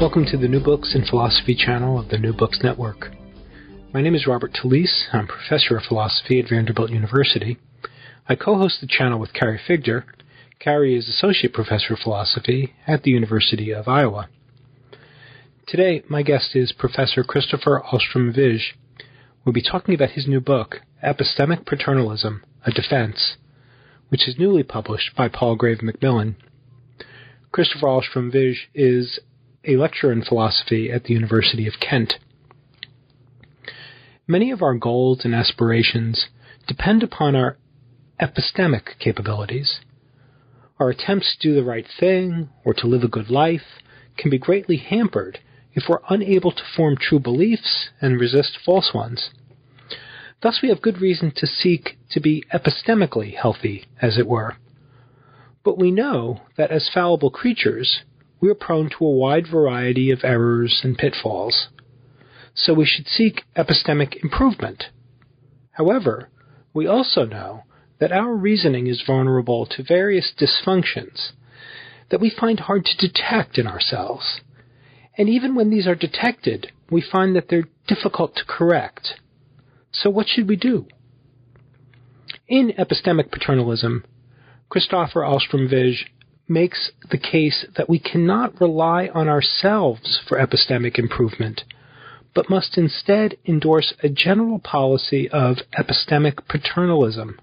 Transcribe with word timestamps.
Welcome 0.00 0.26
to 0.26 0.36
the 0.36 0.46
New 0.46 0.60
Books 0.60 0.94
in 0.94 1.04
Philosophy 1.04 1.56
channel 1.56 1.98
of 1.98 2.08
the 2.08 2.18
New 2.18 2.32
Books 2.32 2.60
Network. 2.62 3.10
My 3.92 4.00
name 4.00 4.14
is 4.14 4.28
Robert 4.28 4.52
Talisse. 4.52 5.12
I'm 5.12 5.26
professor 5.26 5.76
of 5.76 5.82
philosophy 5.82 6.38
at 6.38 6.48
Vanderbilt 6.48 6.90
University. 6.90 7.58
I 8.28 8.36
co-host 8.36 8.80
the 8.80 8.86
channel 8.86 9.18
with 9.18 9.32
Carrie 9.32 9.58
Figdor. 9.58 10.04
Carrie 10.60 10.96
is 10.96 11.08
associate 11.08 11.52
professor 11.52 11.94
of 11.94 11.98
philosophy 11.98 12.74
at 12.86 13.02
the 13.02 13.10
University 13.10 13.72
of 13.72 13.88
Iowa. 13.88 14.28
Today, 15.66 16.04
my 16.08 16.22
guest 16.22 16.54
is 16.54 16.70
Professor 16.70 17.24
Kristoffer 17.24 17.84
Ahlstrom 17.84 18.32
Vij. 18.32 18.60
We'll 19.44 19.52
be 19.52 19.68
talking 19.68 19.96
about 19.96 20.10
his 20.10 20.28
new 20.28 20.40
book, 20.40 20.76
Epistemic 21.04 21.66
Paternalism, 21.66 22.42
A 22.64 22.70
Defense, 22.70 23.36
which 24.10 24.28
is 24.28 24.38
newly 24.38 24.62
published 24.62 25.16
by 25.16 25.26
Palgrave 25.26 25.82
Macmillan. 25.82 26.36
Kristoffer 27.52 27.82
Ahlstrom 27.82 28.32
Vij 28.32 28.54
is 28.74 29.18
a 29.68 29.76
lecturer 29.76 30.10
in 30.10 30.24
philosophy 30.24 30.90
at 30.90 31.04
the 31.04 31.12
University 31.12 31.66
of 31.66 31.74
Kent. 31.78 32.14
Many 34.26 34.50
of 34.50 34.62
our 34.62 34.74
goals 34.74 35.20
and 35.24 35.34
aspirations 35.34 36.28
depend 36.66 37.02
upon 37.02 37.36
our 37.36 37.58
epistemic 38.20 38.98
capabilities. 38.98 39.80
Our 40.80 40.88
attempts 40.88 41.36
to 41.36 41.48
do 41.48 41.54
the 41.54 41.64
right 41.64 41.86
thing 42.00 42.48
or 42.64 42.72
to 42.74 42.86
live 42.86 43.02
a 43.02 43.08
good 43.08 43.30
life 43.30 43.82
can 44.16 44.30
be 44.30 44.38
greatly 44.38 44.78
hampered 44.78 45.40
if 45.74 45.84
we're 45.88 46.00
unable 46.08 46.50
to 46.50 46.62
form 46.76 46.96
true 46.96 47.20
beliefs 47.20 47.90
and 48.00 48.18
resist 48.18 48.58
false 48.64 48.92
ones. 48.94 49.30
Thus, 50.42 50.60
we 50.62 50.70
have 50.70 50.80
good 50.80 51.00
reason 51.00 51.32
to 51.36 51.46
seek 51.46 51.98
to 52.10 52.20
be 52.20 52.44
epistemically 52.54 53.34
healthy, 53.34 53.86
as 54.00 54.18
it 54.18 54.26
were. 54.26 54.56
But 55.64 55.78
we 55.78 55.90
know 55.90 56.42
that 56.56 56.70
as 56.70 56.90
fallible 56.92 57.30
creatures, 57.30 58.02
we 58.40 58.48
are 58.48 58.54
prone 58.54 58.90
to 58.90 59.04
a 59.04 59.10
wide 59.10 59.46
variety 59.50 60.10
of 60.10 60.24
errors 60.24 60.80
and 60.84 60.96
pitfalls. 60.96 61.68
So 62.54 62.74
we 62.74 62.86
should 62.86 63.06
seek 63.06 63.42
epistemic 63.56 64.22
improvement. 64.22 64.84
However, 65.72 66.28
we 66.74 66.86
also 66.86 67.24
know 67.24 67.62
that 68.00 68.12
our 68.12 68.34
reasoning 68.34 68.86
is 68.86 69.02
vulnerable 69.06 69.66
to 69.66 69.82
various 69.82 70.32
dysfunctions 70.38 71.32
that 72.10 72.20
we 72.20 72.30
find 72.30 72.60
hard 72.60 72.84
to 72.84 73.06
detect 73.06 73.58
in 73.58 73.66
ourselves. 73.66 74.40
And 75.16 75.28
even 75.28 75.54
when 75.54 75.70
these 75.70 75.86
are 75.86 75.94
detected, 75.94 76.72
we 76.90 77.02
find 77.02 77.34
that 77.36 77.48
they're 77.48 77.68
difficult 77.86 78.36
to 78.36 78.44
correct. 78.46 79.14
So 79.92 80.10
what 80.10 80.28
should 80.28 80.48
we 80.48 80.56
do? 80.56 80.86
In 82.46 82.72
Epistemic 82.78 83.30
Paternalism, 83.30 84.04
Kristoffer 84.70 85.22
Ahlstrom 85.22 85.70
Vij 85.72 86.04
makes 86.48 86.90
the 87.10 87.18
case 87.18 87.66
that 87.76 87.88
we 87.88 87.98
cannot 87.98 88.60
rely 88.60 89.08
on 89.08 89.28
ourselves 89.28 90.20
for 90.26 90.38
epistemic 90.38 90.98
improvement, 90.98 91.62
but 92.34 92.50
must 92.50 92.78
instead 92.78 93.36
endorse 93.46 93.94
a 94.02 94.08
general 94.08 94.58
policy 94.58 95.28
of 95.28 95.58
epistemic 95.78 96.46
paternalism. 96.48 97.38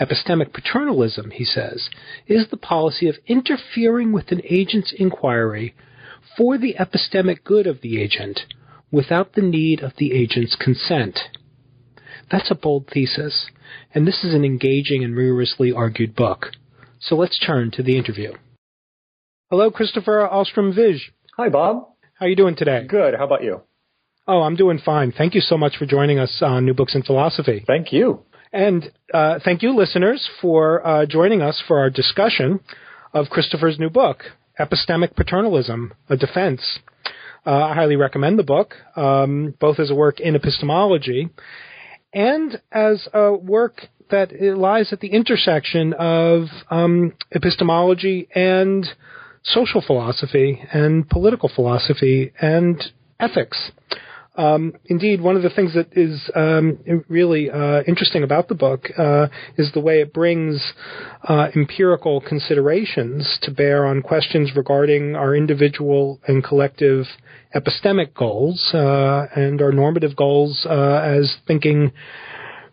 Epistemic 0.00 0.52
paternalism, 0.52 1.30
he 1.30 1.44
says, 1.44 1.90
is 2.26 2.48
the 2.48 2.56
policy 2.56 3.08
of 3.08 3.16
interfering 3.26 4.12
with 4.12 4.32
an 4.32 4.40
agent's 4.48 4.94
inquiry 4.96 5.74
for 6.36 6.56
the 6.56 6.74
epistemic 6.78 7.44
good 7.44 7.66
of 7.66 7.80
the 7.82 8.00
agent 8.00 8.40
without 8.90 9.34
the 9.34 9.42
need 9.42 9.80
of 9.80 9.92
the 9.98 10.12
agent's 10.12 10.56
consent. 10.56 11.18
That's 12.30 12.50
a 12.50 12.54
bold 12.54 12.88
thesis, 12.92 13.46
and 13.94 14.06
this 14.06 14.24
is 14.24 14.34
an 14.34 14.44
engaging 14.44 15.04
and 15.04 15.16
rigorously 15.16 15.72
argued 15.72 16.14
book. 16.14 16.52
So 17.00 17.16
let's 17.16 17.38
turn 17.38 17.70
to 17.72 17.82
the 17.82 17.96
interview. 17.96 18.32
Hello, 19.50 19.70
Kristoffer 19.70 20.30
Ahlstrom 20.30 20.76
Vij. 20.76 20.98
Hi, 21.36 21.48
Bob. 21.48 21.88
How 22.14 22.26
are 22.26 22.28
you 22.28 22.36
doing 22.36 22.56
today? 22.56 22.84
Good. 22.86 23.14
How 23.14 23.24
about 23.24 23.42
you? 23.42 23.62
Oh, 24.28 24.42
I'm 24.42 24.54
doing 24.54 24.78
fine. 24.84 25.10
Thank 25.10 25.34
you 25.34 25.40
so 25.40 25.56
much 25.56 25.76
for 25.78 25.86
joining 25.86 26.18
us 26.18 26.42
on 26.42 26.66
New 26.66 26.74
Books 26.74 26.94
in 26.94 27.02
Philosophy. 27.02 27.64
Thank 27.66 27.92
you. 27.92 28.20
And 28.52 28.92
uh, 29.14 29.38
thank 29.42 29.62
you, 29.62 29.74
listeners, 29.74 30.28
for 30.42 30.86
uh, 30.86 31.06
joining 31.06 31.40
us 31.40 31.62
for 31.66 31.78
our 31.78 31.88
discussion 31.88 32.60
of 33.14 33.26
Kristoffer's 33.26 33.78
new 33.78 33.88
book, 33.88 34.24
Epistemic 34.58 35.14
Paternalism, 35.14 35.92
A 36.10 36.18
Defense. 36.18 36.80
Uh, 37.46 37.50
I 37.50 37.74
highly 37.74 37.96
recommend 37.96 38.38
the 38.38 38.44
book, 38.44 38.74
um, 38.94 39.54
both 39.58 39.80
as 39.80 39.90
a 39.90 39.94
work 39.94 40.20
in 40.20 40.36
epistemology 40.36 41.30
and 42.12 42.60
as 42.70 43.08
a 43.14 43.32
work 43.32 43.86
that 44.10 44.32
it 44.32 44.56
lies 44.56 44.92
at 44.92 45.00
the 45.00 45.08
intersection 45.08 45.92
of 45.94 46.44
um, 46.70 47.14
epistemology 47.34 48.28
and 48.34 48.86
social 49.42 49.82
philosophy 49.86 50.62
and 50.72 51.08
political 51.08 51.50
philosophy 51.54 52.32
and 52.40 52.82
ethics. 53.18 53.70
Um, 54.36 54.74
indeed, 54.86 55.20
one 55.20 55.36
of 55.36 55.42
the 55.42 55.50
things 55.50 55.74
that 55.74 55.88
is 55.92 56.30
um, 56.34 56.78
really 57.08 57.50
uh, 57.50 57.82
interesting 57.86 58.22
about 58.22 58.48
the 58.48 58.54
book 58.54 58.86
uh, 58.96 59.26
is 59.58 59.72
the 59.72 59.80
way 59.80 60.00
it 60.00 60.14
brings 60.14 60.72
uh, 61.28 61.48
empirical 61.54 62.20
considerations 62.20 63.38
to 63.42 63.50
bear 63.50 63.84
on 63.84 64.02
questions 64.02 64.52
regarding 64.54 65.16
our 65.16 65.34
individual 65.34 66.20
and 66.28 66.44
collective 66.44 67.06
epistemic 67.54 68.14
goals 68.14 68.70
uh, 68.72 69.26
and 69.34 69.60
our 69.60 69.72
normative 69.72 70.14
goals 70.14 70.64
uh, 70.70 71.00
as 71.04 71.36
thinking 71.46 71.92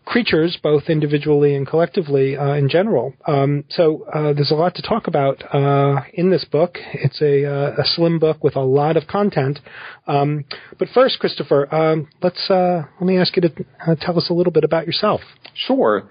creatures, 0.08 0.58
both 0.62 0.84
individually 0.88 1.54
and 1.54 1.66
collectively 1.66 2.34
uh, 2.34 2.54
in 2.54 2.68
general. 2.68 3.12
Um, 3.26 3.64
so 3.68 4.06
uh, 4.14 4.32
there's 4.32 4.50
a 4.50 4.54
lot 4.54 4.74
to 4.76 4.82
talk 4.82 5.06
about 5.06 5.42
uh, 5.54 6.00
in 6.14 6.30
this 6.30 6.46
book. 6.46 6.78
It's 6.94 7.20
a, 7.20 7.44
uh, 7.44 7.82
a, 7.82 7.84
slim 7.84 8.18
book 8.18 8.42
with 8.42 8.56
a 8.56 8.60
lot 8.60 8.96
of 8.96 9.06
content. 9.06 9.58
Um, 10.06 10.46
but 10.78 10.88
first, 10.94 11.18
Kristoffer, 11.20 11.70
um, 11.72 12.08
let's 12.22 12.48
uh, 12.48 12.84
let 12.98 13.06
me 13.06 13.18
ask 13.18 13.36
you 13.36 13.42
to 13.42 13.52
uh, 13.86 13.94
tell 14.00 14.16
us 14.16 14.30
a 14.30 14.32
little 14.32 14.52
bit 14.52 14.64
about 14.64 14.86
yourself. 14.86 15.20
Sure. 15.54 16.10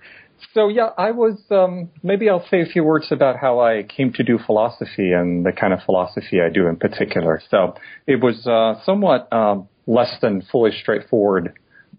So 0.53 0.67
yeah, 0.67 0.89
I 0.95 1.09
was 1.09 1.39
um, 1.49 1.89
maybe 2.03 2.29
I'll 2.29 2.47
say 2.49 2.61
a 2.61 2.65
few 2.65 2.83
words 2.83 3.07
about 3.09 3.37
how 3.37 3.59
I 3.59 3.81
came 3.81 4.13
to 4.13 4.23
do 4.23 4.37
philosophy 4.45 5.11
and 5.11 5.43
the 5.43 5.51
kind 5.51 5.73
of 5.73 5.79
philosophy 5.83 6.39
I 6.39 6.53
do 6.53 6.67
in 6.67 6.75
particular. 6.75 7.41
So 7.49 7.73
it 8.05 8.21
was 8.21 8.43
somewhat 8.85 9.33
um, 9.33 9.67
less 9.87 10.15
than 10.21 10.43
fully 10.51 10.71
straightforward 10.71 11.57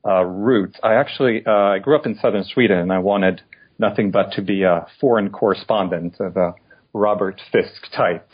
uh, 0.08 0.24
roots. 0.24 0.78
I 0.82 0.94
actually 0.94 1.42
uh, 1.46 1.50
I 1.52 1.78
grew 1.78 1.96
up 1.96 2.06
in 2.06 2.16
southern 2.16 2.44
Sweden, 2.44 2.78
and 2.78 2.92
I 2.92 2.98
wanted 2.98 3.42
nothing 3.78 4.10
but 4.10 4.32
to 4.32 4.42
be 4.42 4.62
a 4.62 4.86
foreign 5.00 5.30
correspondent 5.30 6.16
of 6.20 6.36
a 6.36 6.54
Robert 6.92 7.40
Fisk 7.52 7.92
type 7.94 8.30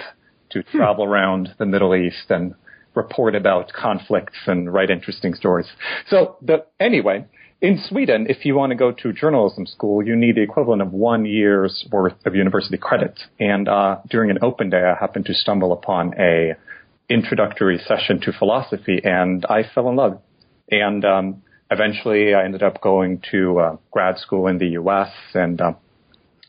to 0.51 0.63
hmm. 0.63 0.79
travel 0.79 1.05
around 1.05 1.55
the 1.59 1.67
Middle 1.67 1.95
East 1.95 2.31
and 2.31 2.55
report 2.95 3.35
about 3.35 3.73
conflicts 3.73 4.39
and 4.47 4.73
write 4.73 4.89
interesting 4.91 5.35
stories. 5.35 5.67
So, 6.09 6.37
the, 6.41 6.65
anyway, 6.79 7.27
in 7.61 7.83
Sweden, 7.89 8.27
if 8.29 8.45
you 8.45 8.55
want 8.55 8.71
to 8.71 8.77
go 8.77 8.93
to 8.93 9.13
journalism 9.13 9.67
school, 9.67 10.07
you 10.07 10.15
need 10.15 10.37
the 10.37 10.43
equivalent 10.43 10.83
of 10.83 10.93
one 10.93 11.25
year's 11.25 11.87
worth 11.91 12.15
of 12.25 12.35
university 12.35 12.79
credit. 12.79 13.19
And 13.41 13.69
uh, 13.69 13.99
during 14.09 14.31
an 14.31 14.39
open 14.43 14.71
day, 14.71 14.83
I 14.83 14.95
happened 14.99 15.27
to 15.27 15.35
stumble 15.35 15.73
upon 15.73 16.15
a 16.19 16.55
introductory 17.09 17.79
session 17.79 18.21
to 18.23 18.33
philosophy, 18.33 19.01
and 19.03 19.45
I 19.47 19.63
fell 19.75 19.89
in 19.89 19.97
love. 19.97 20.21
And 20.71 21.05
um, 21.05 21.43
eventually, 21.71 22.35
I 22.35 22.45
ended 22.45 22.63
up 22.63 22.81
going 22.81 23.23
to 23.31 23.59
uh, 23.59 23.77
grad 23.91 24.19
school 24.19 24.47
in 24.47 24.59
the 24.59 24.69
U.S. 24.69 25.11
And 25.35 25.61
uh, 25.61 25.73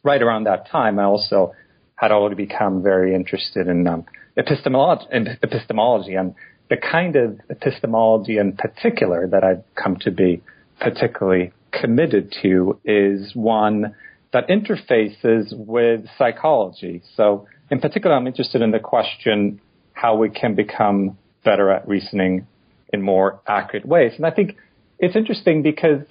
right 0.03 0.21
around 0.21 0.45
that 0.45 0.69
time, 0.69 0.99
I 0.99 1.03
also 1.03 1.53
had 1.95 2.11
already 2.11 2.35
become 2.35 2.83
very 2.83 3.15
interested 3.15 3.67
in 3.67 3.87
um, 3.87 4.05
epistemology, 4.37 5.05
epistemology 5.41 6.15
and 6.15 6.35
the 6.69 6.77
kind 6.77 7.15
of 7.15 7.39
epistemology 7.49 8.37
in 8.37 8.53
particular 8.53 9.27
that 9.27 9.43
I've 9.43 9.63
come 9.75 9.97
to 10.01 10.11
be 10.11 10.41
particularly 10.79 11.51
committed 11.71 12.33
to 12.41 12.79
is 12.83 13.31
one 13.35 13.95
that 14.33 14.47
interfaces 14.49 15.55
with 15.55 16.05
psychology. 16.17 17.03
So, 17.15 17.47
in 17.69 17.79
particular, 17.79 18.15
I'm 18.15 18.27
interested 18.27 18.61
in 18.61 18.71
the 18.71 18.79
question 18.79 19.61
how 19.93 20.17
we 20.17 20.29
can 20.29 20.55
become 20.55 21.17
better 21.43 21.71
at 21.71 21.87
reasoning 21.87 22.47
in 22.91 23.01
more 23.01 23.39
accurate 23.47 23.85
ways. 23.85 24.13
And 24.17 24.25
I 24.25 24.31
think 24.31 24.57
it's 24.99 25.15
interesting 25.15 25.61
because 25.61 26.01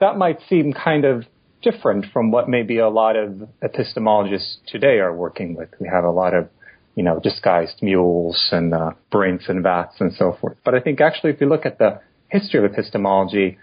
that 0.00 0.16
might 0.16 0.38
seem 0.48 0.72
kind 0.72 1.04
of 1.04 1.24
different 1.62 2.06
from 2.12 2.30
what 2.30 2.48
maybe 2.48 2.78
a 2.78 2.88
lot 2.88 3.16
of 3.16 3.48
epistemologists 3.62 4.56
today 4.66 4.98
are 4.98 5.14
working 5.14 5.56
with. 5.56 5.68
We 5.80 5.88
have 5.88 6.04
a 6.04 6.10
lot 6.10 6.34
of, 6.34 6.48
you 6.94 7.02
know, 7.02 7.18
disguised 7.20 7.82
mules 7.82 8.48
and 8.52 8.72
uh, 8.72 8.92
brains 9.10 9.42
and 9.48 9.62
vats 9.62 9.96
and 10.00 10.12
so 10.14 10.36
forth. 10.40 10.56
But 10.64 10.74
I 10.74 10.80
think 10.80 11.00
actually, 11.00 11.32
if 11.32 11.40
you 11.40 11.48
look 11.48 11.66
at 11.66 11.78
the 11.78 12.00
history 12.28 12.64
of 12.64 12.72
epistemology, 12.72 13.58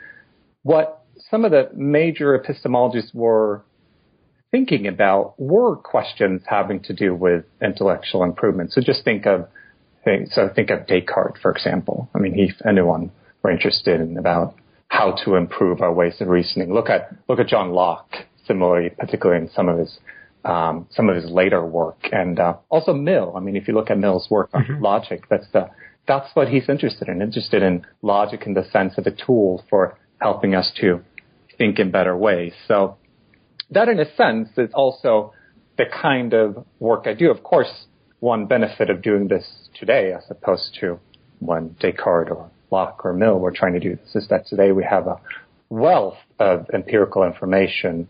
what 0.63 1.03
some 1.29 1.45
of 1.45 1.51
the 1.51 1.69
major 1.73 2.37
epistemologists 2.37 3.13
were 3.13 3.63
thinking 4.51 4.87
about 4.87 5.33
were 5.39 5.75
questions 5.75 6.41
having 6.47 6.79
to 6.83 6.93
do 6.93 7.15
with 7.15 7.45
intellectual 7.61 8.23
improvement. 8.23 8.71
So 8.71 8.81
just 8.81 9.03
think 9.03 9.25
of 9.25 9.47
so 10.31 10.49
think 10.53 10.69
of 10.69 10.85
Descartes, 10.85 11.39
for 11.41 11.51
example. 11.51 12.09
I 12.13 12.19
mean, 12.19 12.37
if 12.37 12.55
anyone 12.67 13.11
were 13.43 13.51
interested 13.51 14.01
in 14.01 14.17
about 14.17 14.55
how 14.87 15.11
to 15.25 15.35
improve 15.35 15.81
our 15.81 15.93
ways 15.93 16.21
of 16.21 16.27
reasoning, 16.27 16.73
look 16.73 16.89
at 16.89 17.13
look 17.27 17.39
at 17.39 17.47
John 17.47 17.71
Locke. 17.71 18.13
Similarly, 18.45 18.89
particularly 18.89 19.43
in 19.43 19.49
some 19.51 19.69
of 19.69 19.77
his 19.77 19.99
um, 20.43 20.87
some 20.91 21.09
of 21.09 21.15
his 21.15 21.31
later 21.31 21.65
work, 21.65 21.97
and 22.11 22.39
uh, 22.39 22.57
also 22.69 22.93
Mill. 22.93 23.33
I 23.35 23.39
mean, 23.39 23.55
if 23.55 23.67
you 23.67 23.73
look 23.73 23.89
at 23.89 23.97
Mill's 23.97 24.29
work 24.29 24.49
on 24.53 24.63
mm-hmm. 24.63 24.83
logic, 24.83 25.23
that's 25.29 25.47
the 25.53 25.69
that's 26.07 26.29
what 26.35 26.49
he's 26.49 26.67
interested 26.67 27.07
in. 27.07 27.21
Interested 27.21 27.63
in 27.63 27.85
logic 28.01 28.43
in 28.45 28.53
the 28.53 28.65
sense 28.71 28.97
of 28.97 29.07
a 29.07 29.11
tool 29.11 29.63
for 29.69 29.97
helping 30.19 30.55
us 30.55 30.71
to 30.81 31.01
think 31.57 31.79
in 31.79 31.91
better 31.91 32.15
ways. 32.17 32.53
So 32.67 32.97
that, 33.71 33.87
in 33.87 33.99
a 33.99 34.15
sense, 34.15 34.49
is 34.57 34.71
also 34.73 35.33
the 35.77 35.85
kind 35.85 36.33
of 36.33 36.65
work 36.79 37.07
I 37.07 37.13
do. 37.13 37.31
Of 37.31 37.43
course, 37.43 37.85
one 38.19 38.45
benefit 38.45 38.89
of 38.89 39.01
doing 39.01 39.27
this 39.27 39.69
today, 39.79 40.11
as 40.13 40.23
opposed 40.29 40.77
to 40.81 40.99
when 41.39 41.75
Descartes 41.79 42.31
or 42.31 42.51
Locke 42.73 43.05
or 43.05 43.13
Mill 43.13 43.39
we're 43.39 43.55
trying 43.55 43.73
to 43.73 43.79
do 43.79 43.95
this, 43.95 44.15
is 44.15 44.27
that 44.29 44.47
today 44.47 44.71
we 44.71 44.83
have 44.83 45.05
a 45.05 45.17
wealth 45.69 46.17
of 46.39 46.65
empirical 46.73 47.23
information 47.23 48.09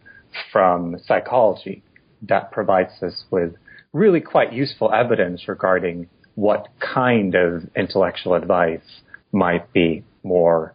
from 0.51 0.95
psychology 1.05 1.83
that 2.23 2.49
provides 2.51 2.93
us 3.03 3.25
with 3.29 3.55
really 3.91 4.21
quite 4.21 4.53
useful 4.53 4.91
evidence 4.93 5.47
regarding 5.49 6.07
what 6.35 6.69
kind 6.79 7.35
of 7.35 7.63
intellectual 7.75 8.33
advice 8.35 9.01
might 9.33 9.71
be 9.73 10.03
more 10.23 10.73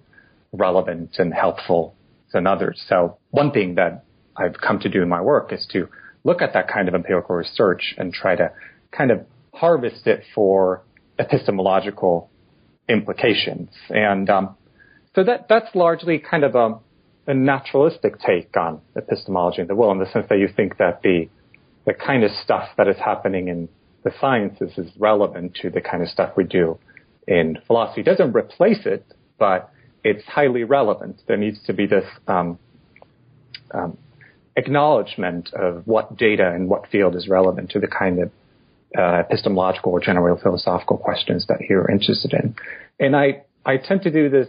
relevant 0.53 1.17
and 1.19 1.33
helpful 1.33 1.95
than 2.33 2.47
others. 2.47 2.85
So 2.89 3.17
one 3.31 3.51
thing 3.53 3.77
that 3.77 4.05
I've 4.37 4.61
come 4.61 4.79
to 4.81 4.89
do 4.91 5.03
in 5.03 5.09
my 5.09 5.23
work 5.23 5.51
is 5.53 5.67
to 5.73 5.89
look 6.25 6.43
at 6.43 6.53
that 6.53 6.69
kind 6.69 6.89
of 6.89 6.95
empirical 6.95 7.37
research 7.37 7.95
and 7.97 8.13
try 8.13 8.37
to 8.37 8.53
kind 8.93 9.11
of 9.11 9.25
harvest 9.55 10.07
it 10.07 10.25
for 10.35 10.83
epistemological 11.19 12.31
implications. 12.89 13.71
And 13.91 14.29
um, 14.31 14.57
so 15.15 15.25
that 15.25 15.47
that's 15.49 15.75
largely 15.75 16.19
kind 16.19 16.45
of 16.45 16.55
a, 16.55 16.79
a, 17.27 17.35
naturalistic 17.35 18.21
take 18.21 18.57
on 18.57 18.81
epistemology 18.97 19.63
in 19.63 19.69
the 19.69 19.75
will, 19.75 19.91
in 19.93 19.99
the 19.99 20.11
sense 20.11 20.27
that 20.29 20.39
you 20.39 20.49
think 20.55 20.79
that 20.79 21.03
the 21.03 21.29
the 21.87 21.95
kind 21.95 22.25
of 22.25 22.31
stuff 22.31 22.69
that 22.77 22.89
is 22.89 22.97
happening 22.97 23.49
in 23.49 23.69
the 24.05 24.13
sciences 24.21 24.77
is 24.77 24.91
relevant 24.99 25.55
to 25.63 25.71
the 25.71 25.81
kind 25.81 26.03
of 26.03 26.09
stuff 26.09 26.33
we 26.37 26.45
do 26.45 26.79
in 27.27 27.59
philosophy. 27.67 28.03
It 28.03 28.05
doesn't 28.05 28.35
replace 28.35 28.85
it, 28.85 29.05
but 29.39 29.71
it's 30.05 30.25
highly 30.25 30.65
relevant. 30.65 31.21
There 31.27 31.37
needs 31.37 31.59
to 31.67 31.73
be 31.73 31.87
this 31.87 32.05
um, 32.27 32.59
um, 33.73 33.99
acknowledgement 34.57 35.53
of 35.55 35.87
what 35.87 36.17
data 36.17 36.51
and 36.55 36.69
what 36.69 36.89
field 36.89 37.17
is 37.17 37.29
relevant 37.29 37.71
to 37.71 37.81
the 37.81 37.87
kind 37.87 38.23
of 38.23 38.31
uh, 38.97 39.23
epistemological 39.31 39.93
or 39.93 40.01
general 40.01 40.39
philosophical 40.43 40.97
questions 40.97 41.47
that 41.49 41.59
you're 41.69 41.91
interested 41.91 42.33
in. 42.33 42.55
And 42.99 43.17
I, 43.17 43.45
I 43.65 43.77
tend 43.77 44.03
to 44.03 44.11
do 44.11 44.29
this 44.29 44.49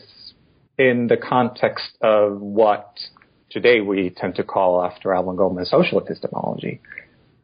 in 0.77 1.07
the 1.07 1.17
context 1.17 1.97
of 2.01 2.39
what 2.39 2.97
today 3.49 3.81
we 3.81 4.09
tend 4.15 4.35
to 4.35 4.43
call, 4.43 4.83
after 4.83 5.13
Alvin 5.13 5.35
Goldman, 5.35 5.65
social 5.65 5.99
epistemology. 5.99 6.79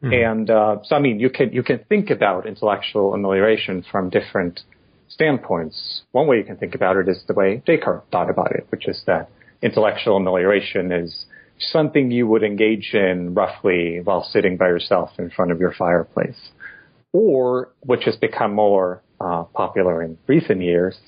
Mm-hmm. 0.02 0.12
And 0.12 0.50
uh, 0.50 0.76
so, 0.84 0.96
I 0.96 1.00
mean, 1.00 1.20
you 1.20 1.30
can 1.30 1.52
you 1.52 1.62
can 1.62 1.80
think 1.88 2.10
about 2.10 2.46
intellectual 2.46 3.14
amelioration 3.14 3.84
from 3.90 4.10
different 4.10 4.60
standpoints. 5.08 6.02
One 6.12 6.26
way 6.26 6.36
you 6.36 6.44
can 6.44 6.56
think 6.56 6.74
about 6.74 6.96
it 6.96 7.08
is 7.08 7.22
the 7.26 7.34
way 7.34 7.62
Descartes 7.66 8.04
thought 8.10 8.30
about 8.30 8.52
it, 8.52 8.66
which 8.70 8.88
is 8.88 9.02
that 9.06 9.30
intellectual 9.62 10.16
amelioration 10.16 10.92
is 10.92 11.26
something 11.58 12.10
you 12.10 12.26
would 12.26 12.42
engage 12.42 12.90
in 12.92 13.34
roughly 13.34 14.00
while 14.04 14.22
sitting 14.22 14.58
by 14.58 14.66
yourself 14.66 15.10
in 15.18 15.30
front 15.30 15.50
of 15.50 15.58
your 15.58 15.72
fireplace 15.72 16.50
or 17.16 17.72
which 17.80 18.04
has 18.04 18.14
become 18.16 18.52
more 18.52 19.02
uh, 19.18 19.44
popular 19.54 20.02
in 20.02 20.18
recent 20.26 20.60
years, 20.60 20.98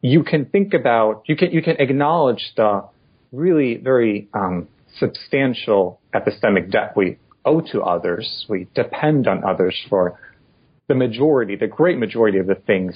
you 0.00 0.22
can 0.22 0.44
think 0.44 0.72
about 0.72 1.24
you 1.26 1.34
can 1.34 1.50
you 1.50 1.62
can 1.62 1.76
acknowledge 1.80 2.52
the 2.56 2.84
really 3.32 3.76
very 3.76 4.28
um, 4.32 4.68
substantial 5.00 6.00
epistemic 6.14 6.70
debt 6.70 6.92
we 6.96 7.18
owe 7.44 7.60
to 7.60 7.82
others. 7.82 8.46
We 8.48 8.68
depend 8.76 9.26
on 9.26 9.42
others 9.42 9.76
for 9.90 10.16
the 10.86 10.94
majority, 10.94 11.56
the 11.56 11.66
great 11.66 11.98
majority 11.98 12.38
of 12.38 12.46
the 12.46 12.54
things 12.54 12.94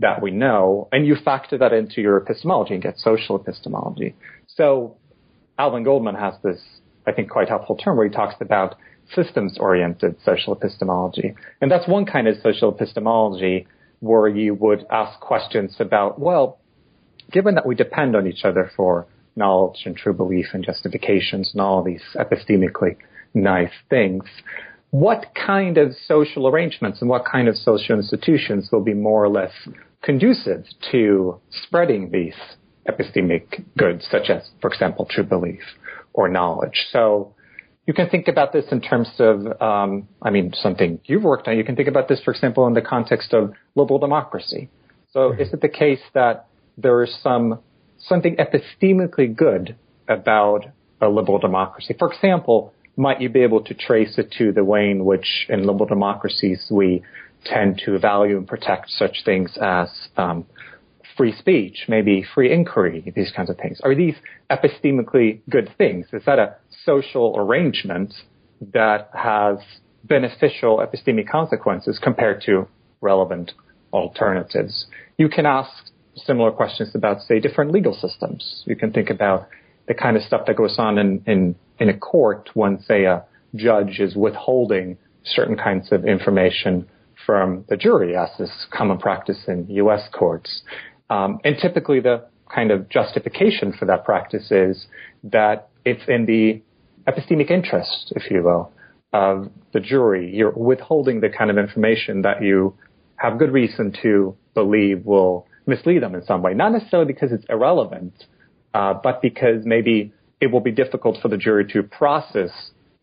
that 0.00 0.20
we 0.20 0.30
know, 0.30 0.88
and 0.92 1.06
you 1.06 1.16
factor 1.24 1.56
that 1.56 1.72
into 1.72 2.02
your 2.02 2.18
epistemology 2.18 2.74
and 2.74 2.82
get 2.82 2.98
social 2.98 3.36
epistemology. 3.36 4.14
So 4.56 4.98
Alvin 5.58 5.84
Goldman 5.84 6.16
has 6.16 6.34
this, 6.42 6.60
I 7.06 7.12
think, 7.12 7.30
quite 7.30 7.48
helpful 7.48 7.76
term 7.76 7.96
where 7.96 8.06
he 8.06 8.14
talks 8.14 8.34
about 8.42 8.76
systems 9.14 9.58
oriented 9.58 10.16
social 10.24 10.52
epistemology. 10.52 11.34
And 11.60 11.70
that's 11.70 11.88
one 11.88 12.06
kind 12.06 12.28
of 12.28 12.36
social 12.42 12.72
epistemology 12.74 13.66
where 14.00 14.28
you 14.28 14.54
would 14.54 14.84
ask 14.90 15.20
questions 15.20 15.76
about, 15.78 16.18
well, 16.18 16.58
given 17.30 17.54
that 17.54 17.66
we 17.66 17.74
depend 17.74 18.16
on 18.16 18.26
each 18.26 18.44
other 18.44 18.70
for 18.76 19.06
knowledge 19.36 19.82
and 19.86 19.96
true 19.96 20.12
belief 20.12 20.46
and 20.52 20.64
justifications 20.64 21.50
and 21.52 21.60
all 21.60 21.82
these 21.82 22.02
epistemically 22.16 22.96
nice 23.34 23.72
things, 23.88 24.24
what 24.90 25.32
kind 25.34 25.78
of 25.78 25.94
social 26.06 26.46
arrangements 26.46 27.00
and 27.00 27.08
what 27.08 27.24
kind 27.24 27.48
of 27.48 27.56
social 27.56 27.96
institutions 27.96 28.68
will 28.70 28.82
be 28.82 28.92
more 28.92 29.24
or 29.24 29.28
less 29.28 29.52
conducive 30.02 30.66
to 30.90 31.40
spreading 31.50 32.10
these 32.10 32.34
epistemic 32.88 33.64
goods, 33.78 34.06
such 34.10 34.28
as, 34.28 34.50
for 34.60 34.70
example, 34.70 35.06
true 35.08 35.24
belief 35.24 35.62
or 36.12 36.28
knowledge? 36.28 36.88
So 36.90 37.34
you 37.86 37.94
can 37.94 38.08
think 38.08 38.28
about 38.28 38.52
this 38.52 38.66
in 38.70 38.80
terms 38.80 39.08
of, 39.18 39.60
um, 39.60 40.08
I 40.20 40.30
mean, 40.30 40.52
something 40.54 41.00
you've 41.04 41.24
worked 41.24 41.48
on. 41.48 41.56
You 41.56 41.64
can 41.64 41.74
think 41.74 41.88
about 41.88 42.08
this, 42.08 42.20
for 42.22 42.32
example, 42.32 42.66
in 42.66 42.74
the 42.74 42.82
context 42.82 43.32
of 43.32 43.52
liberal 43.74 43.98
democracy. 43.98 44.68
So, 45.12 45.30
mm-hmm. 45.30 45.40
is 45.40 45.52
it 45.52 45.60
the 45.60 45.68
case 45.68 46.00
that 46.14 46.46
there 46.78 47.02
is 47.02 47.14
some 47.22 47.58
something 47.98 48.36
epistemically 48.36 49.34
good 49.34 49.76
about 50.08 50.66
a 51.00 51.08
liberal 51.08 51.38
democracy? 51.38 51.94
For 51.98 52.12
example, 52.12 52.72
might 52.96 53.20
you 53.20 53.28
be 53.28 53.42
able 53.42 53.64
to 53.64 53.74
trace 53.74 54.16
it 54.16 54.32
to 54.38 54.52
the 54.52 54.64
way 54.64 54.90
in 54.90 55.04
which, 55.04 55.46
in 55.48 55.66
liberal 55.66 55.86
democracies, 55.86 56.66
we 56.70 57.02
tend 57.44 57.82
to 57.84 57.98
value 57.98 58.36
and 58.36 58.46
protect 58.46 58.90
such 58.90 59.24
things 59.24 59.58
as 59.60 59.88
um, 60.16 60.46
free 61.16 61.34
speech, 61.36 61.84
maybe 61.88 62.24
free 62.34 62.52
inquiry, 62.52 63.12
these 63.14 63.32
kinds 63.34 63.50
of 63.50 63.56
things? 63.56 63.80
Are 63.82 63.94
these 63.94 64.14
epistemically 64.50 65.40
good 65.48 65.72
things? 65.76 66.06
Is 66.12 66.24
that 66.26 66.38
a 66.38 66.56
social 66.84 67.34
arrangement 67.36 68.12
that 68.72 69.10
has 69.14 69.58
beneficial 70.04 70.78
epistemic 70.78 71.28
consequences 71.28 71.98
compared 72.02 72.42
to 72.42 72.68
relevant 73.00 73.52
alternatives? 73.92 74.86
You 75.18 75.28
can 75.28 75.46
ask 75.46 75.70
similar 76.16 76.50
questions 76.50 76.94
about, 76.94 77.20
say, 77.22 77.40
different 77.40 77.72
legal 77.72 77.94
systems. 77.94 78.62
You 78.66 78.76
can 78.76 78.92
think 78.92 79.10
about 79.10 79.48
the 79.88 79.94
kind 79.94 80.16
of 80.16 80.22
stuff 80.22 80.42
that 80.46 80.56
goes 80.56 80.76
on 80.78 80.98
in, 80.98 81.22
in, 81.26 81.54
in 81.78 81.88
a 81.88 81.96
court 81.96 82.50
when, 82.54 82.80
say, 82.82 83.04
a 83.04 83.24
judge 83.54 83.98
is 83.98 84.14
withholding 84.14 84.98
certain 85.24 85.56
kinds 85.56 85.92
of 85.92 86.04
information 86.04 86.88
from 87.26 87.64
the 87.68 87.76
jury, 87.76 88.16
as 88.16 88.28
is 88.40 88.50
common 88.72 88.98
practice 88.98 89.44
in 89.46 89.66
U.S. 89.68 90.02
courts. 90.12 90.62
Um, 91.10 91.38
and 91.44 91.56
typically 91.60 92.00
the 92.00 92.26
kind 92.52 92.70
of 92.70 92.88
justification 92.88 93.72
for 93.78 93.86
that 93.86 94.04
practice 94.04 94.50
is 94.50 94.86
that 95.24 95.68
it's 95.84 96.02
in 96.08 96.26
the 96.26 96.62
epistemic 97.06 97.50
interest, 97.50 98.12
if 98.16 98.30
you 98.30 98.42
will, 98.42 98.72
of 99.12 99.50
the 99.72 99.80
jury. 99.80 100.34
You're 100.34 100.52
withholding 100.52 101.20
the 101.20 101.28
kind 101.28 101.50
of 101.50 101.58
information 101.58 102.22
that 102.22 102.42
you 102.42 102.74
have 103.16 103.38
good 103.38 103.52
reason 103.52 103.94
to 104.02 104.36
believe 104.54 105.04
will 105.04 105.46
mislead 105.66 106.02
them 106.02 106.14
in 106.14 106.24
some 106.24 106.42
way. 106.42 106.54
Not 106.54 106.72
necessarily 106.72 107.06
because 107.06 107.32
it's 107.32 107.44
irrelevant, 107.48 108.14
uh, 108.74 108.94
but 108.94 109.22
because 109.22 109.64
maybe 109.64 110.12
it 110.40 110.50
will 110.50 110.60
be 110.60 110.72
difficult 110.72 111.18
for 111.22 111.28
the 111.28 111.36
jury 111.36 111.66
to 111.72 111.82
process 111.82 112.50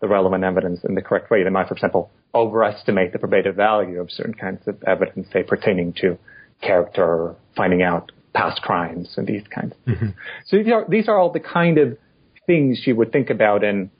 the 0.01 0.08
relevant 0.08 0.44
evidence 0.44 0.82
in 0.84 0.96
the 0.96 1.01
correct 1.01 1.29
way. 1.32 1.44
They 1.44 1.50
might, 1.50 1.68
for 1.68 1.74
example, 1.74 2.12
overestimate 2.34 3.13
the 3.13 3.20
probative 3.20 3.56
value 3.56 4.00
of 4.00 4.12
certain 4.12 4.34
kinds 4.34 4.68
of 4.68 4.82
evidence, 4.84 5.27
say, 5.32 5.44
pertaining 5.44 5.94
to 6.01 6.18
character, 6.62 7.36
finding 7.56 7.82
out 7.82 8.12
past 8.34 8.62
crimes, 8.62 9.13
and 9.18 9.25
these 9.27 9.44
kinds. 9.53 9.74
Mm-hmm. 9.88 10.10
So 10.46 10.58
these 10.58 10.72
are, 10.72 10.86
these 10.88 11.08
are 11.08 11.18
all 11.18 11.32
the 11.32 11.39
kind 11.39 11.77
of 11.77 11.98
things 12.50 12.82
you 12.88 12.96
would 12.96 13.12
think 13.12 13.29
about 13.29 13.63
in 13.63 13.91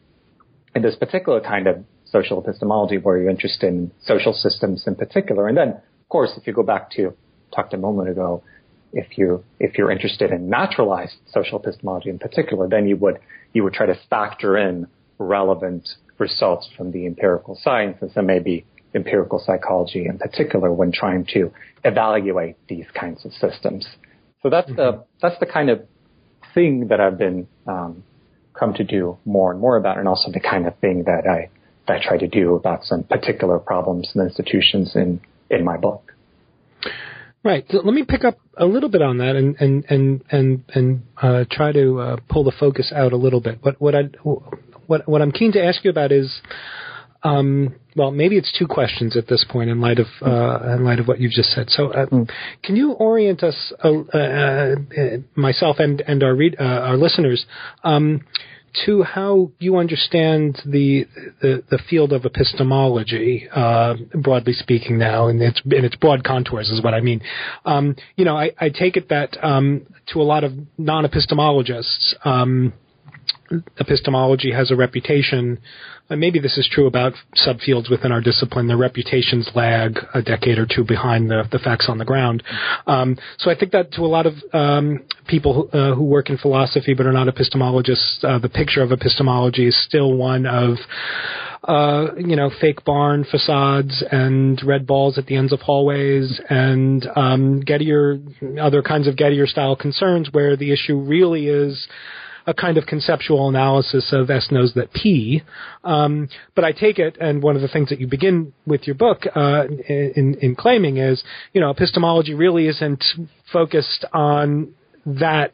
in 0.76 0.82
this 0.82 0.96
particular 0.96 1.40
kind 1.40 1.68
of 1.68 1.76
social 2.06 2.42
epistemology 2.42 2.98
where 2.98 3.16
you're 3.20 3.30
interested 3.30 3.68
in 3.68 3.92
social 4.02 4.34
systems 4.34 4.86
in 4.88 4.96
particular. 4.96 5.48
And 5.48 5.56
then, 5.56 5.70
of 5.70 6.10
course, 6.10 6.32
if 6.36 6.48
you 6.48 6.54
go 6.54 6.64
back 6.64 6.90
to 6.92 7.14
talked 7.54 7.76
a 7.76 7.78
moment 7.78 8.10
ago, 8.10 8.42
if 8.92 9.20
you 9.20 9.44
if 9.60 9.78
you're 9.78 9.92
interested 9.92 10.32
in 10.32 10.50
naturalized 10.50 11.18
social 11.32 11.60
epistemology 11.60 12.10
in 12.10 12.18
particular, 12.18 12.68
then 12.68 12.88
you 12.88 12.98
would 12.98 13.20
you 13.54 13.64
would 13.64 13.74
try 13.74 13.86
to 13.86 13.98
factor 14.10 14.58
in 14.58 14.88
relevant 15.20 15.88
results 16.18 16.68
from 16.76 16.92
the 16.92 17.06
empirical 17.06 17.56
sciences 17.62 18.12
and 18.16 18.26
maybe 18.26 18.66
empirical 18.96 19.40
psychology 19.46 20.08
in 20.08 20.18
particular 20.18 20.74
when 20.74 20.92
trying 20.92 21.24
to 21.34 21.52
evaluate 21.84 22.56
these 22.68 22.88
kinds 23.00 23.26
of 23.26 23.32
systems. 23.34 23.88
So 24.42 24.50
that's 24.50 24.72
mm-hmm. 24.72 24.98
the 24.98 25.06
that's 25.22 25.40
the 25.40 25.46
kind 25.46 25.70
of 25.70 25.86
thing 26.56 26.88
that 26.88 27.00
I've 27.00 27.20
been 27.20 27.48
um, 27.68 28.04
come 28.60 28.74
to 28.74 28.84
do 28.84 29.18
more 29.26 29.52
and 29.52 29.60
more 29.60 29.78
about, 29.78 29.98
and 29.98 30.08
also 30.08 30.32
the 30.32 30.40
kind 30.40 30.68
of 30.68 30.78
thing 30.80 31.04
that 31.06 31.26
I 31.28 31.50
that 31.88 32.02
I 32.02 32.08
try 32.08 32.18
to 32.18 32.28
do 32.28 32.56
about 32.56 32.84
some 32.84 33.04
particular 33.04 33.60
problems 33.60 34.12
and 34.14 34.28
institutions 34.28 34.96
in 34.96 35.22
in 35.50 35.64
my 35.64 35.78
book. 35.78 36.14
Right. 37.42 37.66
So 37.70 37.78
let 37.78 37.94
me 37.94 38.04
pick 38.08 38.26
up 38.26 38.38
a 38.58 38.66
little 38.66 38.90
bit 38.90 39.02
on 39.02 39.20
that 39.20 39.36
and 39.36 39.56
and 39.60 39.86
and 39.90 40.24
and 40.30 40.64
and 40.74 41.04
uh, 41.22 41.46
try 41.50 41.72
to 41.72 42.00
uh, 42.00 42.18
pull 42.30 42.44
the 42.44 42.52
focus 42.60 42.92
out 42.94 43.14
a 43.14 43.18
little 43.18 43.40
bit. 43.40 43.60
What 43.62 43.80
what 43.80 43.96
I 43.96 44.10
what 44.88 45.08
what 45.08 45.22
I'm 45.22 45.32
keen 45.32 45.54
to 45.54 45.64
ask 45.64 45.84
you 45.86 45.90
about 45.90 46.12
is, 46.12 46.42
um, 47.24 47.76
well, 47.96 48.12
maybe 48.12 48.38
it's 48.38 48.56
two 48.58 48.68
questions 48.68 49.18
at 49.18 49.28
this 49.28 49.46
point 49.50 49.70
in 49.70 49.82
light 49.82 50.00
of 50.00 50.08
uh, 50.22 50.76
in 50.76 50.86
light 50.86 51.00
of 51.00 51.08
what 51.08 51.20
you've 51.20 51.34
just 51.34 51.50
said. 51.50 51.70
So, 51.70 51.92
uh, 51.92 52.06
mm. 52.06 52.30
can 52.64 52.76
you 52.76 52.92
orient 52.92 53.44
us, 53.44 53.74
uh, 53.84 54.00
uh, 54.18 54.76
myself 55.36 55.78
and 55.80 56.02
and 56.02 56.24
our 56.24 56.36
read, 56.36 56.56
our 56.60 56.96
listeners? 56.98 57.46
Um, 57.84 58.22
to 58.86 59.04
how 59.04 59.52
you 59.60 59.78
understand 59.78 60.62
the 60.66 61.06
the, 61.42 61.64
the 61.70 61.80
field 61.90 62.14
of 62.14 62.26
epistemology, 62.26 63.48
uh, 63.54 63.96
broadly 64.14 64.54
speaking, 64.54 64.98
now 64.98 65.28
in 65.28 65.42
its 65.42 65.62
in 65.66 65.84
its 65.84 65.96
broad 65.96 66.24
contours 66.24 66.70
is 66.70 66.82
what 66.84 66.94
I 66.94 67.02
mean. 67.02 67.22
Um, 67.66 67.96
you 68.16 68.26
know, 68.26 68.38
I, 68.38 68.52
I, 68.60 68.70
take 68.70 68.96
it 68.96 69.10
that 69.10 69.44
um, 69.44 69.88
to 70.14 70.22
a 70.22 70.24
lot 70.24 70.44
of 70.44 70.54
non-epistemologists. 70.78 72.14
Um, 72.24 72.74
epistemology 73.80 74.52
has 74.52 74.72
a 74.72 74.76
reputation, 74.76 75.60
and 76.10 76.20
maybe 76.20 76.40
this 76.40 76.58
is 76.58 76.68
true 76.72 76.88
about 76.88 77.14
subfields 77.36 77.90
within 77.90 78.12
our 78.12 78.22
discipline, 78.22 78.68
their 78.68 78.78
reputations 78.78 79.50
lag 79.56 80.00
a 80.14 80.22
decade 80.22 80.58
or 80.58 80.66
two 80.66 80.84
behind 80.84 81.30
the, 81.30 81.44
the 81.52 81.60
facts 81.60 81.88
on 81.90 81.98
the 81.98 82.06
ground. 82.06 82.44
Um, 82.88 83.18
so 83.38 83.52
I 83.52 83.56
think 83.56 83.72
that 83.72 83.92
to 83.94 84.02
a 84.02 84.08
lot 84.08 84.26
of 84.26 84.34
um, 84.54 85.04
people 85.28 85.70
uh, 85.74 85.94
who 85.94 86.04
work 86.04 86.30
in 86.30 86.38
philosophy 86.38 86.94
but 86.94 87.06
are 87.06 87.14
not 87.14 87.28
epistemologists, 87.28 88.24
uh, 88.24 88.40
the 88.40 88.50
picture 88.50 88.82
of 88.82 88.92
epistemology 88.92 89.68
is 89.68 89.86
still 89.86 90.14
one 90.14 90.46
of 90.46 90.78
uh, 91.64 92.16
you 92.18 92.36
know, 92.36 92.50
fake 92.62 92.86
barn 92.86 93.26
facades 93.30 94.04
and 94.12 94.62
red 94.64 94.88
balls 94.88 95.18
at 95.18 95.26
the 95.26 95.36
ends 95.36 95.52
of 95.52 95.60
hallways 95.60 96.40
and 96.50 97.06
um, 97.16 97.62
Gettier, 97.62 98.60
other 98.60 98.82
kinds 98.82 99.08
of 99.08 99.16
Gettier 99.16 99.46
style 99.46 99.76
concerns 99.76 100.30
where 100.32 100.56
the 100.56 100.72
issue 100.72 100.98
really 100.98 101.48
is 101.48 101.88
a 102.50 102.54
kind 102.54 102.80
of 102.80 102.88
conceptual 102.88 103.48
analysis 103.48 104.12
of 104.12 104.32
S 104.32 104.48
knows 104.50 104.74
that 104.74 104.92
P. 104.92 105.44
Um, 105.84 106.28
but 106.56 106.66
I 106.66 106.72
take 106.72 106.98
it, 106.98 107.16
and 107.22 107.44
one 107.44 107.56
of 107.56 107.62
the 107.62 107.68
things 107.68 107.90
that 107.90 108.00
you 108.00 108.08
begin 108.08 108.54
with 108.66 108.88
your 108.88 108.96
book 108.96 109.20
uh, 109.36 109.66
in, 109.88 110.36
in 110.42 110.56
claiming 110.56 110.98
is, 110.98 111.24
you 111.54 111.62
know, 111.62 111.70
epistemology 111.70 112.34
really 112.34 112.68
isn't 112.68 113.04
focused 113.54 114.04
on 114.14 114.74
that 115.06 115.54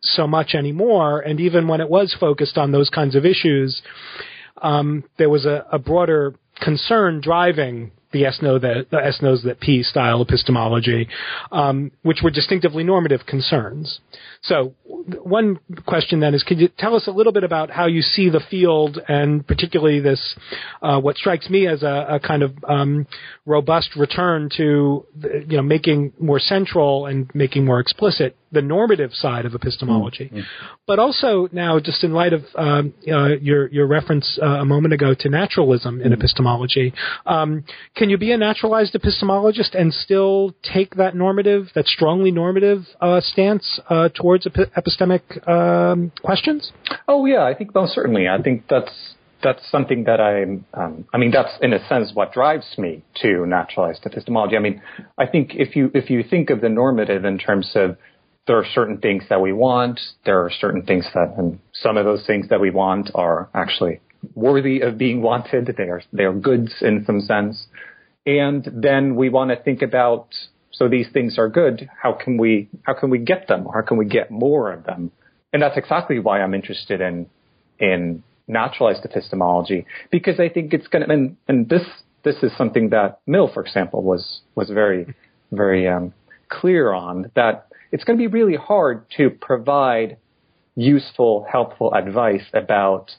so 0.00 0.26
much 0.26 0.54
anymore. 0.54 1.20
And 1.20 1.40
even 1.40 1.68
when 1.68 1.82
it 1.82 1.90
was 1.90 2.16
focused 2.18 2.56
on 2.56 2.72
those 2.72 2.88
kinds 2.88 3.14
of 3.14 3.26
issues, 3.26 3.82
um, 4.62 5.04
there 5.18 5.28
was 5.28 5.44
a, 5.44 5.66
a 5.70 5.78
broader 5.78 6.34
concern 6.60 7.20
driving 7.20 7.90
the 8.14 8.24
S 8.24 8.38
know 8.40 8.58
that 8.58 8.86
the 8.90 8.96
S 8.96 9.18
knows 9.20 9.42
that 9.42 9.60
P 9.60 9.82
style 9.82 10.22
epistemology, 10.22 11.08
um, 11.52 11.90
which 12.02 12.20
were 12.22 12.30
distinctively 12.30 12.82
normative 12.82 13.26
concerns. 13.26 14.00
So 14.42 14.72
one 14.86 15.58
question 15.84 16.20
then 16.20 16.32
is, 16.32 16.42
could 16.42 16.58
you 16.58 16.68
tell 16.78 16.94
us 16.94 17.06
a 17.06 17.10
little 17.10 17.32
bit 17.32 17.44
about 17.44 17.70
how 17.70 17.86
you 17.86 18.00
see 18.00 18.30
the 18.30 18.40
field 18.50 19.00
and 19.08 19.46
particularly 19.46 20.00
this, 20.00 20.36
uh, 20.80 21.00
what 21.00 21.16
strikes 21.16 21.50
me 21.50 21.66
as 21.66 21.82
a, 21.82 22.06
a 22.08 22.20
kind 22.20 22.42
of 22.42 22.52
um, 22.66 23.06
robust 23.44 23.96
return 23.96 24.48
to, 24.56 25.04
you 25.48 25.56
know, 25.56 25.62
making 25.62 26.12
more 26.18 26.38
central 26.38 27.06
and 27.06 27.30
making 27.34 27.64
more 27.64 27.80
explicit 27.80 28.36
the 28.54 28.62
normative 28.62 29.12
side 29.12 29.44
of 29.44 29.54
epistemology, 29.54 30.26
mm-hmm. 30.26 30.40
but 30.86 30.98
also 30.98 31.48
now 31.52 31.78
just 31.78 32.02
in 32.04 32.12
light 32.12 32.32
of 32.32 32.42
um, 32.56 32.94
uh, 33.10 33.36
your 33.40 33.68
your 33.68 33.86
reference 33.86 34.38
uh, 34.42 34.46
a 34.46 34.64
moment 34.64 34.94
ago 34.94 35.14
to 35.18 35.28
naturalism 35.28 36.00
in 36.00 36.06
mm-hmm. 36.06 36.14
epistemology, 36.14 36.94
um, 37.26 37.64
can 37.96 38.10
you 38.10 38.18
be 38.18 38.32
a 38.32 38.36
naturalized 38.36 38.94
epistemologist 38.94 39.74
and 39.78 39.92
still 39.92 40.54
take 40.62 40.94
that 40.96 41.14
normative, 41.14 41.68
that 41.74 41.86
strongly 41.86 42.30
normative 42.30 42.86
uh, 43.00 43.20
stance 43.20 43.80
uh, 43.90 44.08
towards 44.14 44.46
ep- 44.46 44.72
epistemic 44.76 45.22
um, 45.48 46.12
questions? 46.22 46.72
Oh 47.08 47.26
yeah, 47.26 47.44
I 47.44 47.54
think 47.54 47.74
most 47.74 47.94
certainly. 47.94 48.28
I 48.28 48.40
think 48.40 48.64
that's 48.68 49.14
that's 49.44 49.70
something 49.70 50.04
that 50.04 50.20
I'm. 50.20 50.64
Um, 50.74 51.04
I 51.12 51.18
mean, 51.18 51.30
that's 51.30 51.52
in 51.60 51.72
a 51.72 51.86
sense 51.86 52.10
what 52.14 52.32
drives 52.32 52.66
me 52.78 53.04
to 53.22 53.46
naturalized 53.46 54.04
epistemology. 54.06 54.56
I 54.56 54.60
mean, 54.60 54.82
I 55.18 55.26
think 55.26 55.50
if 55.54 55.76
you 55.76 55.90
if 55.94 56.10
you 56.10 56.24
think 56.28 56.50
of 56.50 56.60
the 56.62 56.70
normative 56.70 57.24
in 57.24 57.38
terms 57.38 57.72
of 57.74 57.96
there 58.46 58.58
are 58.58 58.66
certain 58.74 58.98
things 58.98 59.24
that 59.30 59.40
we 59.40 59.52
want, 59.52 60.00
there 60.24 60.44
are 60.44 60.50
certain 60.50 60.82
things 60.82 61.06
that, 61.14 61.34
and 61.38 61.58
some 61.72 61.96
of 61.96 62.04
those 62.04 62.26
things 62.26 62.48
that 62.50 62.60
we 62.60 62.70
want 62.70 63.10
are 63.14 63.48
actually 63.54 64.00
worthy 64.34 64.80
of 64.80 64.98
being 64.98 65.22
wanted. 65.22 65.74
They 65.76 65.84
are 65.84 66.02
they 66.12 66.24
are 66.24 66.32
goods 66.32 66.74
in 66.80 67.04
some 67.06 67.20
sense, 67.20 67.66
and 68.26 68.66
then 68.72 69.16
we 69.16 69.28
want 69.28 69.50
to 69.50 69.56
think 69.56 69.82
about 69.82 70.28
so 70.70 70.88
these 70.88 71.06
things 71.12 71.38
are 71.38 71.48
good. 71.48 71.88
How 72.02 72.12
can 72.12 72.36
we 72.36 72.68
how 72.82 72.94
can 72.94 73.10
we 73.10 73.18
get 73.18 73.48
them? 73.48 73.66
How 73.72 73.82
can 73.82 73.96
we 73.96 74.06
get 74.06 74.30
more 74.30 74.72
of 74.72 74.84
them? 74.84 75.10
And 75.52 75.62
that's 75.62 75.76
exactly 75.76 76.18
why 76.18 76.42
I'm 76.42 76.54
interested 76.54 77.00
in 77.00 77.26
in 77.78 78.22
naturalized 78.46 79.04
epistemology 79.04 79.86
because 80.10 80.38
I 80.38 80.48
think 80.48 80.74
it's 80.74 80.86
going 80.88 81.06
to 81.06 81.12
and, 81.12 81.36
and 81.48 81.68
this 81.68 81.82
this 82.24 82.36
is 82.42 82.52
something 82.56 82.90
that 82.90 83.20
Mill, 83.26 83.50
for 83.52 83.64
example, 83.64 84.02
was 84.02 84.40
was 84.54 84.68
very 84.68 85.14
very 85.52 85.88
um, 85.88 86.12
clear 86.48 86.92
on 86.92 87.30
that 87.36 87.68
it's 87.94 88.02
going 88.02 88.18
to 88.18 88.22
be 88.22 88.26
really 88.26 88.56
hard 88.56 89.06
to 89.16 89.30
provide 89.30 90.16
useful, 90.74 91.46
helpful 91.48 91.94
advice 91.94 92.42
about 92.52 93.12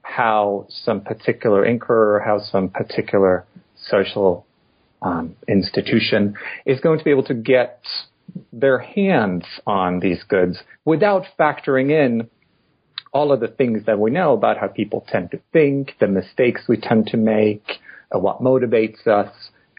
how 0.00 0.66
some 0.70 1.02
particular 1.02 1.62
inquirer, 1.62 2.22
how 2.24 2.40
some 2.40 2.70
particular 2.70 3.44
social 3.76 4.46
um, 5.02 5.36
institution 5.46 6.36
is 6.64 6.80
going 6.80 6.98
to 6.98 7.04
be 7.04 7.10
able 7.10 7.24
to 7.24 7.34
get 7.34 7.82
their 8.50 8.78
hands 8.78 9.44
on 9.66 10.00
these 10.00 10.22
goods 10.26 10.58
without 10.86 11.24
factoring 11.38 11.90
in 11.90 12.30
all 13.12 13.30
of 13.30 13.40
the 13.40 13.48
things 13.48 13.84
that 13.84 13.98
we 13.98 14.10
know 14.10 14.32
about 14.32 14.56
how 14.56 14.68
people 14.68 15.04
tend 15.06 15.32
to 15.32 15.40
think, 15.52 15.92
the 16.00 16.08
mistakes 16.08 16.62
we 16.66 16.78
tend 16.78 17.06
to 17.08 17.18
make, 17.18 17.64
uh, 18.10 18.18
what 18.18 18.40
motivates 18.40 19.06
us, 19.06 19.30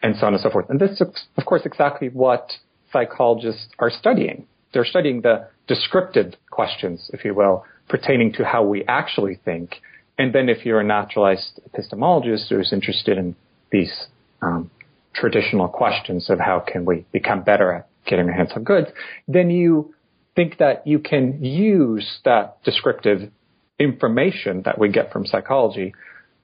and 0.03 0.15
so 0.15 0.27
on 0.27 0.35
and 0.35 0.43
so 0.43 0.51
forth. 0.51 0.69
And 0.69 0.79
this 0.79 0.91
is, 0.91 1.01
of 1.35 1.45
course, 1.47 1.63
exactly 1.65 2.09
what 2.09 2.51
psychologists 2.91 3.67
are 3.79 3.89
studying. 3.89 4.47
They're 4.73 4.85
studying 4.85 5.21
the 5.21 5.47
descriptive 5.67 6.33
questions, 6.49 7.09
if 7.13 7.23
you 7.25 7.33
will, 7.33 7.65
pertaining 7.87 8.33
to 8.33 8.45
how 8.45 8.63
we 8.63 8.83
actually 8.87 9.39
think. 9.43 9.75
And 10.17 10.33
then 10.33 10.49
if 10.49 10.65
you're 10.65 10.79
a 10.79 10.83
naturalized 10.83 11.59
epistemologist 11.69 12.49
who's 12.49 12.71
interested 12.71 13.17
in 13.17 13.35
these 13.71 14.07
um, 14.41 14.71
traditional 15.13 15.67
questions 15.67 16.29
of 16.29 16.39
how 16.39 16.59
can 16.59 16.85
we 16.85 17.05
become 17.11 17.43
better 17.43 17.71
at 17.71 17.87
getting 18.05 18.27
our 18.27 18.33
hands 18.33 18.51
on 18.55 18.63
goods, 18.63 18.87
then 19.27 19.49
you 19.49 19.93
think 20.35 20.57
that 20.57 20.85
you 20.85 20.99
can 20.99 21.43
use 21.43 22.19
that 22.25 22.61
descriptive 22.63 23.31
information 23.79 24.61
that 24.65 24.77
we 24.77 24.89
get 24.89 25.11
from 25.11 25.25
psychology 25.25 25.93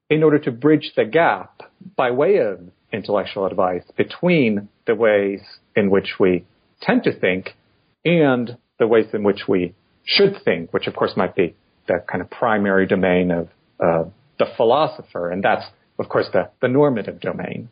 in 0.10 0.24
order 0.24 0.40
to 0.40 0.52
bridge 0.52 0.92
the 0.96 1.06
gap 1.06 1.62
by 1.96 2.12
way 2.12 2.38
of 2.38 2.60
intellectual 2.92 3.46
advice 3.46 3.84
between 3.96 4.68
the 4.86 4.96
ways 4.96 5.42
in 5.76 5.90
which 5.90 6.16
we 6.20 6.46
tend 6.82 7.04
to 7.04 7.18
think 7.18 7.56
and 8.04 8.58
the 8.80 8.88
ways 8.88 9.06
in 9.14 9.24
which 9.24 9.48
we 9.48 9.74
should 10.04 10.36
think, 10.44 10.74
which 10.74 10.88
of 10.88 10.96
course 10.96 11.14
might 11.16 11.36
be 11.36 11.56
the 11.88 12.04
kind 12.10 12.22
of 12.22 12.30
primary 12.30 12.88
domain 12.88 13.32
of 13.32 13.48
uh, 13.80 14.04
the 14.40 14.46
philosopher, 14.58 15.30
and 15.30 15.44
that's 15.44 15.66
of 16.00 16.10
course 16.10 16.28
the, 16.34 16.50
the 16.62 16.68
normative 16.68 17.20
domain. 17.20 17.70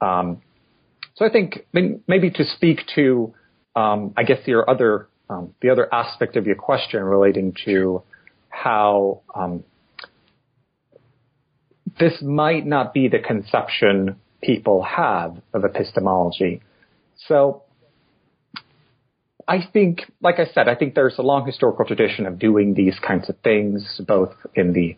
Um, 0.00 0.42
so 1.14 1.24
I 1.24 1.30
think 1.30 1.66
maybe 1.72 2.30
to 2.30 2.44
speak 2.44 2.80
to, 2.94 3.34
um, 3.74 4.12
I 4.16 4.22
guess 4.22 4.46
your 4.46 4.68
other 4.68 5.08
um, 5.28 5.54
the 5.62 5.70
other 5.70 5.92
aspect 5.94 6.36
of 6.36 6.46
your 6.46 6.56
question 6.56 7.02
relating 7.02 7.54
to 7.64 8.02
how 8.48 9.20
um, 9.34 9.62
this 11.98 12.20
might 12.20 12.66
not 12.66 12.92
be 12.92 13.08
the 13.08 13.20
conception 13.20 14.16
people 14.42 14.82
have 14.82 15.36
of 15.54 15.64
epistemology. 15.64 16.60
So 17.28 17.62
I 19.46 19.58
think, 19.72 20.10
like 20.20 20.38
I 20.38 20.46
said, 20.52 20.68
I 20.68 20.74
think 20.74 20.94
there's 20.94 21.18
a 21.18 21.22
long 21.22 21.46
historical 21.46 21.84
tradition 21.84 22.26
of 22.26 22.38
doing 22.38 22.74
these 22.74 22.98
kinds 23.06 23.28
of 23.28 23.36
things, 23.38 24.00
both 24.06 24.32
in 24.54 24.72
the 24.72 24.96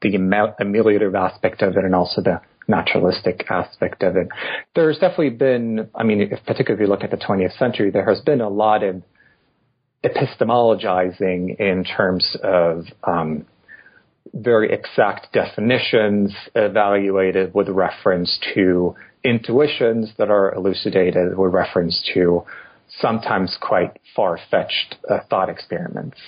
the 0.00 0.16
ameliorative 0.16 1.14
aspect 1.14 1.62
of 1.62 1.76
it 1.76 1.84
and 1.84 1.94
also 1.94 2.20
the 2.20 2.40
naturalistic 2.66 3.44
aspect 3.48 4.02
of 4.02 4.16
it. 4.16 4.28
There's 4.74 4.98
definitely 4.98 5.30
been, 5.30 5.90
I 5.94 6.02
mean, 6.02 6.20
if, 6.20 6.44
particularly 6.44 6.82
if 6.82 6.88
you 6.88 6.92
look 6.92 7.04
at 7.04 7.12
the 7.12 7.16
20th 7.16 7.56
century, 7.56 7.90
there 7.90 8.04
has 8.04 8.20
been 8.20 8.40
a 8.40 8.48
lot 8.48 8.82
of 8.82 9.02
epistemologizing 10.04 11.58
in 11.60 11.84
terms 11.84 12.36
of 12.42 12.84
um, 13.04 13.46
very 14.34 14.72
exact 14.72 15.32
definitions 15.32 16.34
evaluated 16.54 17.54
with 17.54 17.68
reference 17.68 18.38
to 18.54 18.94
intuitions 19.24 20.12
that 20.18 20.30
are 20.30 20.54
elucidated 20.54 21.36
with 21.36 21.52
reference 21.52 22.02
to 22.14 22.42
sometimes 23.00 23.56
quite 23.60 23.98
far-fetched 24.14 24.96
uh, 25.08 25.18
thought 25.30 25.48
experiments. 25.48 26.18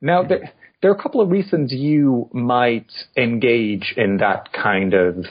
Now, 0.00 0.22
there, 0.22 0.52
there, 0.82 0.90
are 0.90 0.94
a 0.94 1.02
couple 1.02 1.20
of 1.20 1.30
reasons 1.30 1.72
you 1.72 2.28
might 2.32 2.90
engage 3.16 3.94
in 3.96 4.18
that 4.18 4.52
kind 4.52 4.94
of 4.94 5.26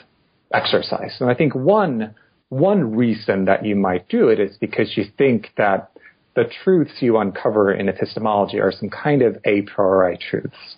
exercise. 0.52 1.16
And 1.20 1.30
I 1.30 1.34
think 1.34 1.54
one, 1.54 2.14
one 2.48 2.94
reason 2.94 3.46
that 3.46 3.64
you 3.64 3.76
might 3.76 4.08
do 4.08 4.28
it 4.28 4.40
is 4.40 4.56
because 4.58 4.96
you 4.96 5.04
think 5.16 5.48
that 5.56 5.90
the 6.34 6.44
truths 6.64 6.92
you 7.00 7.18
uncover 7.18 7.72
in 7.72 7.88
epistemology 7.88 8.60
are 8.60 8.72
some 8.72 8.90
kind 8.90 9.22
of 9.22 9.36
a 9.44 9.62
priori 9.62 10.18
truths. 10.18 10.76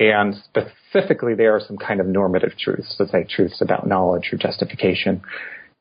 And 0.00 0.34
specifically, 0.34 1.34
there 1.34 1.54
are 1.54 1.60
some 1.60 1.76
kind 1.76 2.00
of 2.00 2.06
normative 2.06 2.56
truths, 2.58 2.96
let's 2.98 3.12
say 3.12 3.24
truths 3.28 3.60
about 3.60 3.86
knowledge 3.86 4.30
or 4.32 4.38
justification. 4.38 5.20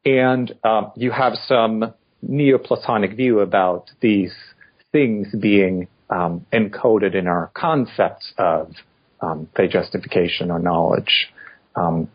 And 0.06 0.54
um, 0.64 0.92
you 0.96 1.12
have 1.12 1.34
some 1.48 1.94
Neoplatonic 2.22 3.16
view 3.16 3.40
about 3.40 3.90
these 4.02 4.34
things 4.92 5.34
being 5.40 5.88
um, 6.10 6.46
encoded 6.52 7.16
in 7.16 7.28
our 7.28 7.50
concepts 7.54 8.34
of, 8.38 8.74
um, 9.22 9.48
say, 9.56 9.70
justification 9.70 10.52
or 10.52 10.60
knowledge. 10.60 11.30
Um, 11.78 12.10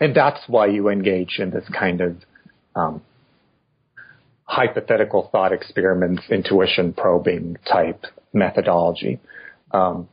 and 0.00 0.16
that's 0.16 0.40
why 0.46 0.66
you 0.68 0.88
engage 0.88 1.38
in 1.38 1.50
this 1.50 1.68
kind 1.68 2.00
of 2.00 2.16
um, 2.74 3.02
hypothetical 4.44 5.28
thought 5.30 5.52
experiments, 5.52 6.22
intuition 6.30 6.94
probing 6.94 7.58
type 7.70 8.06
methodology. 8.32 9.20
Um, 9.72 10.08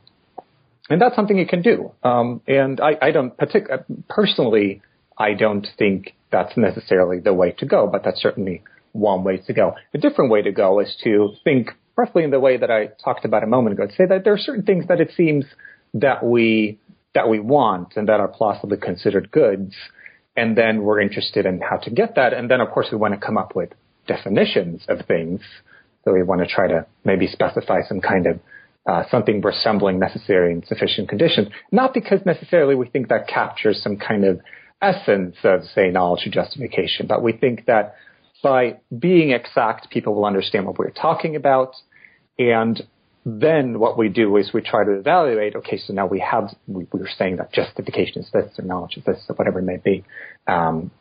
and 0.89 1.01
that's 1.01 1.15
something 1.15 1.37
you 1.37 1.47
can 1.47 1.61
do. 1.61 1.91
Um, 2.03 2.41
and 2.47 2.79
I, 2.79 2.97
I 3.01 3.11
don't 3.11 3.35
partic- 3.37 3.85
personally, 4.09 4.81
I 5.17 5.33
don't 5.33 5.67
think 5.77 6.13
that's 6.31 6.57
necessarily 6.57 7.19
the 7.19 7.33
way 7.33 7.51
to 7.59 7.65
go, 7.65 7.87
but 7.87 8.03
that's 8.03 8.21
certainly 8.21 8.63
one 8.91 9.23
way 9.23 9.37
to 9.37 9.53
go. 9.53 9.75
A 9.93 9.97
different 9.97 10.31
way 10.31 10.41
to 10.41 10.51
go 10.51 10.79
is 10.79 10.95
to 11.03 11.33
think 11.43 11.69
roughly 11.95 12.23
in 12.23 12.31
the 12.31 12.39
way 12.39 12.57
that 12.57 12.71
I 12.71 12.89
talked 13.03 13.25
about 13.25 13.43
a 13.43 13.47
moment 13.47 13.73
ago, 13.73 13.87
to 13.87 13.93
say 13.93 14.05
that 14.07 14.23
there 14.23 14.33
are 14.33 14.37
certain 14.37 14.63
things 14.63 14.87
that 14.87 14.99
it 14.99 15.11
seems 15.15 15.45
that 15.93 16.23
we 16.23 16.79
that 17.13 17.29
we 17.29 17.39
want 17.39 17.93
and 17.95 18.09
that 18.09 18.19
are 18.19 18.27
plausibly 18.27 18.77
considered 18.77 19.29
goods, 19.31 19.75
and 20.35 20.57
then 20.57 20.81
we're 20.81 20.99
interested 20.99 21.45
in 21.45 21.61
how 21.61 21.77
to 21.77 21.91
get 21.91 22.15
that, 22.15 22.33
and 22.33 22.49
then 22.49 22.59
of 22.59 22.71
course 22.71 22.87
we 22.91 22.97
want 22.97 23.13
to 23.13 23.19
come 23.19 23.37
up 23.37 23.55
with 23.55 23.69
definitions 24.07 24.83
of 24.89 25.05
things. 25.07 25.41
So 26.03 26.11
we 26.11 26.23
want 26.23 26.41
to 26.41 26.47
try 26.47 26.67
to 26.67 26.85
maybe 27.05 27.27
specify 27.27 27.81
some 27.87 28.01
kind 28.01 28.25
of 28.25 28.39
uh, 28.85 29.03
something 29.09 29.41
resembling 29.41 29.99
necessary 29.99 30.51
and 30.51 30.65
sufficient 30.67 31.07
conditions, 31.09 31.47
not 31.71 31.93
because 31.93 32.19
necessarily 32.25 32.75
we 32.75 32.87
think 32.87 33.09
that 33.09 33.27
captures 33.27 33.81
some 33.81 33.97
kind 33.97 34.25
of 34.25 34.41
essence 34.81 35.35
of, 35.43 35.63
say, 35.73 35.89
knowledge 35.89 36.27
or 36.27 36.31
justification, 36.31 37.07
but 37.07 37.23
we 37.23 37.31
think 37.31 37.65
that 37.65 37.95
by 38.43 38.77
being 38.97 39.31
exact, 39.31 39.89
people 39.89 40.13
will 40.13 40.25
understand 40.25 40.65
what 40.65 40.77
we're 40.77 40.91
talking 40.91 41.37
about. 41.37 41.73
And 42.37 42.81
then 43.25 43.79
what 43.79 43.97
we 43.97 44.09
do 44.09 44.35
is 44.35 44.51
we 44.53 44.61
try 44.61 44.83
to 44.83 44.91
evaluate, 44.91 45.55
okay, 45.55 45.77
so 45.77 45.93
now 45.93 46.05
we 46.05 46.19
have, 46.19 46.49
we, 46.67 46.85
we 46.91 46.99
were 46.99 47.09
saying 47.17 47.37
that 47.37 47.53
justification 47.53 48.21
is 48.21 48.29
this 48.33 48.51
or 48.59 48.65
knowledge 48.65 48.97
is 48.97 49.05
this 49.05 49.23
or 49.29 49.35
whatever 49.35 49.59
it 49.59 49.63
may 49.63 49.77
be. 49.77 50.03
Um, 50.45 50.91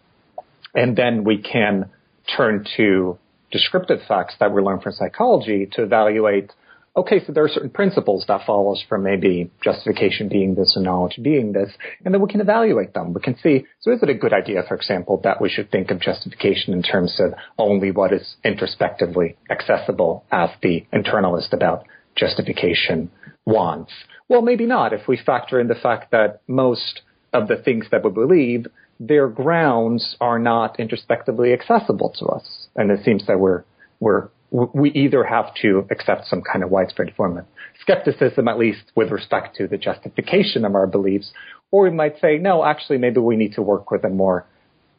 and 0.73 0.97
then 0.97 1.25
we 1.25 1.43
can 1.43 1.91
turn 2.37 2.65
to 2.77 3.19
descriptive 3.51 3.99
facts 4.07 4.37
that 4.39 4.53
we 4.53 4.63
learn 4.63 4.81
from 4.81 4.93
psychology 4.93 5.69
to 5.73 5.83
evaluate 5.83 6.53
okay, 6.97 7.25
so 7.25 7.33
there 7.33 7.45
are 7.45 7.49
certain 7.49 7.71
principles 7.71 8.25
that 8.29 8.47
follows 8.47 8.85
from 8.89 9.03
maybe 9.03 9.51
justification 9.63 10.29
being 10.29 10.55
this 10.55 10.75
and 10.77 10.85
knowledge 10.85 11.19
being 11.23 11.53
this, 11.53 11.71
and 12.05 12.13
then 12.13 12.21
we 12.21 12.31
can 12.31 12.41
evaluate 12.41 12.93
them. 12.95 13.15
We 13.15 13.21
can 13.21 13.37
see, 13.39 13.67
so 13.81 13.93
is 13.93 14.03
it 14.03 14.11
a 14.11 14.15
good 14.15 14.33
idea, 14.33 14.63
for 14.67 14.75
example, 14.75 15.21
that 15.25 15.41
we 15.41 15.49
should 15.49 15.71
think 15.71 15.91
of 15.91 16.01
justification 16.01 16.75
in 16.75 16.83
terms 16.83 17.19
of 17.19 17.35
only 17.59 17.91
what 17.91 18.13
is 18.13 18.37
introspectively 18.45 19.37
accessible 19.51 20.25
as 20.31 20.51
the 20.63 20.85
internalist 20.93 21.53
about 21.53 21.85
justification 22.15 23.11
wants? 23.47 23.93
Well, 24.29 24.43
maybe 24.43 24.67
not 24.67 24.93
if 24.93 25.09
we 25.09 25.17
factor 25.17 25.61
in 25.61 25.69
the 25.69 25.75
fact 25.75 26.11
that 26.13 26.43
most 26.47 27.03
of 27.33 27.49
the 27.49 27.57
things 27.57 27.87
that 27.91 28.05
we 28.05 28.11
believe, 28.11 28.67
their 29.01 29.29
grounds 29.29 30.17
are 30.21 30.39
not 30.39 30.79
introspectively 30.79 31.53
accessible 31.53 32.15
to 32.19 32.27
us. 32.27 32.69
And 32.77 32.91
it 32.91 33.05
seems 33.05 33.27
that 33.27 33.41
we're, 33.41 33.65
we're 33.99 34.29
we 34.53 34.91
either 34.91 35.25
have 35.25 35.55
to 35.63 35.87
accept 35.91 36.27
some 36.27 36.43
kind 36.43 36.63
of 36.63 36.71
widespread 36.71 37.15
form 37.17 37.39
of 37.39 37.47
skepticism, 37.81 38.49
at 38.49 38.59
least 38.59 38.83
with 38.95 39.11
respect 39.11 39.57
to 39.57 39.67
the 39.67 39.79
justification 39.79 40.67
of 40.67 40.75
our 40.75 40.87
beliefs, 40.87 41.33
or 41.71 41.85
we 41.85 41.91
might 41.91 42.21
say, 42.21 42.37
no, 42.37 42.63
actually, 42.63 42.99
maybe 42.99 43.19
we 43.19 43.37
need 43.37 43.55
to 43.55 43.63
work 43.63 43.91
with 43.91 44.05
a 44.05 44.11
more 44.11 44.47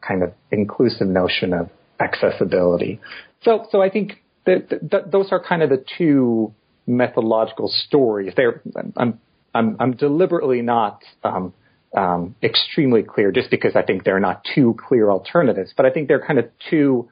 kind 0.06 0.24
of 0.24 0.32
inclusive 0.50 1.06
notion 1.06 1.54
of 1.54 1.70
accessibility. 2.00 3.00
So, 3.42 3.66
so 3.70 3.80
I 3.80 3.90
think 3.90 4.22
that, 4.44 4.68
that 4.90 5.12
those 5.12 5.28
are 5.30 5.42
kind 5.42 5.62
of 5.62 5.70
the 5.70 5.84
two 5.98 6.52
methodological 6.86 7.68
stories. 7.68 8.32
They're, 8.36 8.60
I'm, 8.96 9.20
I'm, 9.54 9.76
I'm 9.78 9.92
deliberately 9.92 10.62
not 10.62 11.02
um, 11.22 11.54
um, 11.96 12.34
extremely 12.42 13.04
clear 13.04 13.30
just 13.30 13.50
because 13.50 13.76
I 13.76 13.82
think 13.82 14.02
they're 14.02 14.18
not 14.18 14.44
two 14.52 14.76
clear 14.88 15.10
alternatives, 15.10 15.72
but 15.76 15.86
I 15.86 15.90
think 15.90 16.08
they're 16.08 16.26
kind 16.26 16.40
of 16.40 16.46
two 16.68 17.08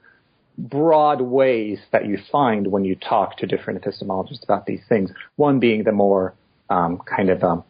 broad 0.59 1.21
ways 1.21 1.79
that 1.93 2.07
you 2.07 2.19
find 2.31 2.67
when 2.67 2.85
you 2.85 2.95
talk 2.95 3.37
to 3.39 3.47
different 3.47 3.83
epistemologists 3.83 4.45
about 4.45 4.67
these 4.67 4.81
things. 4.89 5.11
One 5.37 5.61
being 5.61 5.85
the 5.85 5.93
more 5.93 6.35
um, 6.69 6.99
kind 6.99 7.31
of 7.31 7.43
um, 7.43 7.65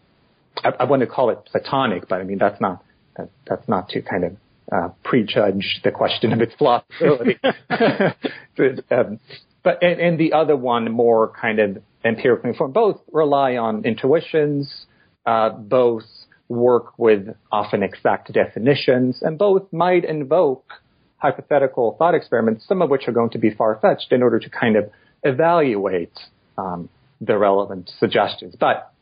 I, 0.63 0.71
I, 0.81 0.85
want 0.85 1.01
to 1.01 1.07
call 1.07 1.31
it 1.31 1.45
platonic, 1.47 2.09
but 2.09 2.21
I 2.21 2.25
mean 2.25 2.39
that's 2.39 2.61
not 2.61 2.83
that, 3.17 3.31
that's 3.49 3.69
not 3.69 3.89
to 3.91 4.03
kind 4.03 4.25
of 4.25 4.37
uh, 4.71 4.89
prejudge 5.05 5.81
the 5.85 5.91
question 5.91 6.33
of 6.33 6.41
its 6.41 6.55
plausibility. 6.55 7.39
um, 8.91 9.21
but 9.63 9.83
and, 9.83 10.01
and, 10.01 10.19
the 10.19 10.33
other 10.33 10.57
one 10.57 10.91
more 10.91 11.33
kind 11.41 11.59
of 11.59 11.79
empirically 12.05 12.51
informed. 12.51 12.75
Both 12.75 13.01
rely 13.13 13.57
on 13.57 13.85
intuitions. 13.85 14.87
Uh, 15.25 15.51
both 15.51 16.03
work 16.49 16.99
with 16.99 17.29
often 17.51 17.83
exact 17.83 18.33
definitions, 18.33 19.21
and 19.23 19.39
both 19.39 19.73
might 19.73 20.05
invoke 20.05 20.65
hypothetical 21.23 21.95
thought 21.99 22.15
experiments, 22.15 22.67
some 22.67 22.83
of 22.83 22.91
which 22.91 23.07
are 23.07 23.13
going 23.13 23.31
to 23.31 23.39
be 23.39 23.51
far 23.55 23.79
fetched 23.81 24.11
in 24.11 24.23
order 24.23 24.41
to 24.41 24.51
kind 24.51 24.77
of 24.77 24.91
evaluate 25.23 26.19
um, 26.59 26.89
the 27.21 27.39
relevant 27.39 27.91
suggestions. 28.01 28.57
But 28.59 28.93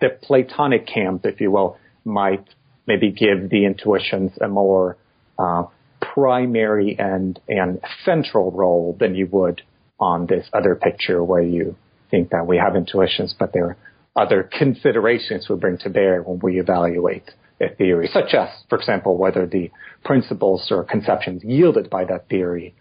the 0.00 0.08
Platonic 0.22 0.86
camp, 0.86 1.26
if 1.26 1.40
you 1.40 1.50
will, 1.50 1.78
might 2.04 2.48
maybe 2.86 3.10
give 3.10 3.50
the 3.50 3.66
intuitions 3.66 4.32
a 4.40 4.48
more 4.48 4.96
uh, 5.38 5.64
primary 6.00 6.96
and 6.98 7.38
and 7.48 7.80
central 8.04 8.50
role 8.50 8.96
than 8.98 9.14
you 9.14 9.26
would 9.30 9.60
on 10.00 10.26
this 10.26 10.46
other 10.54 10.74
picture 10.74 11.22
where 11.22 11.42
you 11.42 11.76
think 12.10 12.30
that 12.30 12.46
we 12.46 12.56
have 12.56 12.76
intuitions, 12.76 13.34
but 13.38 13.52
there 13.52 13.64
are 13.64 13.76
other 14.24 14.42
considerations 14.42 15.48
we 15.50 15.56
bring 15.56 15.76
to 15.76 15.90
bear 15.90 16.22
when 16.22 16.38
we 16.38 16.58
evaluate 16.58 17.30
a 17.60 17.74
theory, 17.74 18.08
such 18.12 18.34
as, 18.34 18.48
for 18.68 18.78
example, 18.78 19.16
whether 19.16 19.46
the 19.46 19.70
principles 20.04 20.68
or 20.70 20.84
conceptions 20.84 21.42
yielded 21.42 21.88
by 21.88 22.04
that 22.04 22.28
theory 22.28 22.74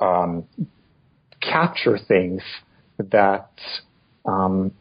um, 0.00 0.44
capture 1.40 1.98
things 1.98 2.42
that, 2.98 3.50
um, 4.24 4.72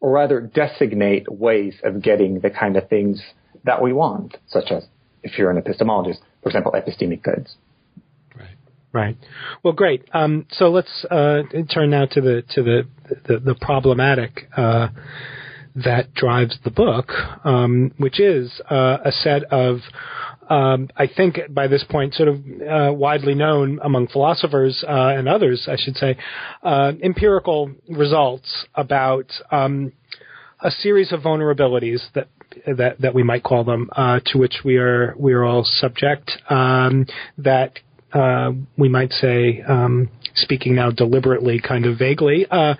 or 0.00 0.12
rather 0.12 0.40
designate 0.40 1.30
ways 1.30 1.74
of 1.84 2.02
getting 2.02 2.40
the 2.40 2.50
kind 2.50 2.76
of 2.76 2.88
things 2.88 3.22
that 3.64 3.82
we 3.82 3.92
want, 3.92 4.36
such 4.46 4.70
as, 4.70 4.84
if 5.22 5.38
you're 5.38 5.50
an 5.50 5.60
epistemologist, 5.60 6.18
for 6.42 6.48
example, 6.48 6.72
epistemic 6.72 7.22
goods. 7.22 7.56
Right. 8.34 8.56
Right. 8.92 9.16
Well, 9.62 9.74
great. 9.74 10.08
Um, 10.12 10.46
so 10.50 10.70
let's 10.70 11.04
uh, 11.10 11.42
turn 11.72 11.90
now 11.90 12.06
to 12.06 12.20
the 12.20 12.42
to 12.50 12.62
the 12.62 12.82
the, 13.26 13.38
the 13.38 13.54
problematic 13.60 14.48
uh, 14.56 14.88
that 15.74 16.14
drives 16.14 16.58
the 16.64 16.70
book, 16.70 17.10
um, 17.44 17.92
which 17.96 18.20
is 18.20 18.60
uh, 18.70 18.98
a 19.04 19.10
set 19.10 19.44
of, 19.44 19.78
um, 20.48 20.88
I 20.96 21.08
think 21.08 21.38
by 21.50 21.66
this 21.66 21.84
point, 21.84 22.14
sort 22.14 22.28
of 22.28 22.36
uh, 22.36 22.92
widely 22.92 23.34
known 23.34 23.80
among 23.82 24.08
philosophers 24.08 24.84
uh, 24.86 25.14
and 25.16 25.28
others, 25.28 25.66
I 25.68 25.76
should 25.76 25.96
say, 25.96 26.16
uh, 26.62 26.92
empirical 27.02 27.72
results 27.88 28.66
about 28.74 29.26
um, 29.50 29.92
a 30.60 30.70
series 30.70 31.12
of 31.12 31.20
vulnerabilities 31.20 32.00
that 32.14 32.28
that 32.66 33.00
that 33.00 33.14
we 33.14 33.24
might 33.24 33.42
call 33.42 33.64
them, 33.64 33.90
uh, 33.96 34.20
to 34.26 34.38
which 34.38 34.60
we 34.64 34.76
are 34.76 35.14
we 35.18 35.32
are 35.32 35.44
all 35.44 35.64
subject, 35.64 36.30
um, 36.48 37.06
that 37.38 37.80
uh, 38.14 38.52
we 38.78 38.88
might 38.88 39.12
say, 39.12 39.60
um, 39.68 40.08
speaking 40.36 40.74
now 40.74 40.90
deliberately, 40.90 41.60
kind 41.60 41.84
of 41.84 41.98
vaguely, 41.98 42.46
uh, 42.50 42.74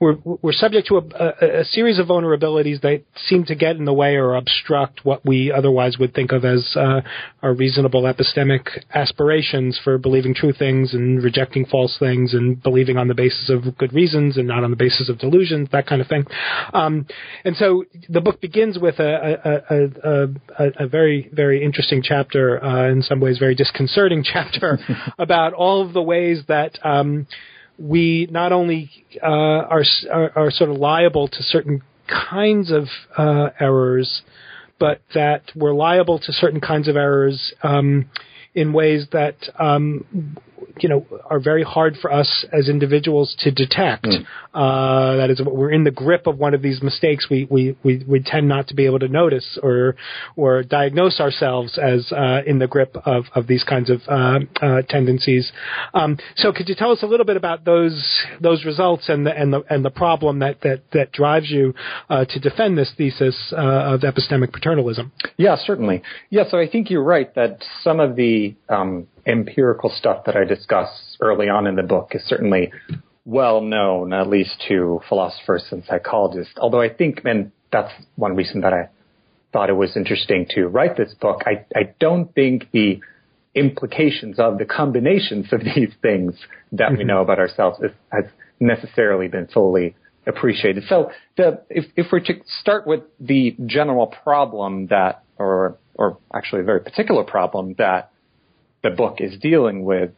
we're 0.00 0.16
we're 0.24 0.52
subject 0.52 0.88
to 0.88 0.96
a, 0.98 1.00
a, 1.00 1.60
a, 1.60 1.64
series 1.64 1.98
of 1.98 2.08
vulnerabilities 2.08 2.80
that 2.80 3.02
seem 3.26 3.44
to 3.44 3.54
get 3.54 3.76
in 3.76 3.84
the 3.84 3.92
way 3.92 4.16
or 4.16 4.34
obstruct 4.34 5.04
what 5.04 5.24
we 5.24 5.52
otherwise 5.52 5.98
would 5.98 6.12
think 6.14 6.32
of 6.32 6.44
as 6.44 6.74
uh, 6.76 7.00
our 7.42 7.54
reasonable 7.54 8.02
epistemic 8.02 8.66
aspirations 8.94 9.80
for 9.82 9.98
believing 9.98 10.34
true 10.34 10.52
things 10.52 10.94
and 10.94 11.22
rejecting 11.22 11.64
false 11.64 11.96
things 11.98 12.34
and 12.34 12.60
believing 12.62 12.96
on 12.96 13.08
the 13.08 13.14
basis 13.14 13.50
of 13.50 13.76
good 13.78 13.92
reasons 13.92 14.36
and 14.36 14.48
not 14.48 14.64
on 14.64 14.70
the 14.70 14.76
basis 14.76 15.08
of 15.08 15.18
delusions, 15.18 15.68
that 15.70 15.86
kind 15.86 16.00
of 16.00 16.08
thing. 16.08 16.24
Um, 16.72 17.06
and 17.44 17.56
so 17.56 17.84
the 18.08 18.20
book 18.20 18.40
begins 18.40 18.78
with 18.78 18.98
a, 18.98 20.32
a, 20.78 20.86
very 20.88 21.30
very 21.32 21.64
interesting 21.64 22.02
chapter, 22.02 22.62
uh, 22.62 22.90
in 22.90 23.02
some 23.02 23.20
ways 23.20 23.38
very 23.38 23.54
disconcerting 23.54 24.24
chapter 24.32 24.71
about 25.18 25.52
all 25.52 25.84
of 25.86 25.92
the 25.92 26.02
ways 26.02 26.42
that 26.48 26.78
um, 26.84 27.26
we 27.78 28.28
not 28.30 28.52
only 28.52 28.90
uh, 29.22 29.26
are, 29.26 29.84
are, 30.12 30.32
are 30.36 30.50
sort 30.50 30.70
of 30.70 30.76
liable 30.76 31.28
to 31.28 31.42
certain 31.42 31.82
kinds 32.06 32.70
of 32.70 32.84
uh, 33.16 33.50
errors, 33.60 34.22
but 34.78 35.00
that 35.14 35.42
we're 35.54 35.74
liable 35.74 36.18
to 36.18 36.32
certain 36.32 36.60
kinds 36.60 36.88
of 36.88 36.96
errors 36.96 37.52
um, 37.62 38.10
in 38.54 38.72
ways 38.72 39.06
that 39.12 39.36
um, 39.58 40.36
you 40.80 40.88
know 40.88 41.06
are 41.26 41.40
very 41.40 41.62
hard 41.62 41.96
for 42.00 42.12
us 42.12 42.44
as 42.52 42.68
individuals 42.68 43.34
to 43.40 43.50
detect. 43.50 44.04
Mm. 44.04 44.26
Uh, 44.54 45.16
that 45.16 45.30
is, 45.30 45.40
we're 45.40 45.70
in 45.70 45.84
the 45.84 45.90
grip 45.90 46.26
of 46.26 46.38
one 46.38 46.54
of 46.54 46.62
these 46.62 46.82
mistakes. 46.82 47.28
We, 47.30 47.46
we 47.50 47.76
we 47.82 48.04
we 48.06 48.20
tend 48.20 48.48
not 48.48 48.68
to 48.68 48.74
be 48.74 48.86
able 48.86 48.98
to 49.00 49.08
notice 49.08 49.58
or 49.62 49.96
or 50.36 50.62
diagnose 50.62 51.20
ourselves 51.20 51.78
as 51.78 52.10
uh, 52.12 52.40
in 52.46 52.58
the 52.58 52.66
grip 52.66 52.96
of 53.04 53.24
of 53.34 53.46
these 53.46 53.64
kinds 53.64 53.90
of 53.90 54.00
uh, 54.08 54.40
uh 54.60 54.82
tendencies. 54.88 55.52
Um, 55.94 56.18
so, 56.36 56.52
could 56.52 56.68
you 56.68 56.74
tell 56.74 56.90
us 56.90 57.02
a 57.02 57.06
little 57.06 57.26
bit 57.26 57.36
about 57.36 57.64
those 57.64 58.22
those 58.40 58.64
results 58.64 59.08
and 59.08 59.26
the 59.26 59.36
and 59.36 59.52
the 59.52 59.62
and 59.70 59.84
the 59.84 59.90
problem 59.90 60.40
that 60.40 60.60
that 60.62 60.82
that 60.92 61.12
drives 61.12 61.50
you 61.50 61.74
uh, 62.10 62.24
to 62.26 62.38
defend 62.38 62.76
this 62.76 62.92
thesis 62.96 63.52
uh, 63.52 63.94
of 63.94 64.00
epistemic 64.00 64.52
paternalism? 64.52 65.12
Yeah, 65.36 65.56
certainly. 65.56 66.02
Yeah, 66.30 66.44
so 66.50 66.58
I 66.58 66.68
think 66.68 66.90
you're 66.90 67.02
right 67.02 67.34
that 67.34 67.62
some 67.82 68.00
of 68.00 68.16
the 68.16 68.54
um, 68.68 69.06
empirical 69.26 69.90
stuff 69.90 70.24
that 70.26 70.36
I 70.36 70.44
discuss 70.44 71.16
early 71.20 71.48
on 71.48 71.66
in 71.66 71.76
the 71.76 71.82
book 71.82 72.12
is 72.14 72.22
certainly 72.24 72.72
well 73.24 73.60
known, 73.60 74.12
at 74.12 74.28
least 74.28 74.62
to 74.68 75.00
philosophers 75.08 75.64
and 75.70 75.84
psychologists. 75.84 76.54
Although 76.58 76.80
I 76.80 76.92
think, 76.92 77.20
and 77.24 77.52
that's 77.70 77.92
one 78.16 78.34
reason 78.34 78.62
that 78.62 78.72
I 78.72 78.88
thought 79.52 79.70
it 79.70 79.74
was 79.74 79.96
interesting 79.96 80.46
to 80.54 80.66
write 80.66 80.96
this 80.96 81.14
book, 81.14 81.42
I, 81.46 81.64
I 81.78 81.94
don't 82.00 82.34
think 82.34 82.70
the 82.72 83.00
implications 83.54 84.38
of 84.38 84.58
the 84.58 84.64
combinations 84.64 85.52
of 85.52 85.60
these 85.74 85.92
things 86.00 86.34
that 86.72 86.88
mm-hmm. 86.88 86.98
we 86.98 87.04
know 87.04 87.20
about 87.20 87.38
ourselves 87.38 87.78
is, 87.82 87.92
has 88.10 88.24
necessarily 88.58 89.28
been 89.28 89.46
fully 89.46 89.94
appreciated. 90.26 90.84
So 90.88 91.10
the, 91.36 91.62
if, 91.68 91.84
if 91.96 92.06
we're 92.12 92.20
to 92.20 92.34
start 92.60 92.86
with 92.86 93.00
the 93.20 93.56
general 93.66 94.06
problem 94.06 94.86
that, 94.88 95.24
or, 95.38 95.78
or 95.94 96.18
actually 96.34 96.62
a 96.62 96.64
very 96.64 96.80
particular 96.80 97.24
problem 97.24 97.74
that 97.78 98.11
the 98.82 98.90
book 98.90 99.16
is 99.20 99.38
dealing 99.38 99.84
with. 99.84 100.10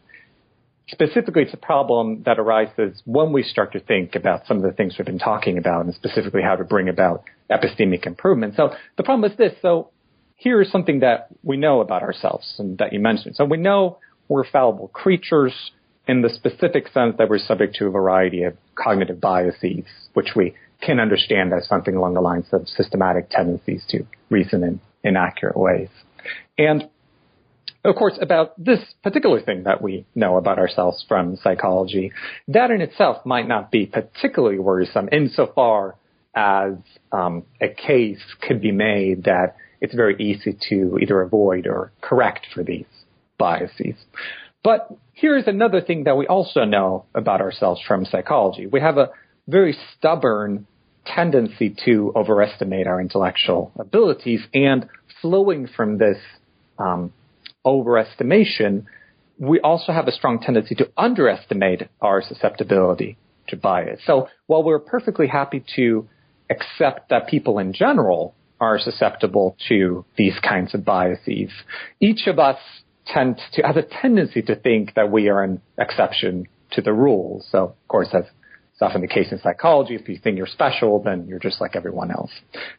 Specifically, 0.89 1.43
it's 1.43 1.55
a 1.55 1.59
problem 1.59 2.23
that 2.25 2.39
arises 2.39 3.01
when 3.07 3.33
we 3.33 3.43
start 3.43 3.73
to 3.73 3.81
think 3.81 4.15
about 4.15 4.47
some 4.47 4.59
of 4.59 4.63
the 4.63 4.73
things 4.73 4.97
we've 4.99 5.07
been 5.07 5.19
talking 5.19 5.57
about 5.57 5.87
and 5.87 5.95
specifically 5.95 6.43
how 6.43 6.57
to 6.57 6.65
bring 6.65 6.89
about 6.89 7.25
epistemic 7.51 8.07
improvement. 8.07 8.55
So 8.57 8.75
the 8.97 9.03
problem 9.03 9.31
is 9.31 9.37
this. 9.39 9.55
So 9.63 9.91
here 10.37 10.61
is 10.61 10.71
something 10.71 11.01
that 11.01 11.29
we 11.43 11.57
know 11.57 11.81
about 11.81 12.03
ourselves 12.03 12.55
and 12.59 12.77
that 12.79 12.93
you 12.93 13.01
mentioned. 13.01 13.37
So 13.37 13.47
we 13.47 13.57
know 13.57 13.99
we're 14.29 14.45
fallible 14.45 14.89
creatures 14.89 15.55
in 16.07 16.21
the 16.21 16.29
specific 16.29 16.89
sense 16.89 17.15
that 17.17 17.31
we're 17.31 17.39
subject 17.39 17.77
to 17.77 17.87
a 17.87 17.91
variety 17.91 18.43
of 18.43 18.55
cognitive 18.75 19.21
biases, 19.21 19.85
which 20.13 20.31
we 20.37 20.55
can 20.83 21.01
understand 21.01 21.53
as 21.55 21.67
something 21.67 21.97
along 21.97 22.13
the 22.13 22.21
lines 22.21 22.47
of 22.53 22.69
systematic 22.69 23.31
tendencies 23.31 23.85
to 23.89 24.05
reason 24.29 24.63
in 24.63 24.81
inaccurate 25.03 25.57
ways. 25.57 25.89
And 26.59 26.91
of 27.85 27.97
course, 27.97 28.19
about 28.21 28.53
this 28.63 28.81
particular 29.03 29.41
thing 29.41 29.65
that 29.65 29.83
we 29.83 30.07
know 30.15 30.37
about 30.37 30.59
ourselves 30.59 31.05
from 31.07 31.37
psychology, 31.37 32.13
that 32.49 32.71
in 32.71 32.81
itself 32.81 33.25
might 33.27 33.47
not 33.47 33.71
be 33.71 33.87
particularly 33.87 34.59
worrisome 34.59 35.09
insofar 35.13 35.97
as 36.35 36.73
um, 37.13 37.45
a 37.61 37.69
case 37.69 38.21
could 38.41 38.61
be 38.61 38.73
made 38.73 39.25
that 39.25 39.57
it's 39.81 39.95
very 39.95 40.17
easy 40.19 40.57
to 40.71 40.99
either 41.01 41.21
avoid 41.21 41.67
or 41.67 41.93
correct 42.01 42.47
for 42.55 42.65
these 42.65 42.87
biases. 43.39 43.95
But 44.63 44.89
here's 45.13 45.47
another 45.47 45.83
thing 45.83 46.05
that 46.05 46.17
we 46.17 46.27
also 46.27 46.65
know 46.65 47.05
about 47.15 47.43
ourselves 47.43 47.83
from 47.87 48.07
psychology. 48.07 48.67
We 48.67 48.81
have 48.81 48.97
a 48.97 49.11
very 49.47 49.77
stubborn 49.97 50.67
tendency 51.05 51.77
to 51.85 52.13
overestimate 52.17 52.87
our 52.87 52.99
intellectual 52.99 53.73
abilities, 53.79 54.41
and 54.55 54.89
flowing 55.21 55.69
from 55.69 55.99
this 55.99 56.17
um, 56.79 57.13
overestimation, 57.65 58.85
we 59.39 59.61
also 59.61 59.93
have 59.93 60.07
a 60.07 60.13
strong 60.13 60.39
tendency 60.41 60.75
to 60.77 60.91
underestimate 60.97 61.89
our 62.01 62.23
susceptibility 62.23 63.17
to 63.49 63.57
bias. 63.57 64.01
So 64.07 64.29
while 64.47 64.63
we're 64.63 64.79
perfectly 64.79 65.27
happy 65.27 65.65
to 65.77 66.09
accept 66.51 67.11
that 67.11 67.27
people 67.29 67.59
in 67.59 67.73
general 67.73 68.35
are 68.61 68.79
susceptible 68.79 69.57
to 69.69 70.05
these 70.17 70.35
kinds 70.47 70.75
of 70.75 70.85
biases, 70.85 71.51
each 72.01 72.27
of 72.27 72.39
us 72.39 72.59
tend 73.07 73.41
to 73.53 73.63
have 73.63 73.77
a 73.77 73.83
tendency 73.83 74.41
to 74.43 74.55
think 74.55 74.95
that 74.95 75.11
we 75.11 75.29
are 75.29 75.43
an 75.43 75.61
exception 75.79 76.47
to 76.73 76.81
the 76.81 76.93
rule. 76.93 77.45
So 77.51 77.59
of 77.59 77.89
course 77.89 78.09
that's 78.13 78.29
often 78.81 79.01
the 79.01 79.09
case 79.09 79.33
in 79.33 79.39
psychology. 79.41 79.95
If 79.95 80.09
you 80.09 80.19
think 80.23 80.37
you're 80.37 80.47
special, 80.47 81.03
then 81.03 81.27
you're 81.27 81.39
just 81.39 81.61
like 81.61 81.75
everyone 81.75 82.11
else. 82.11 82.31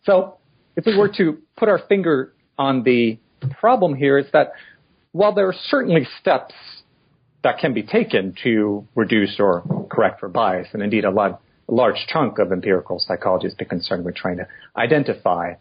So 0.04 0.38
if 0.76 0.86
we 0.86 0.98
were 0.98 1.10
to 1.18 1.40
put 1.58 1.70
our 1.70 1.80
finger 1.88 2.34
on 2.58 2.84
the 2.84 3.18
problem 3.60 3.96
here 3.96 4.18
is 4.18 4.26
that 4.34 4.52
while 5.16 5.34
there 5.34 5.48
are 5.48 5.56
certainly 5.70 6.06
steps 6.20 6.54
that 7.42 7.58
can 7.58 7.74
be 7.74 7.84
taken 7.84 8.36
to 8.44 8.86
reduce 8.96 9.40
or 9.40 9.64
correct 9.90 10.20
for 10.20 10.28
bias, 10.28 10.68
and 10.74 10.84
indeed 10.84 11.06
a, 11.06 11.10
lot, 11.10 11.42
a 11.70 11.74
large 11.74 12.06
chunk 12.10 12.38
of 12.38 12.52
empirical 12.52 13.00
psychology 13.00 13.48
has 13.48 13.56
been 13.56 13.70
concerned 13.70 14.04
with 14.04 14.14
trying 14.14 14.36
to 14.36 14.48
identify 14.76 15.54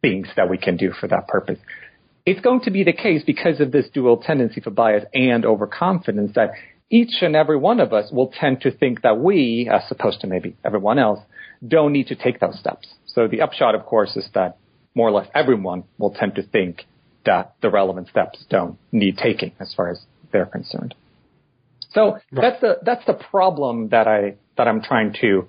things 0.00 0.28
that 0.36 0.48
we 0.48 0.56
can 0.56 0.76
do 0.76 0.92
for 0.92 1.08
that 1.08 1.26
purpose. 1.26 1.58
It's 2.24 2.40
going 2.40 2.60
to 2.60 2.70
be 2.70 2.84
the 2.84 2.92
case 2.92 3.24
because 3.26 3.58
of 3.58 3.72
this 3.72 3.86
dual 3.92 4.18
tendency 4.18 4.60
for 4.60 4.70
bias 4.70 5.04
and 5.12 5.44
overconfidence 5.44 6.36
that 6.36 6.52
each 6.88 7.20
and 7.20 7.34
every 7.34 7.56
one 7.56 7.80
of 7.80 7.92
us 7.92 8.12
will 8.12 8.28
tend 8.32 8.60
to 8.60 8.70
think 8.70 9.02
that 9.02 9.18
we, 9.18 9.68
as 9.68 9.82
opposed 9.90 10.20
to 10.20 10.28
maybe 10.28 10.56
everyone 10.64 11.00
else, 11.00 11.18
don't 11.66 11.92
need 11.92 12.06
to 12.06 12.14
take 12.14 12.38
those 12.38 12.56
steps. 12.60 12.86
So 13.06 13.26
the 13.26 13.40
upshot, 13.40 13.74
of 13.74 13.86
course, 13.86 14.16
is 14.16 14.28
that 14.34 14.56
more 14.94 15.08
or 15.08 15.10
less 15.10 15.26
everyone 15.34 15.82
will 15.98 16.12
tend 16.12 16.36
to 16.36 16.44
think 16.44 16.84
that 17.28 17.54
the 17.60 17.68
relevant 17.68 18.08
steps 18.08 18.42
don't 18.48 18.78
need 18.90 19.18
taking 19.18 19.52
as 19.60 19.74
far 19.74 19.90
as 19.90 20.00
they're 20.32 20.46
concerned. 20.46 20.94
So 21.90 22.12
right. 22.12 22.22
that's 22.32 22.60
the 22.62 22.78
that's 22.82 23.04
the 23.06 23.12
problem 23.12 23.90
that 23.90 24.08
I 24.08 24.36
that 24.56 24.66
I'm 24.66 24.82
trying 24.82 25.14
to 25.20 25.46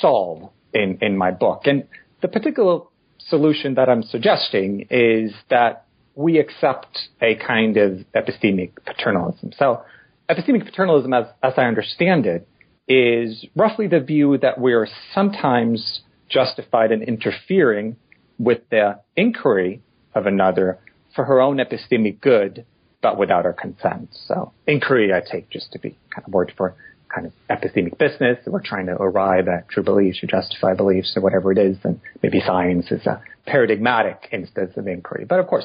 solve 0.00 0.50
in 0.72 0.98
in 1.02 1.18
my 1.18 1.32
book. 1.32 1.62
And 1.64 1.88
the 2.22 2.28
particular 2.28 2.82
solution 3.28 3.74
that 3.74 3.88
I'm 3.88 4.04
suggesting 4.04 4.86
is 4.88 5.32
that 5.48 5.86
we 6.14 6.38
accept 6.38 6.98
a 7.20 7.34
kind 7.34 7.76
of 7.76 8.04
epistemic 8.14 8.72
paternalism. 8.86 9.52
So 9.56 9.82
epistemic 10.28 10.64
paternalism, 10.64 11.12
as, 11.12 11.26
as 11.42 11.54
I 11.56 11.64
understand 11.64 12.26
it, 12.26 12.46
is 12.86 13.44
roughly 13.56 13.88
the 13.88 14.00
view 14.00 14.38
that 14.38 14.60
we're 14.60 14.88
sometimes 15.14 16.02
justified 16.28 16.92
in 16.92 17.02
interfering 17.02 17.96
with 18.38 18.60
the 18.70 19.00
inquiry 19.16 19.82
of 20.14 20.26
another 20.26 20.78
for 21.14 21.24
her 21.24 21.40
own 21.40 21.58
epistemic 21.58 22.20
good, 22.20 22.64
but 23.02 23.18
without 23.18 23.44
her 23.44 23.52
consent. 23.52 24.10
So 24.26 24.52
inquiry 24.66 25.12
I 25.12 25.20
take 25.20 25.50
just 25.50 25.72
to 25.72 25.78
be 25.78 25.96
kind 26.14 26.26
of 26.26 26.32
word 26.32 26.52
for 26.56 26.74
kind 27.14 27.26
of 27.26 27.32
epistemic 27.50 27.98
business. 27.98 28.38
We're 28.46 28.62
trying 28.62 28.86
to 28.86 28.92
arrive 28.92 29.48
at 29.48 29.68
true 29.68 29.82
beliefs 29.82 30.22
or 30.22 30.26
justify 30.26 30.74
beliefs 30.74 31.14
or 31.16 31.22
whatever 31.22 31.50
it 31.52 31.58
is. 31.58 31.76
And 31.82 32.00
maybe 32.22 32.40
science 32.44 32.90
is 32.90 33.06
a 33.06 33.22
paradigmatic 33.46 34.28
instance 34.32 34.74
of 34.76 34.86
inquiry. 34.86 35.24
But 35.24 35.40
of 35.40 35.46
course, 35.46 35.64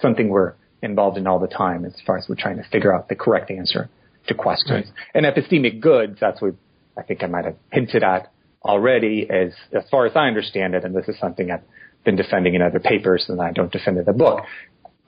something 0.00 0.28
we're 0.28 0.54
involved 0.82 1.16
in 1.16 1.26
all 1.26 1.38
the 1.38 1.48
time 1.48 1.84
as 1.84 1.94
far 2.04 2.18
as 2.18 2.26
we're 2.28 2.36
trying 2.36 2.56
to 2.56 2.64
figure 2.64 2.94
out 2.94 3.08
the 3.08 3.14
correct 3.14 3.50
answer 3.50 3.88
to 4.26 4.34
questions. 4.34 4.86
Right. 5.14 5.24
And 5.24 5.26
epistemic 5.26 5.80
goods, 5.80 6.18
that's 6.20 6.42
what 6.42 6.54
I 6.96 7.02
think 7.02 7.22
I 7.22 7.26
might 7.26 7.44
have 7.44 7.56
hinted 7.70 8.02
at 8.02 8.30
already 8.64 9.26
as, 9.30 9.52
as 9.72 9.88
far 9.90 10.06
as 10.06 10.12
I 10.14 10.26
understand 10.26 10.74
it, 10.74 10.84
and 10.84 10.94
this 10.94 11.08
is 11.08 11.18
something 11.18 11.50
I've 11.50 11.62
been 12.04 12.16
defending 12.16 12.54
in 12.54 12.62
other 12.62 12.80
papers 12.80 13.26
and 13.28 13.40
I 13.40 13.52
don't 13.52 13.72
defend 13.72 13.98
in 13.98 14.04
the 14.04 14.12
book, 14.12 14.42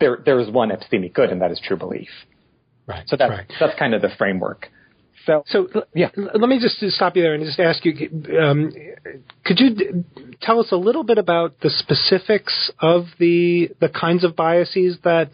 there 0.00 0.18
there 0.24 0.38
is 0.40 0.50
one 0.50 0.70
epistemic 0.70 1.14
good, 1.14 1.30
and 1.30 1.40
that 1.42 1.50
is 1.50 1.60
true 1.64 1.76
belief. 1.76 2.08
Right. 2.86 3.04
So 3.06 3.16
that's 3.16 3.30
right. 3.30 3.52
that's 3.58 3.78
kind 3.78 3.94
of 3.94 4.02
the 4.02 4.10
framework 4.18 4.68
So, 5.26 5.44
so 5.46 5.84
yeah, 5.94 6.10
let 6.16 6.48
me 6.48 6.58
just 6.60 6.78
stop 6.94 7.16
you 7.16 7.22
there 7.22 7.34
and 7.34 7.44
just 7.44 7.60
ask 7.60 7.84
you: 7.84 7.92
um, 8.40 8.72
Could 9.44 9.60
you 9.60 9.74
d- 9.74 9.86
tell 10.40 10.60
us 10.60 10.68
a 10.70 10.76
little 10.76 11.02
bit 11.04 11.18
about 11.18 11.60
the 11.60 11.70
specifics 11.70 12.70
of 12.80 13.04
the 13.18 13.70
the 13.80 13.88
kinds 13.88 14.24
of 14.24 14.36
biases 14.36 14.98
that 15.04 15.30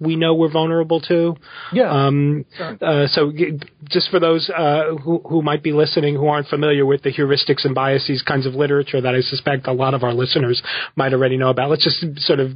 we 0.00 0.16
know 0.16 0.34
we're 0.34 0.50
vulnerable 0.50 1.00
to? 1.02 1.36
Yeah. 1.72 1.90
Um, 1.90 2.44
sure. 2.56 2.78
uh, 2.80 3.06
so, 3.08 3.32
g- 3.32 3.58
just 3.88 4.10
for 4.10 4.20
those 4.20 4.50
uh, 4.50 4.94
who 5.02 5.20
who 5.28 5.42
might 5.42 5.62
be 5.62 5.72
listening 5.72 6.14
who 6.14 6.26
aren't 6.28 6.48
familiar 6.48 6.86
with 6.86 7.02
the 7.02 7.12
heuristics 7.12 7.64
and 7.64 7.74
biases 7.74 8.22
kinds 8.22 8.46
of 8.46 8.54
literature 8.54 9.00
that 9.00 9.14
I 9.14 9.20
suspect 9.20 9.66
a 9.66 9.72
lot 9.72 9.94
of 9.94 10.02
our 10.02 10.14
listeners 10.14 10.62
might 10.96 11.12
already 11.12 11.36
know 11.36 11.50
about, 11.50 11.70
let's 11.70 11.84
just 11.84 12.20
sort 12.26 12.40
of 12.40 12.52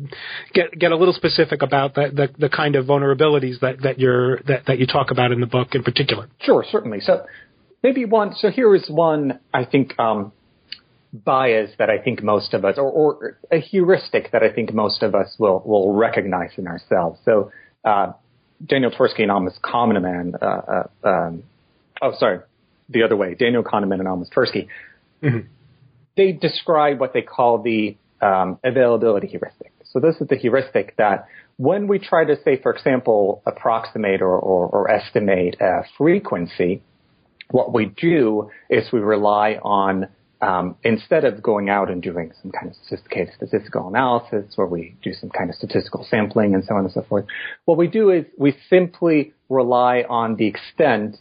get 0.53 0.79
get 0.79 0.93
a 0.93 0.97
little 0.97 1.15
specific 1.15 1.63
about 1.63 1.95
the 1.95 2.11
the, 2.13 2.29
the 2.39 2.49
kind 2.49 2.77
of 2.77 2.87
vulnerabilities 2.87 3.61
that 3.61 3.83
that 3.83 3.99
you're 3.99 4.39
that, 4.43 4.67
that 4.67 4.79
you 4.79 4.87
talk 4.87 5.11
about 5.11 5.33
in 5.33 5.41
the 5.41 5.47
book 5.47 5.75
in 5.75 5.83
particular. 5.83 6.29
Sure, 6.41 6.62
certainly. 6.71 7.01
So 7.01 7.27
maybe 7.83 8.05
one. 8.05 8.35
So 8.35 8.51
here 8.51 8.75
is 8.75 8.89
one. 8.89 9.41
I 9.53 9.65
think 9.65 9.99
um, 9.99 10.33
bias 11.13 11.71
that 11.79 11.91
I 11.91 11.99
think 11.99 12.23
most 12.23 12.55
of 12.55 12.65
us, 12.65 12.79
or, 12.79 12.91
or, 12.91 13.39
a 13.51 13.59
heuristic 13.59 14.33
that 14.33 14.43
I 14.43 14.51
think 14.53 14.73
most 14.73 15.03
of 15.03 15.15
us 15.15 15.35
will 15.39 15.63
will 15.65 15.95
recognize 15.95 16.51
in 16.57 16.67
ourselves. 16.67 17.21
So 17.25 17.53
uh, 17.85 18.13
Daniel 18.65 18.91
Tversky 18.91 19.23
and 19.23 19.31
Amos 19.31 19.59
Kahneman. 19.63 20.35
Uh, 20.41 20.47
uh, 20.47 21.09
um, 21.09 21.43
oh, 22.01 22.13
sorry, 22.19 22.41
the 22.89 23.03
other 23.03 23.17
way. 23.17 23.35
Daniel 23.35 23.63
Kahneman 23.63 24.01
and 24.01 24.09
Amos 24.09 24.29
Tversky. 24.31 24.69
Mm-hmm. 25.23 25.47
They 26.17 26.33
describe 26.33 27.01
what 27.01 27.13
they 27.13 27.23
call 27.23 27.63
the 27.63 27.97
um, 28.21 28.59
availability 28.63 29.29
heuristic. 29.29 29.73
So 29.93 30.01
this 30.01 30.17
is 30.21 30.29
the 30.29 30.37
heuristic 30.37 30.97
that 30.97 31.27
when 31.57 31.87
we 31.87 31.99
try 31.99 32.25
to 32.25 32.37
say, 32.45 32.61
for 32.61 32.73
example, 32.75 33.43
approximate 33.47 34.23
or, 34.23 34.39
or, 34.39 34.69
or 34.69 34.91
estimate 34.91 35.57
a 35.61 35.83
frequency, 35.97 36.83
what 37.51 37.73
we 37.73 37.87
do 37.87 38.51
is 38.71 38.91
we 38.93 39.01
rely 39.01 39.59
on 39.63 40.09
um, 40.41 40.75
instead 40.83 41.25
of 41.25 41.41
going 41.41 41.71
out 41.71 41.89
and 41.89 42.03
doing 42.03 42.33
some 42.43 42.51
kind 42.51 42.69
of 42.69 42.77
sophisticated 42.89 43.33
statistical 43.37 43.87
analysis 43.87 44.53
where 44.57 44.67
we 44.67 44.97
do 45.03 45.13
some 45.13 45.31
kind 45.31 45.49
of 45.51 45.57
statistical 45.57 46.05
sampling 46.11 46.55
and 46.55 46.65
so 46.65 46.75
on 46.75 46.85
and 46.85 46.93
so 46.93 47.03
forth, 47.03 47.27
what 47.65 47.79
we 47.79 47.87
do 47.87 48.11
is 48.11 48.25
we 48.37 48.57
simply 48.69 49.33
rely 49.49 50.05
on 50.09 50.35
the 50.37 50.47
extent 50.47 51.17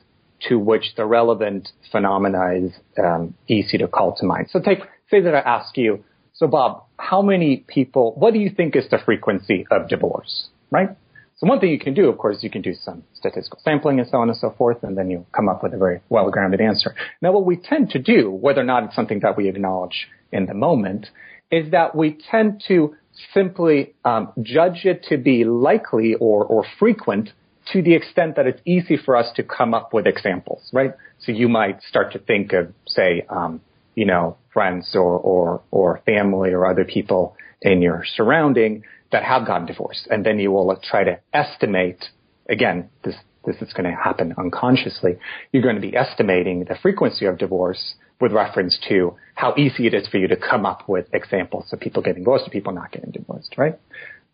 to 0.50 0.58
which 0.58 0.96
the 0.98 1.06
relevant 1.06 1.70
phenomena 1.92 2.56
is 2.56 2.72
um, 2.98 3.36
easy 3.48 3.78
to 3.78 3.88
call 3.88 4.16
to 4.16 4.26
mind. 4.26 4.48
So 4.50 4.60
take, 4.60 4.80
say 5.12 5.22
that 5.22 5.36
I 5.36 5.40
ask 5.40 5.78
you, 5.78 6.04
so 6.42 6.48
Bob, 6.48 6.86
how 6.98 7.22
many 7.22 7.58
people, 7.68 8.16
what 8.18 8.34
do 8.34 8.40
you 8.40 8.50
think 8.50 8.76
is 8.76 8.90
the 8.90 8.98
frequency 8.98 9.68
of 9.70 9.88
divorce, 9.88 10.48
right? 10.72 10.90
So 11.38 11.46
one 11.46 11.60
thing 11.60 11.70
you 11.70 11.78
can 11.78 11.94
do, 11.94 12.10
of 12.10 12.18
course, 12.18 12.38
you 12.42 12.50
can 12.50 12.64
do 12.64 12.74
some 12.74 13.04
statistical 13.14 13.60
sampling 13.64 14.00
and 14.00 14.10
so 14.10 14.18
on 14.18 14.28
and 14.28 14.36
so 14.36 14.50
forth, 14.58 14.82
and 14.82 14.98
then 14.98 15.12
you 15.12 15.24
come 15.36 15.48
up 15.48 15.62
with 15.62 15.76
a 15.76 15.78
very 15.78 16.02
well-grounded 16.10 16.60
answer. 16.60 16.96
Now, 17.22 17.32
what 17.32 17.46
we 17.46 17.58
tend 17.58 17.92
to 17.92 18.00
do, 18.00 18.32
whether 18.32 18.62
or 18.62 18.64
not 18.64 18.86
it's 18.86 18.96
something 18.96 19.20
that 19.20 19.38
we 19.38 19.50
acknowledge 19.50 20.08
in 20.32 20.48
the 20.48 20.56
moment, 20.56 21.06
is 21.52 21.70
that 21.70 21.96
we 21.96 22.18
tend 22.32 22.64
to 22.70 22.96
simply 23.36 23.94
um, 24.04 24.34
judge 24.42 24.86
it 24.86 25.06
to 25.10 25.18
be 25.20 25.44
likely 25.44 26.16
or, 26.16 26.44
or 26.44 26.66
frequent 26.80 27.30
to 27.72 27.84
the 27.84 27.94
extent 27.94 28.36
that 28.38 28.48
it's 28.48 28.62
easy 28.66 28.98
for 28.98 29.16
us 29.16 29.28
to 29.36 29.44
come 29.44 29.76
up 29.76 29.94
with 29.94 30.08
examples, 30.08 30.68
right? 30.74 30.96
So 31.20 31.34
you 31.34 31.48
might 31.50 31.84
start 31.84 32.14
to 32.14 32.20
think 32.20 32.52
of, 32.54 32.74
say, 32.88 33.28
um, 33.30 33.62
you 33.96 34.06
know, 34.06 34.38
friends 34.54 34.92
or, 34.96 35.18
or, 35.20 35.62
or 35.72 36.02
family 36.06 36.52
or 36.52 36.66
other 36.66 36.86
people 36.86 37.36
in 37.62 37.82
your 37.82 38.04
surrounding 38.16 38.84
that 39.12 39.24
have 39.24 39.46
gotten 39.46 39.68
divorced. 39.68 40.08
And 40.10 40.26
then 40.26 40.40
you 40.40 40.52
will 40.52 40.76
try 40.84 41.04
to 41.04 41.20
estimate, 41.34 42.06
again, 42.50 42.90
this, 43.04 43.16
this 43.46 43.56
is 43.62 43.74
going 43.74 43.90
to 43.90 43.96
happen 43.96 44.34
unconsciously. 44.38 45.18
You're 45.52 45.64
going 45.64 45.76
to 45.76 45.82
be 45.82 45.96
estimating 45.96 46.66
the 46.66 46.76
frequency 46.82 47.26
of 47.26 47.38
divorce 47.38 47.96
with 48.20 48.32
reference 48.32 48.80
to 48.88 49.16
how 49.36 49.56
easy 49.58 49.88
it 49.88 49.94
is 49.94 50.08
for 50.08 50.18
you 50.18 50.28
to 50.28 50.38
come 50.38 50.66
up 50.66 50.88
with 50.88 51.08
examples 51.14 51.74
of 51.74 51.80
people 51.80 52.02
getting 52.04 52.24
divorced 52.24 52.48
or 52.48 52.52
people 52.52 52.72
not 52.72 52.92
getting 52.92 53.12
divorced, 53.12 53.56
right? 53.58 53.80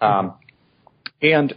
Um, 0.02 0.34
and 1.22 1.56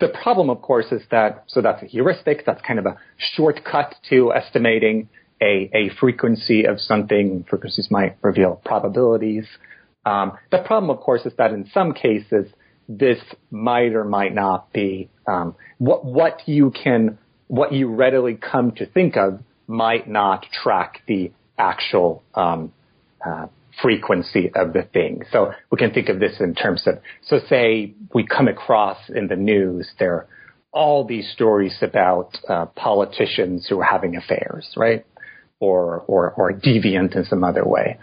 the 0.00 0.08
problem, 0.08 0.50
of 0.50 0.60
course, 0.60 0.86
is 0.90 1.02
that, 1.10 1.44
so 1.46 1.62
that's 1.62 1.82
a 1.82 1.86
heuristic. 1.86 2.44
That's 2.44 2.60
kind 2.60 2.78
of 2.78 2.86
a 2.86 2.98
shortcut 3.16 3.94
to 4.10 4.32
estimating 4.34 5.08
a, 5.40 5.70
a 5.72 5.90
frequency 5.98 6.64
of 6.64 6.80
something. 6.80 7.44
Frequencies 7.48 7.88
might 7.90 8.16
reveal 8.22 8.60
probabilities. 8.64 9.46
Um, 10.04 10.32
the 10.50 10.58
problem, 10.58 10.90
of 10.90 11.02
course, 11.02 11.26
is 11.26 11.32
that 11.38 11.52
in 11.52 11.68
some 11.72 11.92
cases, 11.92 12.46
this 12.88 13.18
might 13.50 13.94
or 13.94 14.04
might 14.04 14.34
not 14.34 14.72
be 14.72 15.08
um, 15.26 15.54
what 15.78 16.04
what 16.04 16.48
you 16.48 16.70
can 16.70 17.18
what 17.46 17.72
you 17.72 17.88
readily 17.88 18.34
come 18.34 18.72
to 18.72 18.86
think 18.86 19.16
of 19.16 19.40
might 19.66 20.08
not 20.08 20.46
track 20.52 21.02
the 21.06 21.30
actual 21.58 22.22
um, 22.34 22.72
uh, 23.24 23.46
frequency 23.80 24.50
of 24.54 24.72
the 24.72 24.82
thing. 24.82 25.22
So 25.30 25.52
we 25.70 25.78
can 25.78 25.92
think 25.92 26.08
of 26.08 26.18
this 26.18 26.40
in 26.40 26.54
terms 26.54 26.82
of 26.86 26.98
so 27.22 27.38
say 27.48 27.94
we 28.12 28.26
come 28.26 28.48
across 28.48 28.98
in 29.08 29.28
the 29.28 29.36
news 29.36 29.88
there 29.98 30.14
are 30.14 30.28
all 30.72 31.04
these 31.04 31.30
stories 31.32 31.76
about 31.82 32.36
uh, 32.48 32.66
politicians 32.66 33.66
who 33.68 33.80
are 33.80 33.84
having 33.84 34.16
affairs, 34.16 34.72
right? 34.76 35.04
Or, 35.60 36.02
or, 36.08 36.32
or 36.32 36.52
deviant 36.52 37.14
in 37.14 37.24
some 37.24 37.44
other 37.44 37.64
way. 37.64 37.98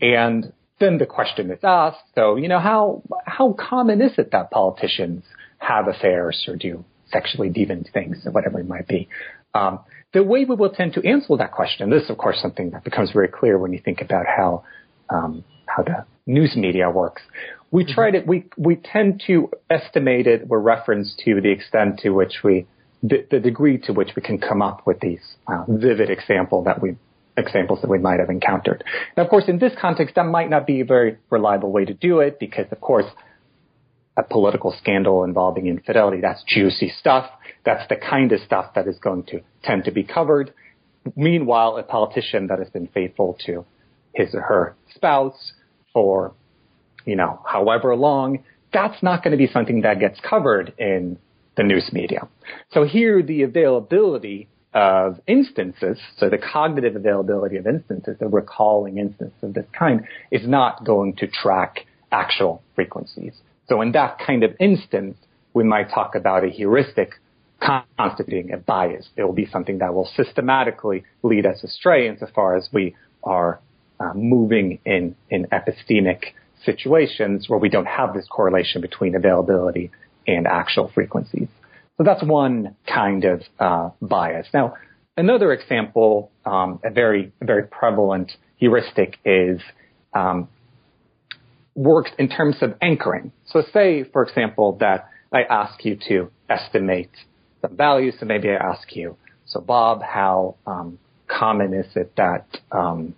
And 0.00 0.52
then 0.78 0.98
the 0.98 1.06
question 1.06 1.50
is 1.50 1.58
asked, 1.62 1.98
so, 2.14 2.36
you 2.36 2.48
know, 2.48 2.60
how, 2.60 3.02
how 3.26 3.54
common 3.58 4.00
is 4.00 4.12
it 4.18 4.30
that 4.32 4.50
politicians 4.50 5.24
have 5.58 5.88
affairs 5.88 6.44
or 6.46 6.56
do 6.56 6.84
sexually 7.10 7.50
deviant 7.50 7.92
things 7.92 8.18
or 8.24 8.32
whatever 8.32 8.60
it 8.60 8.68
might 8.68 8.86
be? 8.86 9.08
Um, 9.54 9.80
the 10.12 10.22
way 10.22 10.44
we 10.44 10.54
will 10.54 10.70
tend 10.70 10.94
to 10.94 11.08
answer 11.08 11.36
that 11.36 11.52
question, 11.52 11.90
this 11.90 12.04
is 12.04 12.10
of 12.10 12.18
course 12.18 12.38
something 12.40 12.70
that 12.70 12.84
becomes 12.84 13.10
very 13.12 13.28
clear 13.28 13.58
when 13.58 13.72
you 13.72 13.80
think 13.84 14.00
about 14.00 14.26
how, 14.26 14.64
um, 15.08 15.44
how 15.66 15.82
the 15.82 16.04
news 16.26 16.54
media 16.56 16.90
works. 16.90 17.22
We 17.70 17.84
try 17.84 18.10
to, 18.10 18.20
we, 18.20 18.46
we 18.56 18.76
tend 18.76 19.22
to 19.26 19.50
estimate 19.68 20.26
it 20.26 20.48
with 20.48 20.60
reference 20.62 21.14
to 21.24 21.40
the 21.40 21.50
extent 21.50 22.00
to 22.00 22.10
which 22.10 22.38
we 22.42 22.66
the, 23.02 23.26
the 23.30 23.40
degree 23.40 23.78
to 23.78 23.92
which 23.92 24.10
we 24.14 24.22
can 24.22 24.38
come 24.38 24.62
up 24.62 24.86
with 24.86 25.00
these 25.00 25.20
uh, 25.46 25.64
vivid 25.68 26.10
example 26.10 26.64
that 26.64 26.82
we 26.82 26.96
examples 27.36 27.80
that 27.80 27.88
we 27.88 27.98
might 27.98 28.20
have 28.20 28.28
encountered. 28.28 28.84
Now, 29.16 29.24
of 29.24 29.30
course, 29.30 29.44
in 29.48 29.58
this 29.58 29.72
context, 29.80 30.16
that 30.16 30.24
might 30.24 30.50
not 30.50 30.66
be 30.66 30.80
a 30.80 30.84
very 30.84 31.16
reliable 31.30 31.72
way 31.72 31.84
to 31.84 31.94
do 31.94 32.20
it 32.20 32.38
because, 32.38 32.66
of 32.70 32.80
course, 32.80 33.06
a 34.16 34.22
political 34.22 34.74
scandal 34.78 35.24
involving 35.24 35.66
infidelity, 35.66 36.20
that's 36.20 36.42
juicy 36.46 36.92
stuff. 36.98 37.30
That's 37.64 37.88
the 37.88 37.96
kind 37.96 38.32
of 38.32 38.40
stuff 38.40 38.74
that 38.74 38.86
is 38.86 38.98
going 38.98 39.24
to 39.24 39.40
tend 39.62 39.84
to 39.84 39.92
be 39.92 40.02
covered. 40.02 40.52
Meanwhile, 41.16 41.78
a 41.78 41.82
politician 41.82 42.48
that 42.48 42.58
has 42.58 42.68
been 42.68 42.88
faithful 42.88 43.38
to 43.46 43.64
his 44.14 44.34
or 44.34 44.42
her 44.42 44.76
spouse 44.94 45.52
for, 45.92 46.34
you 47.06 47.16
know, 47.16 47.40
however 47.46 47.94
long, 47.96 48.44
that's 48.72 49.02
not 49.02 49.22
going 49.22 49.32
to 49.32 49.38
be 49.38 49.46
something 49.46 49.82
that 49.82 50.00
gets 50.00 50.20
covered 50.20 50.74
in 50.78 51.18
the 51.56 51.62
news 51.62 51.90
media. 51.92 52.28
So 52.72 52.84
here 52.84 53.22
the 53.22 53.42
availability 53.42 54.48
of 54.72 55.20
instances, 55.26 55.98
so 56.16 56.28
the 56.28 56.38
cognitive 56.38 56.94
availability 56.94 57.56
of 57.56 57.66
instances, 57.66 58.16
the 58.20 58.28
recalling 58.28 58.98
instances 58.98 59.36
of 59.42 59.54
this 59.54 59.66
kind, 59.76 60.06
is 60.30 60.46
not 60.46 60.84
going 60.84 61.16
to 61.16 61.26
track 61.26 61.86
actual 62.12 62.62
frequencies. 62.74 63.34
So 63.68 63.80
in 63.80 63.92
that 63.92 64.18
kind 64.24 64.44
of 64.44 64.54
instance, 64.60 65.16
we 65.54 65.64
might 65.64 65.90
talk 65.90 66.14
about 66.14 66.44
a 66.44 66.48
heuristic 66.48 67.14
constituting 67.60 68.52
a 68.52 68.56
bias. 68.56 69.08
It 69.16 69.24
will 69.24 69.32
be 69.32 69.46
something 69.46 69.78
that 69.78 69.92
will 69.92 70.08
systematically 70.16 71.04
lead 71.22 71.46
us 71.46 71.62
astray 71.62 72.08
insofar 72.08 72.56
as 72.56 72.68
we 72.72 72.94
are 73.22 73.60
uh, 73.98 74.14
moving 74.14 74.78
in, 74.84 75.14
in 75.28 75.46
epistemic 75.46 76.32
situations 76.64 77.48
where 77.48 77.58
we 77.58 77.68
don't 77.68 77.86
have 77.86 78.14
this 78.14 78.26
correlation 78.28 78.80
between 78.80 79.14
availability 79.14 79.90
and 80.34 80.46
actual 80.46 80.90
frequencies. 80.94 81.48
So 81.96 82.04
that's 82.04 82.22
one 82.22 82.76
kind 82.86 83.24
of 83.24 83.42
uh, 83.58 83.90
bias. 84.00 84.46
Now, 84.54 84.74
another 85.16 85.52
example, 85.52 86.30
um, 86.44 86.80
a 86.84 86.90
very 86.90 87.32
very 87.42 87.66
prevalent 87.66 88.32
heuristic 88.56 89.18
is 89.24 89.60
um, 90.14 90.48
works 91.74 92.10
in 92.18 92.28
terms 92.28 92.56
of 92.62 92.74
anchoring. 92.80 93.32
So, 93.46 93.62
say 93.72 94.04
for 94.04 94.22
example 94.22 94.76
that 94.80 95.08
I 95.32 95.42
ask 95.42 95.84
you 95.84 95.98
to 96.08 96.30
estimate 96.48 97.10
some 97.60 97.76
values. 97.76 98.14
So 98.18 98.26
maybe 98.26 98.48
I 98.48 98.54
ask 98.54 98.96
you, 98.96 99.16
so 99.46 99.60
Bob, 99.60 100.02
how 100.02 100.56
um, 100.66 100.98
common 101.28 101.74
is 101.74 101.86
it 101.94 102.12
that 102.16 102.46
um, 102.72 103.14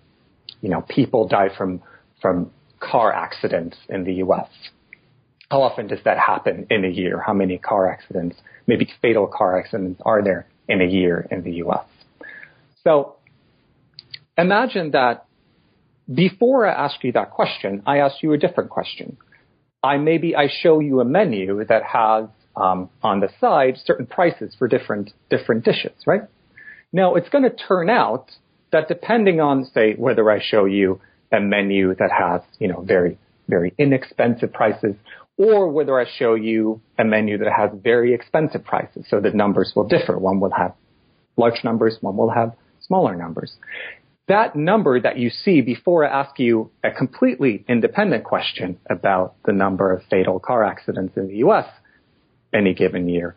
you 0.60 0.68
know 0.68 0.82
people 0.82 1.28
die 1.28 1.48
from 1.56 1.82
from 2.20 2.50
car 2.80 3.12
accidents 3.12 3.76
in 3.88 4.04
the 4.04 4.14
U.S. 4.14 4.48
How 5.52 5.60
often 5.60 5.86
does 5.86 5.98
that 6.06 6.16
happen 6.18 6.66
in 6.70 6.82
a 6.82 6.88
year? 6.88 7.20
How 7.20 7.34
many 7.34 7.58
car 7.58 7.86
accidents, 7.86 8.36
maybe 8.66 8.88
fatal 9.02 9.26
car 9.26 9.60
accidents, 9.60 10.00
are 10.02 10.24
there 10.24 10.46
in 10.66 10.80
a 10.80 10.86
year 10.86 11.28
in 11.30 11.42
the 11.42 11.52
US? 11.64 11.84
So 12.84 13.16
imagine 14.38 14.92
that 14.92 15.26
before 16.12 16.66
I 16.66 16.72
ask 16.72 17.04
you 17.04 17.12
that 17.12 17.32
question, 17.32 17.82
I 17.84 17.98
ask 17.98 18.22
you 18.22 18.32
a 18.32 18.38
different 18.38 18.70
question. 18.70 19.18
I 19.82 19.98
maybe 19.98 20.34
I 20.34 20.48
show 20.48 20.80
you 20.80 21.00
a 21.00 21.04
menu 21.04 21.62
that 21.66 21.82
has 21.82 22.30
um, 22.56 22.88
on 23.02 23.20
the 23.20 23.28
side 23.38 23.76
certain 23.84 24.06
prices 24.06 24.56
for 24.58 24.68
different 24.68 25.12
different 25.28 25.66
dishes, 25.66 25.92
right? 26.06 26.22
Now, 26.94 27.16
it's 27.16 27.28
going 27.28 27.44
to 27.44 27.54
turn 27.54 27.90
out 27.90 28.30
that 28.70 28.88
depending 28.88 29.42
on, 29.42 29.66
say, 29.74 29.96
whether 29.98 30.30
I 30.30 30.40
show 30.42 30.64
you 30.64 31.02
a 31.30 31.40
menu 31.40 31.94
that 31.96 32.10
has, 32.10 32.40
you 32.58 32.68
know, 32.68 32.80
very, 32.80 33.18
very 33.48 33.74
inexpensive 33.76 34.50
prices 34.54 34.94
or 35.42 35.68
whether 35.68 35.98
I 35.98 36.04
show 36.18 36.34
you 36.34 36.80
a 36.96 37.04
menu 37.04 37.36
that 37.38 37.52
has 37.52 37.70
very 37.82 38.14
expensive 38.14 38.64
prices. 38.64 39.06
So 39.08 39.18
the 39.18 39.30
numbers 39.30 39.72
will 39.74 39.88
differ. 39.88 40.16
One 40.16 40.38
will 40.38 40.52
have 40.52 40.72
large 41.36 41.64
numbers, 41.64 41.96
one 42.00 42.16
will 42.16 42.30
have 42.30 42.52
smaller 42.80 43.16
numbers. 43.16 43.52
That 44.28 44.54
number 44.54 45.00
that 45.00 45.18
you 45.18 45.30
see 45.30 45.60
before 45.60 46.06
I 46.06 46.20
ask 46.20 46.38
you 46.38 46.70
a 46.84 46.92
completely 46.92 47.64
independent 47.68 48.22
question 48.22 48.78
about 48.88 49.34
the 49.44 49.52
number 49.52 49.92
of 49.92 50.04
fatal 50.08 50.38
car 50.38 50.62
accidents 50.62 51.16
in 51.16 51.26
the 51.26 51.38
US 51.38 51.66
any 52.52 52.72
given 52.72 53.08
year, 53.08 53.34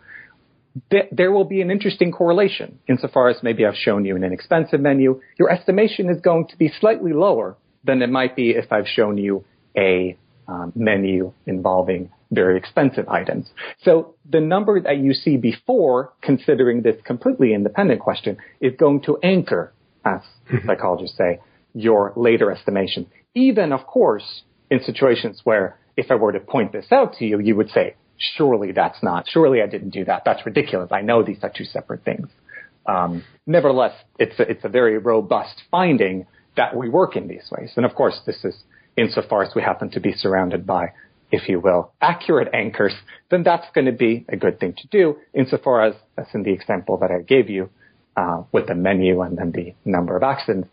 th- 0.91 1.09
there 1.11 1.31
will 1.31 1.45
be 1.45 1.61
an 1.61 1.71
interesting 1.71 2.11
correlation 2.11 2.77
insofar 2.87 3.29
as 3.29 3.37
maybe 3.41 3.65
I've 3.65 3.81
shown 3.87 4.05
you 4.05 4.15
an 4.15 4.23
inexpensive 4.23 4.79
menu. 4.79 5.21
Your 5.39 5.49
estimation 5.49 6.09
is 6.09 6.21
going 6.21 6.49
to 6.49 6.57
be 6.57 6.71
slightly 6.79 7.13
lower 7.13 7.57
than 7.83 8.03
it 8.03 8.11
might 8.11 8.35
be 8.35 8.51
if 8.51 8.71
I've 8.71 8.87
shown 8.87 9.17
you 9.17 9.43
a 9.75 10.17
um, 10.47 10.71
menu 10.75 11.31
involving 11.45 12.11
very 12.31 12.57
expensive 12.57 13.07
items. 13.07 13.49
So 13.83 14.15
the 14.29 14.41
number 14.41 14.79
that 14.81 14.97
you 14.97 15.13
see 15.13 15.37
before 15.37 16.13
considering 16.21 16.81
this 16.81 16.95
completely 17.03 17.53
independent 17.53 18.01
question 18.01 18.37
is 18.59 18.73
going 18.77 19.01
to 19.01 19.17
anchor, 19.23 19.73
as 20.03 20.21
mm-hmm. 20.51 20.67
psychologists 20.67 21.17
say, 21.17 21.39
your 21.73 22.13
later 22.15 22.51
estimation. 22.51 23.07
Even, 23.33 23.71
of 23.71 23.85
course, 23.85 24.43
in 24.69 24.81
situations 24.81 25.41
where 25.43 25.77
if 25.97 26.09
I 26.09 26.15
were 26.15 26.31
to 26.31 26.39
point 26.39 26.71
this 26.71 26.87
out 26.91 27.13
to 27.15 27.25
you, 27.25 27.39
you 27.39 27.55
would 27.55 27.69
say, 27.69 27.95
surely 28.17 28.71
that's 28.71 29.01
not, 29.03 29.25
surely 29.29 29.61
I 29.61 29.67
didn't 29.67 29.89
do 29.89 30.05
that. 30.05 30.23
That's 30.25 30.45
ridiculous. 30.45 30.89
I 30.91 31.01
know 31.01 31.23
these 31.23 31.39
are 31.43 31.51
two 31.55 31.65
separate 31.65 32.03
things. 32.03 32.27
Um, 32.85 33.23
nevertheless, 33.45 33.93
it's 34.19 34.39
a, 34.39 34.43
it's 34.43 34.63
a 34.63 34.69
very 34.69 34.97
robust 34.97 35.63
finding 35.71 36.27
that 36.55 36.75
we 36.75 36.87
work 36.89 37.15
in 37.15 37.27
these 37.27 37.49
ways. 37.51 37.71
And 37.75 37.85
of 37.85 37.95
course, 37.95 38.19
this 38.25 38.43
is 38.43 38.55
insofar 38.97 39.43
as 39.43 39.53
we 39.55 39.61
happen 39.61 39.89
to 39.91 39.99
be 39.99 40.13
surrounded 40.13 40.65
by, 40.65 40.93
if 41.31 41.49
you 41.49 41.59
will, 41.59 41.91
accurate 42.01 42.53
anchors, 42.53 42.93
then 43.29 43.43
that's 43.43 43.65
going 43.73 43.85
to 43.85 43.91
be 43.91 44.25
a 44.29 44.37
good 44.37 44.59
thing 44.59 44.73
to 44.77 44.87
do 44.87 45.17
insofar 45.33 45.85
as, 45.85 45.95
as 46.17 46.27
in 46.33 46.43
the 46.43 46.51
example 46.51 46.97
that 46.97 47.11
I 47.11 47.21
gave 47.21 47.49
you, 47.49 47.69
uh, 48.15 48.43
with 48.51 48.67
the 48.67 48.75
menu 48.75 49.21
and 49.21 49.37
then 49.37 49.51
the 49.51 49.73
number 49.83 50.15
of 50.15 50.23
accidents. 50.23 50.69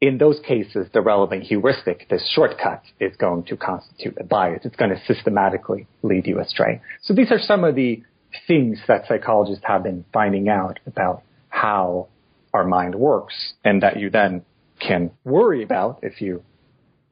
In 0.00 0.16
those 0.16 0.40
cases, 0.40 0.86
the 0.94 1.02
relevant 1.02 1.42
heuristic, 1.42 2.08
this 2.08 2.26
shortcut, 2.34 2.82
is 2.98 3.14
going 3.16 3.44
to 3.44 3.56
constitute 3.56 4.16
a 4.18 4.24
bias. 4.24 4.62
It's 4.64 4.76
going 4.76 4.90
to 4.90 5.00
systematically 5.06 5.86
lead 6.02 6.26
you 6.26 6.40
astray. 6.40 6.80
So 7.02 7.12
these 7.12 7.30
are 7.30 7.38
some 7.38 7.64
of 7.64 7.74
the 7.74 8.02
things 8.46 8.80
that 8.88 9.06
psychologists 9.06 9.64
have 9.66 9.82
been 9.82 10.06
finding 10.12 10.48
out 10.48 10.80
about 10.86 11.22
how 11.50 12.08
our 12.54 12.64
mind 12.64 12.94
works 12.94 13.52
and 13.64 13.82
that 13.82 13.98
you 13.98 14.08
then 14.08 14.42
can 14.80 15.10
worry 15.24 15.62
about 15.62 15.98
if 16.02 16.20
you 16.22 16.42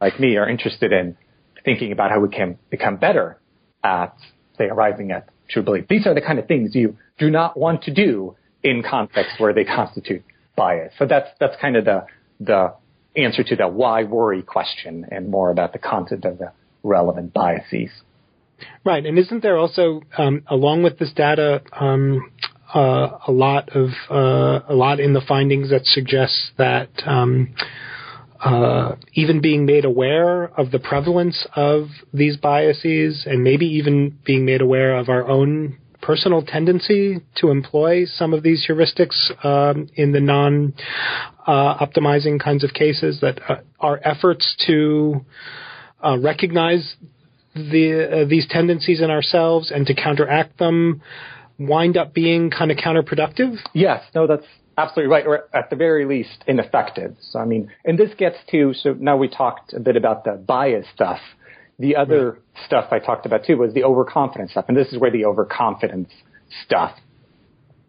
like 0.01 0.19
me 0.21 0.37
are 0.37 0.49
interested 0.49 0.93
in 0.93 1.17
thinking 1.65 1.93
about 1.93 2.11
how 2.11 2.21
we 2.21 2.29
can 2.29 2.59
become 2.71 2.97
better 2.97 3.39
at, 3.83 4.15
say, 4.57 4.65
arriving 4.65 5.11
at 5.11 5.29
true 5.49 5.63
belief. 5.63 5.87
These 5.89 6.07
are 6.07 6.15
the 6.15 6.21
kind 6.21 6.39
of 6.39 6.47
things 6.47 6.75
you 6.75 6.97
do 7.19 7.31
not 7.31 7.57
want 7.57 7.83
to 7.85 7.95
do 7.95 8.37
in 8.63 8.83
contexts 8.89 9.39
where 9.39 9.53
they 9.53 9.65
constitute 9.65 10.23
bias. 10.57 10.93
So 10.99 11.07
that's, 11.07 11.29
that's 11.41 11.57
kind 11.61 11.77
of 11.77 11.85
the, 11.85 12.07
the 12.41 12.75
answer 13.17 13.43
to 13.43 13.57
the 13.57 13.69
why 13.69 14.05
worry 14.05 14.43
question 14.43 15.07
and 15.11 15.31
more 15.31 15.51
about 15.51 15.73
the 15.73 15.79
content 15.79 16.25
of 16.25 16.39
the 16.39 16.53
relevant 16.83 17.33
biases. 17.33 17.91
Right. 18.85 19.05
And 19.05 19.19
isn't 19.19 19.43
there 19.43 19.57
also, 19.57 20.03
um, 20.17 20.43
along 20.49 20.83
with 20.83 20.99
this 20.99 21.13
data, 21.13 21.63
um, 21.73 22.31
uh, 22.75 23.19
a 23.27 23.33
lot 23.33 23.71
of 23.71 23.89
uh, 24.11 24.61
a 24.69 24.75
lot 24.75 25.01
in 25.01 25.15
the 25.15 25.23
findings 25.27 25.71
that 25.71 25.87
suggests 25.87 26.51
that 26.59 26.91
um, 27.07 27.55
uh, 28.41 28.95
even 29.15 29.41
being 29.41 29.67
made 29.67 29.85
aware 29.85 30.45
of 30.45 30.71
the 30.71 30.79
prevalence 30.79 31.47
of 31.57 31.89
these 32.13 32.37
biases 32.37 33.25
and 33.27 33.43
maybe 33.43 33.67
even 33.67 34.19
being 34.25 34.45
made 34.45 34.61
aware 34.61 34.97
of 34.97 35.09
our 35.09 35.27
own 35.27 35.77
personal 36.01 36.43
tendency 36.43 37.21
to 37.37 37.51
employ 37.51 38.05
some 38.05 38.33
of 38.33 38.43
these 38.43 38.65
heuristics 38.69 39.31
um, 39.45 39.89
in 39.95 40.13
the 40.13 40.21
non 40.21 40.73
uh, 41.47 41.85
optimizing 41.85 42.43
kinds 42.43 42.63
of 42.63 42.73
cases 42.73 43.19
that 43.21 43.41
uh, 43.49 43.57
our 43.81 44.01
efforts 44.05 44.57
to 44.67 45.25
uh, 46.05 46.17
recognize 46.19 46.95
the, 47.55 48.23
uh, 48.23 48.29
these 48.29 48.47
tendencies 48.49 49.01
in 49.01 49.11
ourselves 49.11 49.71
and 49.71 49.87
to 49.87 49.95
counteract 49.95 50.59
them 50.59 51.03
wind 51.59 51.97
up 51.97 52.15
being 52.15 52.51
kind 52.51 52.71
of 52.71 52.77
counterproductive? 52.77 53.57
Yes, 53.75 54.03
no, 54.15 54.27
that's 54.27 54.47
absolutely 54.79 55.13
right, 55.13 55.27
or 55.27 55.49
at 55.53 55.71
the 55.71 55.77
very 55.77 56.07
least, 56.07 56.45
ineffective. 56.47 57.17
So, 57.21 57.41
I 57.41 57.45
mean, 57.45 57.71
and 57.85 57.99
this 57.99 58.11
gets 58.17 58.37
to, 58.53 58.73
so 58.75 58.95
now 58.95 59.17
we 59.17 59.29
talked 59.29 59.75
a 59.75 59.81
bit 59.81 59.97
about 59.97 60.25
the 60.25 60.33
bias 60.33 60.87
stuff. 60.95 61.19
The 61.81 61.97
other 61.97 62.31
right. 62.31 62.65
stuff 62.65 62.87
I 62.93 63.01
talked 63.01 63.27
about 63.27 63.45
too 63.45 63.57
was 63.57 63.75
the 63.75 63.85
overconfidence 63.85 64.53
stuff. 64.53 64.67
And 64.69 64.77
this 64.77 64.89
is 64.93 64.99
where 64.99 65.11
the 65.11 65.25
overconfidence 65.25 66.11
stuff 66.65 66.93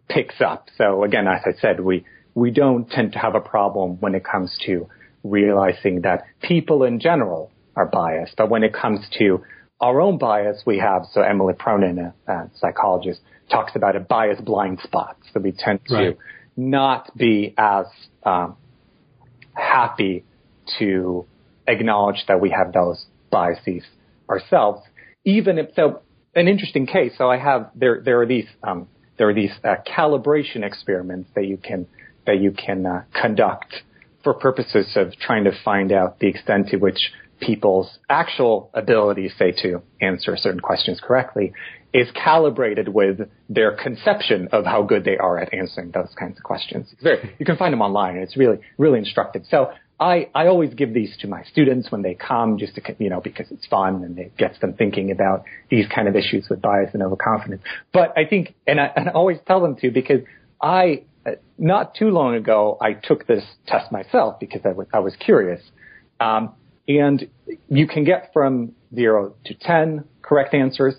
picks 0.08 0.40
up. 0.40 0.68
So 0.76 1.04
again, 1.04 1.26
as 1.28 1.42
I 1.46 1.58
said, 1.60 1.80
we, 1.80 2.04
we 2.34 2.50
don't 2.50 2.90
tend 2.90 3.12
to 3.12 3.18
have 3.18 3.36
a 3.36 3.40
problem 3.40 3.98
when 4.00 4.14
it 4.14 4.24
comes 4.24 4.56
to 4.66 4.88
realizing 5.22 6.02
that 6.02 6.24
people 6.42 6.82
in 6.82 6.98
general 6.98 7.52
are 7.76 7.86
biased. 7.86 8.34
But 8.36 8.50
when 8.50 8.64
it 8.64 8.74
comes 8.74 9.00
to 9.18 9.42
our 9.80 10.00
own 10.00 10.18
bias, 10.18 10.62
we 10.66 10.78
have, 10.78 11.02
so 11.12 11.22
Emily 11.22 11.54
Pronin, 11.54 12.12
a, 12.26 12.32
a 12.32 12.50
psychologist, 12.56 13.20
talks 13.48 13.72
about 13.76 13.96
a 13.96 14.00
bias 14.00 14.40
blind 14.40 14.80
spot. 14.80 15.16
So 15.32 15.40
we 15.40 15.52
tend 15.52 15.80
to 15.86 15.94
right 15.94 16.18
not 16.56 17.16
be 17.16 17.54
as 17.56 17.86
um, 18.24 18.56
happy 19.54 20.24
to 20.78 21.26
acknowledge 21.66 22.24
that 22.28 22.40
we 22.40 22.50
have 22.50 22.72
those 22.72 23.04
biases 23.30 23.82
ourselves, 24.28 24.82
even 25.24 25.58
if 25.58 25.70
so. 25.74 26.02
An 26.32 26.46
interesting 26.46 26.86
case. 26.86 27.12
So 27.18 27.28
I 27.28 27.38
have 27.38 27.70
there. 27.74 28.02
There 28.04 28.20
are 28.20 28.26
these. 28.26 28.46
Um, 28.62 28.86
there 29.18 29.28
are 29.28 29.34
these 29.34 29.50
uh, 29.64 29.74
calibration 29.86 30.62
experiments 30.62 31.28
that 31.34 31.46
you 31.46 31.56
can 31.56 31.88
that 32.24 32.40
you 32.40 32.52
can 32.52 32.86
uh, 32.86 33.02
conduct 33.20 33.74
for 34.22 34.34
purposes 34.34 34.92
of 34.96 35.12
trying 35.16 35.44
to 35.44 35.52
find 35.64 35.90
out 35.90 36.20
the 36.20 36.28
extent 36.28 36.68
to 36.68 36.76
which 36.76 37.10
people's 37.40 37.98
actual 38.08 38.70
ability, 38.74 39.30
say, 39.38 39.50
to 39.62 39.82
answer 40.00 40.36
certain 40.36 40.60
questions 40.60 41.00
correctly 41.02 41.52
is 41.92 42.08
calibrated 42.12 42.88
with 42.88 43.28
their 43.48 43.76
conception 43.76 44.48
of 44.52 44.64
how 44.64 44.82
good 44.82 45.04
they 45.04 45.16
are 45.16 45.38
at 45.38 45.52
answering 45.52 45.90
those 45.90 46.14
kinds 46.18 46.36
of 46.38 46.44
questions. 46.44 46.86
Very, 47.02 47.34
you 47.38 47.46
can 47.46 47.56
find 47.56 47.72
them 47.72 47.82
online. 47.82 48.14
And 48.14 48.22
It's 48.22 48.36
really, 48.36 48.58
really 48.78 48.98
instructive. 48.98 49.42
So 49.50 49.72
I, 49.98 50.30
I 50.34 50.46
always 50.46 50.72
give 50.72 50.94
these 50.94 51.14
to 51.20 51.28
my 51.28 51.42
students 51.44 51.90
when 51.90 52.02
they 52.02 52.14
come 52.14 52.58
just 52.58 52.74
to, 52.76 52.82
you 52.98 53.10
know, 53.10 53.20
because 53.20 53.46
it's 53.50 53.66
fun 53.66 54.02
and 54.02 54.18
it 54.18 54.36
gets 54.36 54.58
them 54.60 54.72
thinking 54.74 55.10
about 55.10 55.44
these 55.68 55.86
kind 55.94 56.08
of 56.08 56.16
issues 56.16 56.46
with 56.48 56.62
bias 56.62 56.90
and 56.94 57.02
overconfidence. 57.02 57.62
But 57.92 58.16
I 58.16 58.24
think, 58.24 58.54
and 58.66 58.80
I, 58.80 58.90
and 58.96 59.08
I 59.10 59.12
always 59.12 59.38
tell 59.46 59.60
them 59.60 59.76
to 59.76 59.90
because 59.90 60.20
I, 60.62 61.04
not 61.58 61.94
too 61.94 62.08
long 62.08 62.34
ago, 62.34 62.78
I 62.80 62.94
took 62.94 63.26
this 63.26 63.44
test 63.66 63.92
myself 63.92 64.40
because 64.40 64.62
I 64.64 64.72
was, 64.72 64.86
I 64.94 65.00
was 65.00 65.14
curious. 65.16 65.60
Um, 66.18 66.54
and 66.88 67.28
you 67.68 67.86
can 67.86 68.04
get 68.04 68.30
from 68.32 68.72
zero 68.94 69.34
to 69.44 69.54
10 69.54 70.04
correct 70.22 70.54
answers. 70.54 70.94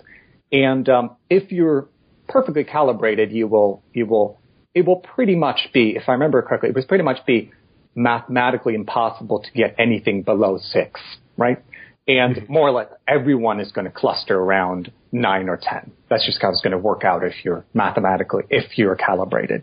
And 0.52 0.88
um, 0.88 1.16
if 1.30 1.50
you're 1.50 1.88
perfectly 2.28 2.64
calibrated, 2.64 3.32
you 3.32 3.48
will 3.48 3.82
you 3.92 4.06
will 4.06 4.38
it 4.74 4.86
will 4.86 4.96
pretty 4.96 5.34
much 5.34 5.68
be, 5.72 5.96
if 5.96 6.08
I 6.08 6.12
remember 6.12 6.40
correctly, 6.42 6.70
it 6.70 6.74
was 6.74 6.84
pretty 6.84 7.04
much 7.04 7.24
be 7.26 7.50
mathematically 7.94 8.74
impossible 8.74 9.40
to 9.40 9.50
get 9.52 9.74
anything 9.78 10.22
below 10.22 10.58
six, 10.58 11.00
right? 11.36 11.62
And 12.08 12.36
mm-hmm. 12.36 12.52
more 12.52 12.68
or 12.68 12.72
less 12.72 12.88
everyone 13.06 13.60
is 13.60 13.70
going 13.72 13.84
to 13.84 13.90
cluster 13.90 14.36
around 14.36 14.90
nine 15.12 15.48
or 15.48 15.58
ten. 15.60 15.92
That's 16.08 16.24
just 16.24 16.40
how 16.40 16.50
it's 16.50 16.62
going 16.62 16.72
to 16.72 16.78
work 16.78 17.04
out 17.04 17.22
if 17.22 17.44
you're 17.44 17.64
mathematically, 17.74 18.44
if 18.50 18.78
you're 18.78 18.96
calibrated. 18.96 19.62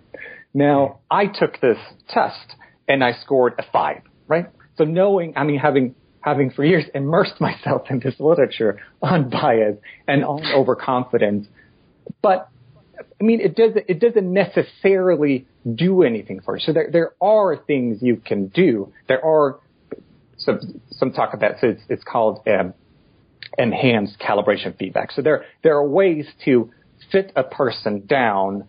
Now, 0.54 0.99
I 1.10 1.25
took 1.25 1.60
this 1.60 1.78
test 2.08 2.56
and 2.88 3.04
I 3.04 3.13
scored 3.13 3.54
a 3.58 3.63
five, 3.71 4.02
right? 4.28 4.47
So 4.78 4.84
knowing, 4.86 5.34
I 5.36 5.43
mean, 5.43 5.60
having 5.60 5.95
having 6.21 6.51
for 6.51 6.63
years 6.63 6.86
immersed 6.93 7.36
myself 7.39 7.84
in 7.89 7.99
this 7.99 8.15
literature 8.19 8.79
on 9.01 9.29
bias 9.29 9.77
and 10.08 10.23
on 10.23 10.45
overconfidence. 10.53 11.47
But 12.21 12.49
I 12.99 13.23
mean, 13.23 13.39
it 13.41 13.55
doesn't 13.55 13.86
it 13.88 13.99
doesn't 13.99 14.32
necessarily 14.32 15.45
do 15.75 16.03
anything 16.03 16.41
for 16.41 16.58
you. 16.58 16.63
So 16.65 16.73
there 16.73 16.89
there 16.91 17.13
are 17.21 17.58
things 17.58 17.99
you 18.01 18.17
can 18.17 18.47
do. 18.47 18.93
There 19.08 19.23
are 19.23 19.60
some 20.38 20.82
some 20.91 21.12
talk 21.12 21.34
about 21.34 21.60
so 21.62 21.67
it's, 21.69 21.82
it's 21.89 22.03
called 22.03 22.41
um, 22.47 22.73
enhanced 23.58 24.19
calibration 24.19 24.77
feedback. 24.77 25.12
So 25.12 25.21
there 25.21 25.45
there 25.63 25.75
are 25.75 25.88
ways 25.88 26.25
to 26.45 26.71
sit 27.12 27.32
a 27.36 27.43
person 27.43 28.05
down 28.05 28.67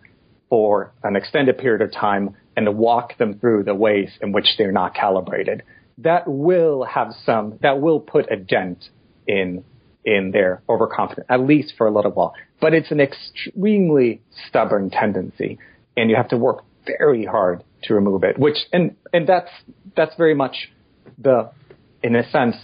for 0.49 0.91
an 1.03 1.15
extended 1.15 1.57
period 1.57 1.81
of 1.81 1.93
time 1.93 2.35
and 2.55 2.65
to 2.65 2.71
walk 2.71 3.17
them 3.17 3.39
through 3.39 3.63
the 3.63 3.75
ways 3.75 4.09
in 4.21 4.31
which 4.31 4.45
they're 4.57 4.71
not 4.71 4.93
calibrated 4.93 5.63
that 6.03 6.23
will 6.27 6.83
have 6.83 7.13
some, 7.25 7.57
that 7.61 7.79
will 7.81 7.99
put 7.99 8.31
a 8.31 8.37
dent 8.37 8.89
in, 9.27 9.63
in 10.05 10.31
their 10.31 10.61
overconfidence, 10.67 11.27
at 11.29 11.41
least 11.41 11.73
for 11.77 11.87
a 11.87 11.91
little 11.91 12.11
while. 12.11 12.33
But 12.59 12.73
it's 12.73 12.91
an 12.91 12.99
extremely 12.99 14.21
stubborn 14.47 14.89
tendency 14.89 15.57
and 15.97 16.09
you 16.09 16.15
have 16.15 16.29
to 16.29 16.37
work 16.37 16.63
very 16.85 17.25
hard 17.25 17.63
to 17.83 17.93
remove 17.93 18.23
it. 18.23 18.37
Which 18.37 18.57
and 18.71 18.95
and 19.13 19.27
that's 19.27 19.49
that's 19.95 20.15
very 20.15 20.35
much 20.35 20.71
the 21.17 21.51
in 22.03 22.15
a 22.15 22.29
sense 22.29 22.55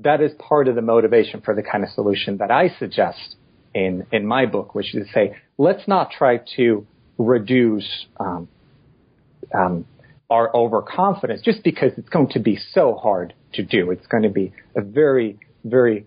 that 0.00 0.20
is 0.20 0.32
part 0.38 0.68
of 0.68 0.74
the 0.74 0.82
motivation 0.82 1.40
for 1.40 1.54
the 1.54 1.62
kind 1.62 1.82
of 1.82 1.90
solution 1.90 2.38
that 2.38 2.50
I 2.50 2.68
suggest 2.78 3.36
in 3.74 4.06
in 4.12 4.26
my 4.26 4.46
book, 4.46 4.74
which 4.74 4.94
is 4.94 5.06
to 5.06 5.12
say 5.12 5.36
let's 5.58 5.86
not 5.88 6.10
try 6.10 6.40
to 6.56 6.86
reduce 7.18 8.06
um, 8.18 8.48
um, 9.54 9.86
our 10.30 10.54
overconfidence 10.54 11.40
just 11.42 11.62
because 11.62 11.92
it's 11.96 12.08
going 12.08 12.28
to 12.28 12.40
be 12.40 12.58
so 12.72 12.94
hard 12.94 13.34
to 13.54 13.62
do. 13.62 13.90
It's 13.90 14.06
going 14.06 14.24
to 14.24 14.28
be 14.30 14.52
a 14.74 14.80
very 14.80 15.38
very 15.64 16.06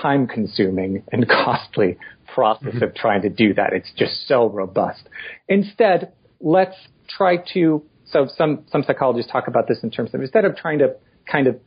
time 0.00 0.26
consuming 0.26 1.02
and 1.12 1.28
costly 1.44 1.98
process 2.34 2.74
mm-hmm. 2.74 2.82
of 2.82 2.94
trying 2.94 3.22
to 3.22 3.28
do 3.28 3.54
that. 3.54 3.72
It's 3.72 3.92
just 3.96 4.26
so 4.26 4.48
robust. 4.48 5.08
Instead, 5.48 6.12
let's 6.40 6.76
try 7.08 7.36
to, 7.52 7.82
so 8.06 8.28
some, 8.36 8.64
some 8.70 8.82
psychologists 8.82 9.30
talk 9.30 9.46
about 9.46 9.68
this 9.68 9.78
in 9.82 9.90
terms 9.90 10.12
of 10.14 10.20
instead 10.20 10.44
of 10.44 10.56
trying 10.56 10.78
to 10.78 10.96
kind 11.30 11.46
of 11.46 11.60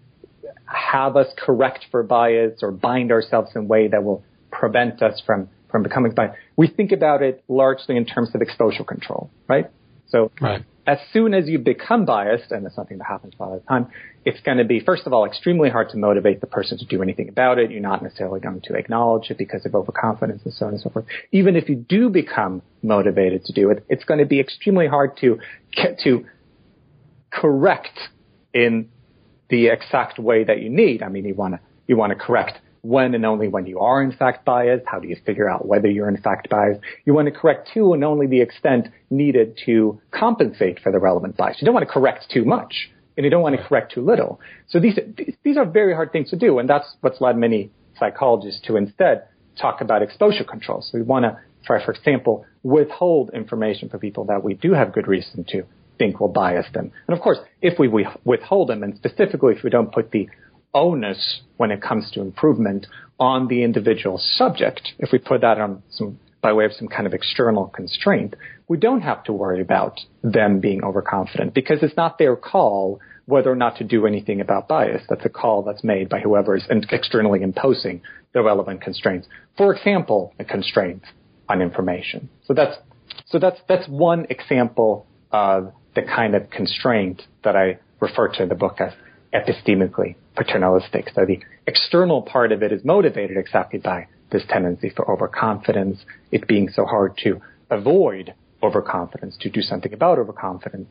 have 0.66 1.16
us 1.16 1.28
correct 1.38 1.86
for 1.90 2.04
bias 2.04 2.60
or 2.62 2.72
bind 2.72 3.12
ourselves 3.12 3.52
in 3.56 3.62
a 3.62 3.66
way 3.66 3.88
that 3.88 4.04
will 4.04 4.24
prevent 4.52 5.02
us 5.02 5.22
from, 5.26 5.48
from 5.72 5.84
becoming 5.84 6.12
biased, 6.12 6.38
we 6.58 6.68
think 6.68 6.92
about 6.92 7.22
it 7.22 7.44
largely 7.48 7.96
in 7.96 8.06
terms 8.06 8.32
of 8.36 8.42
exposure 8.42 8.84
control, 8.84 9.30
right? 9.48 9.70
So 10.10 10.32
right 10.42 10.64
as 10.88 11.00
soon 11.12 11.34
as 11.34 11.50
you 11.50 11.60
become 11.60 12.06
biased, 12.06 12.50
and 12.52 12.66
it's 12.66 12.74
something 12.74 12.98
that 12.98 13.08
happens 13.08 13.34
a 13.38 13.44
lot 13.44 13.54
of 13.54 13.62
the 13.62 13.68
time, 13.68 13.88
it's 14.24 14.40
going 14.40 14.58
to 14.58 14.64
be, 14.64 14.80
first 14.80 15.06
of 15.06 15.12
all, 15.12 15.26
extremely 15.26 15.70
hard 15.70 15.90
to 15.90 15.98
motivate 15.98 16.40
the 16.40 16.48
person 16.48 16.78
to 16.78 16.86
do 16.86 17.02
anything 17.04 17.28
about 17.28 17.60
it. 17.60 17.72
You're 17.72 17.82
not 17.82 18.02
necessarily 18.02 18.40
going 18.40 18.62
to 18.62 18.74
acknowledge 18.74 19.30
it 19.30 19.38
because 19.38 19.66
of 19.66 19.76
overconfidence 19.76 20.44
and 20.46 20.54
so 20.54 20.66
on 20.66 20.72
and 20.72 20.82
so 20.82 20.90
forth. 20.90 21.06
Even 21.34 21.58
if 21.58 21.68
you 21.68 21.76
do 21.76 22.10
become 22.10 22.62
motivated 22.82 23.44
to 23.46 23.54
do 23.54 23.70
it, 23.70 23.86
it's 23.90 24.06
going 24.06 24.22
to 24.22 24.26
be 24.26 24.40
extremely 24.40 24.88
hard 24.88 25.18
to 25.18 25.40
get 25.76 26.00
to 26.06 26.26
correct 27.32 28.00
in 28.54 28.88
the 29.50 29.68
exact 29.68 30.18
way 30.18 30.46
that 30.46 30.62
you 30.62 30.70
need. 30.70 31.04
I 31.04 31.10
mean, 31.10 31.26
you 31.26 31.36
want 31.36 31.56
to, 31.56 31.60
you 31.86 31.98
want 31.98 32.12
to 32.12 32.16
correct 32.18 32.60
when 32.88 33.14
and 33.14 33.26
only 33.26 33.48
when 33.48 33.66
you 33.66 33.80
are 33.80 34.02
in 34.02 34.12
fact 34.12 34.46
biased. 34.46 34.86
How 34.88 35.00
do 35.00 35.08
you 35.08 35.18
figure 35.26 35.50
out 35.50 35.68
whether 35.68 35.90
you're 35.90 36.10
in 36.10 36.18
fact 36.18 36.50
biased? 36.50 36.80
You 37.06 37.14
want 37.14 37.28
to 37.28 37.32
correct 37.32 37.70
to 37.74 37.94
and 37.94 38.04
only 38.04 38.28
the 38.28 38.42
extent 38.42 38.88
needed 39.10 39.60
to 39.66 40.00
compensate 40.12 40.80
for 40.80 40.92
the 40.92 41.00
relevant 41.00 41.36
bias. 41.36 41.58
You 41.60 41.66
don't 41.66 41.74
want 41.74 41.88
to 41.88 41.94
correct 41.94 42.32
too 42.32 42.46
much 42.46 42.90
and 43.18 43.24
you 43.24 43.30
don't 43.30 43.42
want 43.42 43.58
to 43.58 43.64
correct 43.64 43.94
too 43.94 44.02
little. 44.02 44.40
So 44.70 44.80
these, 44.80 44.98
these 45.44 45.58
are 45.58 45.66
very 45.66 45.94
hard 45.94 46.12
things 46.12 46.30
to 46.30 46.38
do. 46.38 46.60
And 46.60 46.70
that's 46.70 46.88
what's 47.02 47.20
led 47.20 47.38
many 47.38 47.72
psychologists 48.00 48.62
to 48.68 48.78
instead 48.78 49.28
talk 49.60 49.82
about 49.82 50.02
exposure 50.02 50.44
control. 50.44 50.82
So 50.82 50.98
we 50.98 51.04
want 51.04 51.24
to 51.24 51.40
try, 51.66 51.84
for 51.84 51.92
example, 51.92 52.46
withhold 52.64 53.32
information 53.34 53.90
for 53.90 53.98
people 53.98 54.26
that 54.26 54.44
we 54.44 54.54
do 54.54 54.74
have 54.74 54.94
good 54.94 55.08
reason 55.08 55.46
to 55.50 55.64
think 55.98 56.20
will 56.20 56.28
bias 56.28 56.68
them. 56.74 56.92
And 57.08 57.18
of 57.18 57.24
course, 57.24 57.40
if 57.62 57.80
we 57.80 57.90
withhold 58.24 58.70
them, 58.70 58.84
and 58.84 58.96
specifically 58.96 59.56
if 59.56 59.64
we 59.64 59.70
don't 59.70 59.92
put 59.92 60.12
the 60.12 60.30
onus 60.78 61.42
when 61.58 61.72
it 61.72 61.82
comes 61.82 62.12
to 62.12 62.22
improvement 62.22 62.88
on 63.20 63.48
the 63.48 63.64
individual 63.64 64.18
subject, 64.18 64.94
if 65.00 65.12
we 65.12 65.18
put 65.18 65.42
that 65.42 65.60
on 65.60 65.82
some 65.90 66.20
by 66.40 66.54
way 66.54 66.66
of 66.66 66.72
some 66.74 66.88
kind 66.88 67.08
of 67.08 67.14
external 67.14 67.66
constraint, 67.68 68.36
we 68.68 68.78
don't 68.78 69.02
have 69.02 69.24
to 69.24 69.34
worry 69.34 69.60
about 69.60 70.00
them 70.24 70.60
being 70.60 70.84
overconfident 70.84 71.54
because 71.54 71.80
it's 71.82 71.98
not 71.98 72.18
their 72.20 72.36
call 72.36 73.00
whether 73.26 73.52
or 73.52 73.56
not 73.56 73.76
to 73.78 73.84
do 73.84 74.06
anything 74.06 74.40
about 74.40 74.68
bias. 74.68 75.02
That's 75.10 75.26
a 75.26 75.30
call 75.30 75.64
that's 75.64 75.84
made 75.84 76.08
by 76.08 76.22
whoever 76.22 76.56
is 76.56 76.64
externally 76.70 77.42
imposing 77.42 78.02
the 78.34 78.42
relevant 78.42 78.82
constraints. 78.82 79.28
For 79.58 79.76
example, 79.76 80.34
a 80.40 80.46
constraint 80.46 81.04
on 81.50 81.62
information. 81.62 82.30
So 82.46 82.54
that's 82.54 82.78
so 83.26 83.40
that's 83.40 83.60
that's 83.68 83.88
one 83.88 84.28
example 84.30 85.08
of 85.32 85.74
the 85.96 86.04
kind 86.04 86.36
of 86.36 86.50
constraint 86.50 87.24
that 87.44 87.56
I 87.56 87.80
refer 88.00 88.28
to 88.30 88.44
in 88.44 88.50
the 88.50 88.56
book 88.56 88.78
as 88.80 88.94
epistemically 89.34 90.16
paternalistic. 90.36 91.10
So 91.14 91.26
the 91.26 91.40
external 91.66 92.22
part 92.22 92.52
of 92.52 92.64
it 92.64 92.72
is 92.72 92.84
motivated 92.86 93.38
exactly 93.38 93.80
by 93.80 94.08
this 94.32 94.44
tendency 94.50 94.90
for 94.90 95.10
overconfidence, 95.10 96.06
it 96.32 96.48
being 96.48 96.70
so 96.70 96.86
hard 96.86 97.18
to 97.24 97.42
avoid 97.70 98.34
overconfidence, 98.62 99.38
to 99.42 99.50
do 99.50 99.62
something 99.62 99.94
about 99.94 100.20
overconfidence. 100.20 100.88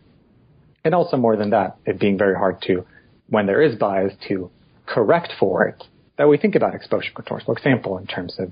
And 0.84 0.94
also 0.94 1.16
more 1.16 1.36
than 1.36 1.50
that, 1.50 1.76
it 1.84 1.98
being 1.98 2.16
very 2.16 2.36
hard 2.36 2.62
to, 2.62 2.86
when 3.28 3.46
there 3.46 3.62
is 3.62 3.76
bias, 3.76 4.14
to 4.28 4.50
correct 4.86 5.32
for 5.38 5.66
it. 5.66 5.82
That 6.16 6.28
we 6.28 6.38
think 6.38 6.54
about 6.54 6.74
exposure 6.74 7.10
controls, 7.14 7.42
for 7.44 7.56
example, 7.56 7.98
in 7.98 8.06
terms 8.06 8.36
of 8.38 8.50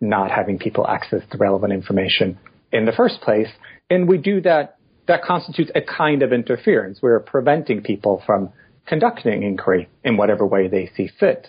not 0.00 0.30
having 0.30 0.58
people 0.58 0.86
access 0.86 1.22
the 1.30 1.38
relevant 1.38 1.72
information 1.72 2.38
in 2.72 2.84
the 2.84 2.92
first 2.92 3.20
place. 3.22 3.48
And 3.88 4.08
we 4.08 4.18
do 4.18 4.40
that, 4.42 4.76
that 5.06 5.22
constitutes 5.22 5.70
a 5.74 5.80
kind 5.80 6.22
of 6.22 6.32
interference. 6.32 6.98
We're 7.00 7.20
preventing 7.20 7.82
people 7.82 8.22
from 8.26 8.50
conducting 8.86 9.42
inquiry 9.42 9.88
in 10.04 10.16
whatever 10.16 10.46
way 10.46 10.68
they 10.68 10.90
see 10.96 11.10
fit. 11.18 11.48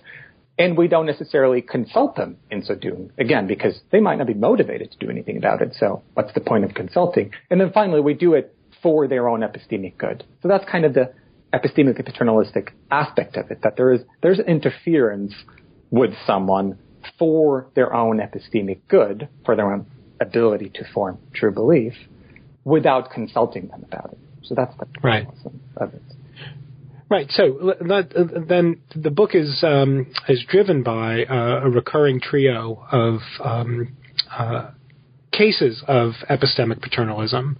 And 0.59 0.75
we 0.75 0.87
don't 0.87 1.05
necessarily 1.05 1.61
consult 1.61 2.15
them 2.15 2.37
in 2.49 2.63
so 2.63 2.73
doing, 2.73 3.11
again, 3.19 3.45
because 3.45 3.79
they 3.91 3.99
might 3.99 4.17
not 4.17 4.25
be 4.25 4.33
motivated 4.33 4.91
to 4.91 4.97
do 4.97 5.11
anything 5.11 5.37
about 5.37 5.61
it. 5.61 5.75
So 5.79 6.01
what's 6.15 6.33
the 6.33 6.41
point 6.41 6.63
of 6.63 6.73
consulting? 6.73 7.31
And 7.51 7.61
then 7.61 7.71
finally, 7.71 8.01
we 8.01 8.15
do 8.15 8.33
it 8.33 8.55
for 8.81 9.07
their 9.07 9.29
own 9.29 9.41
epistemic 9.41 9.97
good. 9.97 10.23
So 10.41 10.47
that's 10.47 10.65
kind 10.69 10.83
of 10.83 10.95
the 10.95 11.13
epistemically 11.53 12.03
paternalistic 12.03 12.73
aspect 12.89 13.37
of 13.37 13.51
it, 13.51 13.61
that 13.61 13.77
there 13.77 13.93
is, 13.93 14.01
there's 14.21 14.39
interference 14.39 15.33
with 15.91 16.11
someone 16.25 16.77
for 17.17 17.67
their 17.75 17.93
own 17.93 18.17
epistemic 18.17 18.79
good, 18.87 19.29
for 19.45 19.55
their 19.55 19.71
own 19.71 19.85
ability 20.19 20.69
to 20.73 20.83
form 20.93 21.19
true 21.33 21.51
belief, 21.51 21.93
without 22.65 23.11
consulting 23.11 23.67
them 23.67 23.85
about 23.87 24.11
it. 24.11 24.17
So 24.43 24.55
that's 24.55 24.75
the 24.77 24.87
right. 25.03 25.27
of 25.77 25.93
it. 25.93 26.01
Right. 27.09 27.31
So 27.31 27.73
that, 27.87 28.45
then 28.49 28.81
the 28.93 29.11
book 29.11 29.33
is 29.33 29.63
um, 29.63 30.11
is 30.27 30.43
driven 30.49 30.83
by 30.83 31.23
uh, 31.23 31.61
a 31.63 31.69
recurring 31.69 32.19
trio 32.19 32.85
of 32.91 33.19
um, 33.41 33.95
uh, 34.29 34.71
cases 35.31 35.83
of 35.87 36.13
epistemic 36.29 36.81
paternalism, 36.81 37.57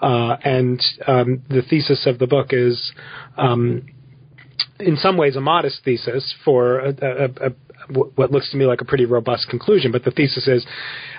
uh, 0.00 0.36
and 0.42 0.80
um, 1.06 1.42
the 1.48 1.62
thesis 1.68 2.06
of 2.06 2.18
the 2.18 2.26
book 2.26 2.48
is. 2.50 2.92
Um, 3.36 3.86
in 4.78 4.96
some 4.96 5.16
ways, 5.16 5.36
a 5.36 5.40
modest 5.40 5.84
thesis 5.84 6.34
for 6.44 6.80
a, 6.80 6.88
a, 6.90 7.48
a, 7.48 7.52
what 7.90 8.30
looks 8.30 8.50
to 8.50 8.56
me 8.56 8.66
like 8.66 8.80
a 8.80 8.84
pretty 8.84 9.04
robust 9.04 9.48
conclusion. 9.48 9.92
But 9.92 10.04
the 10.04 10.10
thesis 10.10 10.46
is 10.46 10.66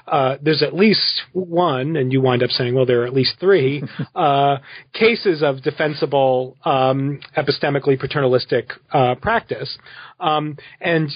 uh, 0.07 0.37
there's 0.41 0.63
at 0.63 0.73
least 0.73 1.21
one, 1.33 1.95
and 1.95 2.11
you 2.11 2.21
wind 2.21 2.43
up 2.43 2.49
saying, 2.49 2.73
well, 2.75 2.85
there 2.85 3.03
are 3.03 3.05
at 3.05 3.13
least 3.13 3.35
three 3.39 3.83
uh, 4.15 4.57
cases 4.93 5.43
of 5.43 5.61
defensible 5.63 6.57
um, 6.63 7.19
epistemically 7.35 7.99
paternalistic 7.99 8.71
uh, 8.91 9.15
practice, 9.15 9.77
um, 10.19 10.57
and 10.81 11.11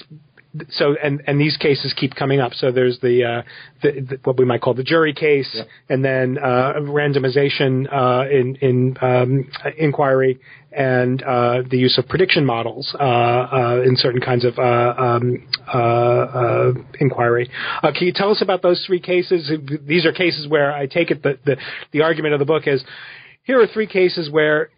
so 0.70 0.94
and 1.02 1.22
and 1.26 1.40
these 1.40 1.56
cases 1.56 1.94
keep 1.96 2.14
coming 2.14 2.40
up. 2.40 2.52
So 2.52 2.70
there's 2.70 2.98
the, 3.00 3.24
uh, 3.24 3.42
the, 3.82 4.00
the 4.00 4.18
what 4.24 4.38
we 4.38 4.44
might 4.44 4.60
call 4.60 4.74
the 4.74 4.82
jury 4.82 5.14
case, 5.14 5.50
yeah. 5.54 5.62
and 5.88 6.04
then 6.04 6.38
uh, 6.38 6.74
randomization 6.80 7.86
uh, 7.92 8.28
in 8.30 8.56
in 8.56 8.96
um, 9.00 9.50
inquiry, 9.78 10.38
and 10.70 11.22
uh, 11.22 11.62
the 11.68 11.78
use 11.78 11.96
of 11.98 12.06
prediction 12.08 12.44
models 12.44 12.94
uh, 12.98 13.02
uh, 13.02 13.82
in 13.84 13.96
certain 13.96 14.20
kinds 14.20 14.44
of 14.44 14.58
um, 14.58 15.46
inquiry. 17.00 17.50
can 17.82 18.06
you 18.06 18.12
tell 18.14 18.30
us 18.30 18.42
about 18.42 18.62
those 18.62 18.84
three 18.86 19.00
cases? 19.00 19.50
These 19.86 20.04
are 20.04 20.12
cases 20.12 20.46
where 20.48 20.72
I 20.72 20.86
take 20.86 21.10
it 21.10 21.22
that 21.22 21.44
the 21.44 21.56
the 21.92 22.02
argument 22.02 22.34
of 22.34 22.40
the 22.40 22.46
book 22.46 22.64
is 22.66 22.84
here 23.44 23.60
are 23.60 23.66
three 23.66 23.86
cases 23.86 24.30
where 24.30 24.70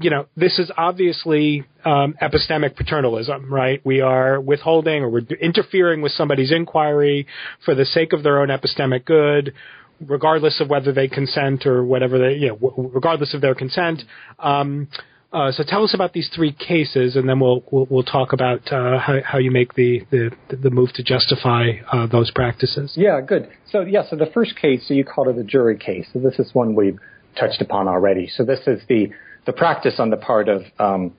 you 0.00 0.10
know, 0.10 0.26
this 0.36 0.58
is 0.58 0.70
obviously 0.76 1.64
um, 1.84 2.14
epistemic 2.22 2.76
paternalism, 2.76 3.50
right? 3.50 3.80
We 3.84 4.00
are 4.00 4.40
withholding 4.40 5.02
or 5.02 5.10
we're 5.10 5.26
interfering 5.40 6.02
with 6.02 6.12
somebody's 6.12 6.52
inquiry 6.52 7.26
for 7.64 7.74
the 7.74 7.84
sake 7.84 8.12
of 8.12 8.22
their 8.22 8.40
own 8.40 8.48
epistemic 8.48 9.04
good, 9.04 9.54
regardless 10.00 10.60
of 10.60 10.70
whether 10.70 10.92
they 10.92 11.08
consent 11.08 11.66
or 11.66 11.84
whatever 11.84 12.18
they, 12.18 12.34
you 12.34 12.48
know, 12.48 12.90
regardless 12.94 13.34
of 13.34 13.40
their 13.40 13.56
consent. 13.56 14.02
Um, 14.38 14.88
uh, 15.30 15.52
so 15.52 15.62
tell 15.66 15.84
us 15.84 15.92
about 15.92 16.14
these 16.14 16.30
three 16.34 16.52
cases, 16.52 17.14
and 17.14 17.28
then 17.28 17.38
we'll 17.38 17.62
we'll, 17.70 17.86
we'll 17.90 18.02
talk 18.02 18.32
about 18.32 18.60
uh, 18.72 18.98
how, 18.98 19.18
how 19.22 19.38
you 19.38 19.50
make 19.50 19.74
the, 19.74 20.00
the, 20.10 20.30
the 20.56 20.70
move 20.70 20.90
to 20.94 21.02
justify 21.02 21.72
uh, 21.92 22.06
those 22.06 22.30
practices. 22.30 22.94
Yeah, 22.96 23.20
good. 23.20 23.50
So 23.70 23.82
yeah, 23.82 24.04
so 24.08 24.16
the 24.16 24.30
first 24.32 24.56
case, 24.56 24.88
so 24.88 24.94
you 24.94 25.04
called 25.04 25.28
it 25.28 25.36
a 25.36 25.44
jury 25.44 25.76
case. 25.76 26.06
So 26.14 26.18
this 26.18 26.38
is 26.38 26.54
one 26.54 26.74
we've 26.74 26.98
touched 27.38 27.60
upon 27.60 27.88
already. 27.88 28.30
So 28.34 28.42
this 28.42 28.60
is 28.66 28.80
the 28.88 29.10
the 29.48 29.52
practice 29.54 29.94
on 29.98 30.10
the 30.10 30.16
part 30.18 30.46
of 30.46 30.60
um, 30.78 31.14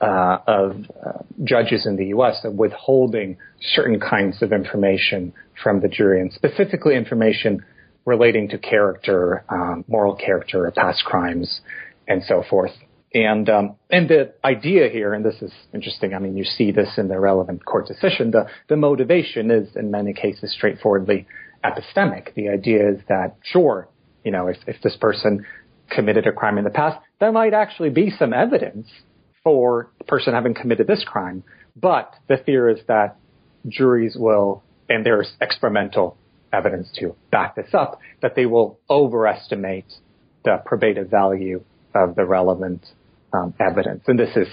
uh, 0.00 0.38
of 0.48 0.72
uh, 1.06 1.12
judges 1.44 1.86
in 1.86 1.94
the 1.94 2.06
U.S. 2.06 2.40
of 2.42 2.54
withholding 2.54 3.36
certain 3.60 4.00
kinds 4.00 4.42
of 4.42 4.52
information 4.52 5.32
from 5.62 5.80
the 5.80 5.86
jury, 5.86 6.20
and 6.20 6.32
specifically 6.32 6.96
information 6.96 7.64
relating 8.06 8.48
to 8.48 8.58
character, 8.58 9.44
um, 9.48 9.84
moral 9.86 10.16
character, 10.16 10.70
past 10.74 11.04
crimes, 11.04 11.60
and 12.08 12.24
so 12.26 12.42
forth. 12.50 12.72
And 13.14 13.48
um, 13.48 13.76
and 13.88 14.08
the 14.08 14.34
idea 14.44 14.88
here, 14.88 15.14
and 15.14 15.24
this 15.24 15.40
is 15.40 15.52
interesting. 15.72 16.12
I 16.12 16.18
mean, 16.18 16.36
you 16.36 16.42
see 16.42 16.72
this 16.72 16.98
in 16.98 17.06
the 17.06 17.20
relevant 17.20 17.64
court 17.64 17.86
decision. 17.86 18.32
The 18.32 18.48
the 18.68 18.76
motivation 18.76 19.52
is 19.52 19.76
in 19.76 19.92
many 19.92 20.12
cases 20.12 20.52
straightforwardly 20.52 21.28
epistemic. 21.64 22.34
The 22.34 22.48
idea 22.48 22.90
is 22.94 22.98
that 23.08 23.36
sure, 23.44 23.86
you 24.24 24.32
know, 24.32 24.48
if 24.48 24.56
if 24.66 24.82
this 24.82 24.96
person 24.96 25.46
committed 25.90 26.26
a 26.26 26.32
crime 26.32 26.58
in 26.58 26.64
the 26.64 26.70
past, 26.70 26.98
there 27.24 27.32
might 27.32 27.54
actually 27.54 27.88
be 27.88 28.10
some 28.10 28.34
evidence 28.34 28.86
for 29.42 29.90
the 29.96 30.04
person 30.04 30.34
having 30.34 30.52
committed 30.52 30.86
this 30.86 31.02
crime. 31.06 31.42
But 31.74 32.14
the 32.28 32.36
fear 32.44 32.68
is 32.68 32.80
that 32.86 33.16
juries 33.66 34.14
will, 34.14 34.62
and 34.90 35.06
there's 35.06 35.32
experimental 35.40 36.18
evidence 36.52 36.90
to 36.96 37.16
back 37.32 37.56
this 37.56 37.72
up, 37.72 37.98
that 38.20 38.34
they 38.36 38.44
will 38.44 38.78
overestimate 38.90 39.86
the 40.44 40.62
probative 40.66 41.10
value 41.10 41.64
of 41.94 42.14
the 42.14 42.26
relevant 42.26 42.84
um, 43.32 43.54
evidence. 43.58 44.02
And 44.06 44.18
this 44.18 44.36
is, 44.36 44.48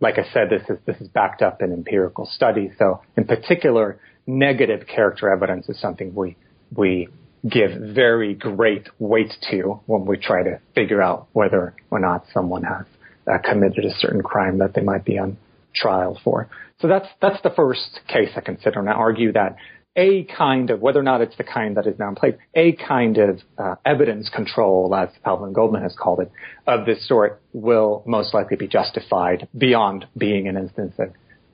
like 0.00 0.14
I 0.18 0.24
said, 0.32 0.48
this 0.48 0.62
is 0.70 0.78
this 0.86 0.96
is 1.02 1.08
backed 1.08 1.42
up 1.42 1.60
in 1.60 1.70
empirical 1.70 2.24
studies. 2.24 2.70
So, 2.78 3.02
in 3.18 3.24
particular, 3.26 4.00
negative 4.26 4.86
character 4.86 5.30
evidence 5.30 5.68
is 5.68 5.78
something 5.78 6.14
we 6.14 6.38
we 6.74 7.08
give 7.48 7.70
very 7.94 8.34
great 8.34 8.88
weight 8.98 9.32
to 9.50 9.80
when 9.86 10.04
we 10.04 10.16
try 10.18 10.42
to 10.42 10.60
figure 10.74 11.02
out 11.02 11.28
whether 11.32 11.74
or 11.90 11.98
not 11.98 12.24
someone 12.32 12.62
has 12.62 12.86
uh, 13.30 13.38
committed 13.38 13.84
a 13.84 13.94
certain 13.98 14.22
crime 14.22 14.58
that 14.58 14.74
they 14.74 14.82
might 14.82 15.04
be 15.04 15.18
on 15.18 15.36
trial 15.74 16.18
for. 16.22 16.48
So 16.80 16.88
that's 16.88 17.08
that's 17.20 17.42
the 17.42 17.50
first 17.50 18.00
case 18.08 18.30
I 18.36 18.40
consider, 18.40 18.80
and 18.80 18.88
I 18.88 18.92
argue 18.92 19.32
that 19.32 19.56
a 19.96 20.24
kind 20.24 20.70
of 20.70 20.80
whether 20.80 21.00
or 21.00 21.02
not 21.02 21.20
it's 21.20 21.36
the 21.36 21.44
kind 21.44 21.76
that 21.76 21.86
is 21.86 21.98
now 21.98 22.08
in 22.08 22.14
place, 22.14 22.34
a 22.54 22.72
kind 22.72 23.18
of 23.18 23.40
uh, 23.58 23.74
evidence 23.84 24.28
control, 24.28 24.94
as 24.94 25.08
Alvin 25.24 25.52
Goldman 25.52 25.82
has 25.82 25.96
called 26.00 26.20
it, 26.20 26.30
of 26.66 26.86
this 26.86 27.06
sort 27.06 27.42
will 27.52 28.02
most 28.06 28.32
likely 28.32 28.56
be 28.56 28.68
justified 28.68 29.48
beyond 29.56 30.06
being 30.16 30.46
an 30.48 30.56
instance 30.56 30.94
of 30.98 31.12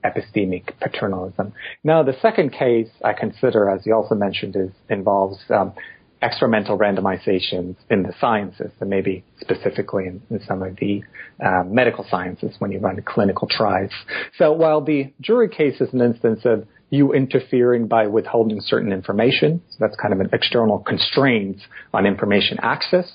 epistemic 0.09 0.63
paternalism. 0.81 1.53
Now, 1.83 2.03
the 2.03 2.17
second 2.21 2.51
case 2.51 2.89
I 3.03 3.13
consider, 3.13 3.69
as 3.69 3.85
you 3.85 3.93
also 3.93 4.15
mentioned, 4.15 4.55
is 4.55 4.71
involves 4.89 5.39
um, 5.49 5.73
experimental 6.21 6.77
randomizations 6.77 7.75
in 7.89 8.03
the 8.03 8.13
sciences, 8.19 8.71
and 8.79 8.89
maybe 8.89 9.23
specifically 9.39 10.07
in, 10.07 10.21
in 10.29 10.39
some 10.47 10.63
of 10.63 10.75
the 10.77 11.03
uh, 11.45 11.63
medical 11.65 12.05
sciences 12.09 12.55
when 12.59 12.71
you 12.71 12.79
run 12.79 13.01
clinical 13.05 13.47
trials. 13.47 13.91
So 14.37 14.51
while 14.51 14.81
the 14.81 15.13
jury 15.21 15.49
case 15.49 15.79
is 15.79 15.93
an 15.93 16.01
instance 16.01 16.41
of 16.45 16.65
you 16.89 17.13
interfering 17.13 17.87
by 17.87 18.07
withholding 18.07 18.61
certain 18.61 18.91
information, 18.91 19.61
so 19.69 19.77
that's 19.79 19.95
kind 19.97 20.13
of 20.13 20.19
an 20.19 20.29
external 20.33 20.79
constraint 20.79 21.57
on 21.93 22.05
information 22.05 22.57
access, 22.61 23.11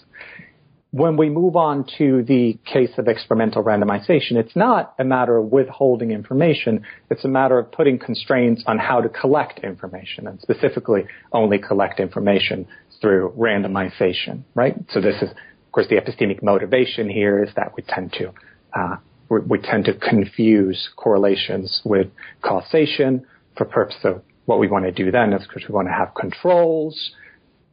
when 0.92 1.16
we 1.16 1.30
move 1.30 1.56
on 1.56 1.86
to 1.96 2.22
the 2.22 2.58
case 2.66 2.90
of 2.98 3.08
experimental 3.08 3.64
randomization, 3.64 4.32
it's 4.32 4.54
not 4.54 4.94
a 4.98 5.04
matter 5.04 5.38
of 5.38 5.46
withholding 5.50 6.10
information. 6.10 6.84
It's 7.10 7.24
a 7.24 7.28
matter 7.28 7.58
of 7.58 7.72
putting 7.72 7.98
constraints 7.98 8.62
on 8.66 8.78
how 8.78 9.00
to 9.00 9.08
collect 9.08 9.60
information 9.60 10.26
and 10.26 10.38
specifically 10.42 11.04
only 11.32 11.58
collect 11.58 11.98
information 11.98 12.66
through 13.00 13.32
randomization, 13.38 14.42
right? 14.54 14.76
So 14.90 15.00
this 15.00 15.16
is, 15.22 15.30
of 15.30 15.72
course, 15.72 15.86
the 15.88 15.96
epistemic 15.96 16.42
motivation 16.42 17.08
here 17.08 17.42
is 17.42 17.48
that 17.56 17.72
we 17.74 17.82
tend 17.88 18.12
to, 18.18 18.32
uh, 18.78 18.96
we, 19.30 19.40
we 19.40 19.58
tend 19.60 19.86
to 19.86 19.94
confuse 19.94 20.90
correlations 20.96 21.80
with 21.86 22.08
causation 22.42 23.26
for 23.56 23.64
purpose 23.64 23.96
of 24.04 24.20
what 24.44 24.58
we 24.58 24.68
want 24.68 24.84
to 24.84 24.92
do 24.92 25.10
then 25.10 25.32
is 25.32 25.46
because 25.46 25.66
we 25.66 25.74
want 25.74 25.88
to 25.88 25.94
have 25.94 26.14
controls 26.14 27.12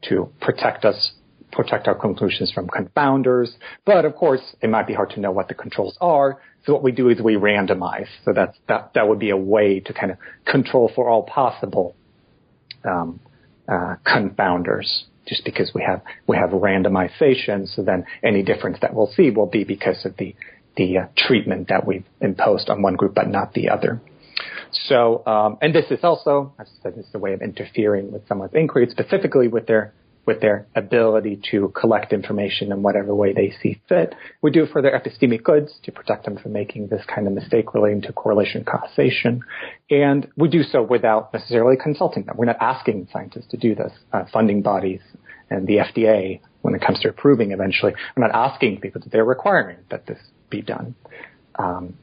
to 0.03 0.29
protect 0.39 0.85
us 0.85 1.11
protect 1.51 1.87
our 1.87 1.95
conclusions 1.95 2.51
from 2.51 2.67
confounders. 2.67 3.49
But 3.85 4.05
of 4.05 4.15
course, 4.15 4.41
it 4.61 4.69
might 4.69 4.87
be 4.87 4.93
hard 4.93 5.11
to 5.11 5.19
know 5.19 5.31
what 5.31 5.47
the 5.47 5.53
controls 5.53 5.97
are. 6.01 6.39
So 6.65 6.73
what 6.73 6.83
we 6.83 6.91
do 6.91 7.09
is 7.09 7.21
we 7.21 7.35
randomize. 7.35 8.07
So 8.25 8.33
that's, 8.33 8.57
that, 8.67 8.91
that 8.95 9.07
would 9.07 9.19
be 9.19 9.29
a 9.29 9.37
way 9.37 9.79
to 9.79 9.93
kind 9.93 10.11
of 10.11 10.17
control 10.45 10.91
for 10.93 11.09
all 11.09 11.23
possible, 11.23 11.95
um, 12.83 13.19
uh, 13.67 13.95
confounders 14.05 15.03
just 15.27 15.45
because 15.45 15.71
we 15.75 15.83
have, 15.83 16.01
we 16.27 16.35
have 16.35 16.49
randomization. 16.49 17.67
So 17.73 17.83
then 17.83 18.05
any 18.23 18.43
difference 18.43 18.79
that 18.81 18.93
we'll 18.93 19.11
see 19.15 19.29
will 19.29 19.45
be 19.45 19.63
because 19.63 20.05
of 20.05 20.17
the, 20.17 20.35
the 20.75 20.97
uh, 20.97 21.05
treatment 21.15 21.69
that 21.69 21.85
we've 21.85 22.05
imposed 22.19 22.69
on 22.69 22.81
one 22.81 22.95
group, 22.95 23.13
but 23.13 23.29
not 23.29 23.53
the 23.53 23.69
other. 23.69 24.01
So, 24.71 25.25
um, 25.25 25.57
and 25.61 25.73
this 25.73 25.85
is 25.91 25.99
also, 26.03 26.53
as 26.59 26.67
I 26.67 26.83
said, 26.83 26.95
this 26.95 27.05
is 27.05 27.15
a 27.15 27.19
way 27.19 27.33
of 27.33 27.41
interfering 27.41 28.11
with 28.11 28.27
someone's 28.27 28.53
inquiry, 28.53 28.87
specifically 28.89 29.47
with 29.47 29.67
their 29.67 29.93
with 30.25 30.41
their 30.41 30.67
ability 30.75 31.41
to 31.51 31.73
collect 31.79 32.13
information 32.13 32.71
in 32.71 32.83
whatever 32.83 33.15
way 33.15 33.33
they 33.33 33.53
see 33.63 33.81
fit. 33.89 34.13
We 34.41 34.51
do 34.51 34.63
it 34.63 34.71
for 34.71 34.81
their 34.81 34.99
epistemic 34.99 35.43
goods 35.43 35.73
to 35.83 35.91
protect 35.91 36.25
them 36.25 36.37
from 36.37 36.53
making 36.53 36.87
this 36.87 37.03
kind 37.13 37.25
of 37.25 37.33
mistake 37.33 37.73
relating 37.73 38.01
to 38.03 38.13
correlation 38.13 38.63
causation. 38.63 39.41
And 39.89 40.27
we 40.37 40.49
do 40.49 40.63
so 40.63 40.83
without 40.83 41.33
necessarily 41.33 41.77
consulting 41.81 42.25
them. 42.25 42.37
We're 42.37 42.45
not 42.45 42.61
asking 42.61 43.07
scientists 43.11 43.47
to 43.51 43.57
do 43.57 43.75
this. 43.75 43.91
Uh, 44.13 44.25
funding 44.31 44.61
bodies 44.61 45.01
and 45.49 45.65
the 45.67 45.77
FDA, 45.77 46.41
when 46.61 46.75
it 46.75 46.81
comes 46.81 46.99
to 46.99 47.09
approving 47.09 47.51
eventually, 47.51 47.93
we're 48.15 48.27
not 48.27 48.35
asking 48.35 48.81
people 48.81 49.01
that 49.01 49.11
they're 49.11 49.25
requiring 49.25 49.77
that 49.89 50.05
this 50.05 50.19
be 50.49 50.61
done. 50.61 50.95
Um, 51.57 51.95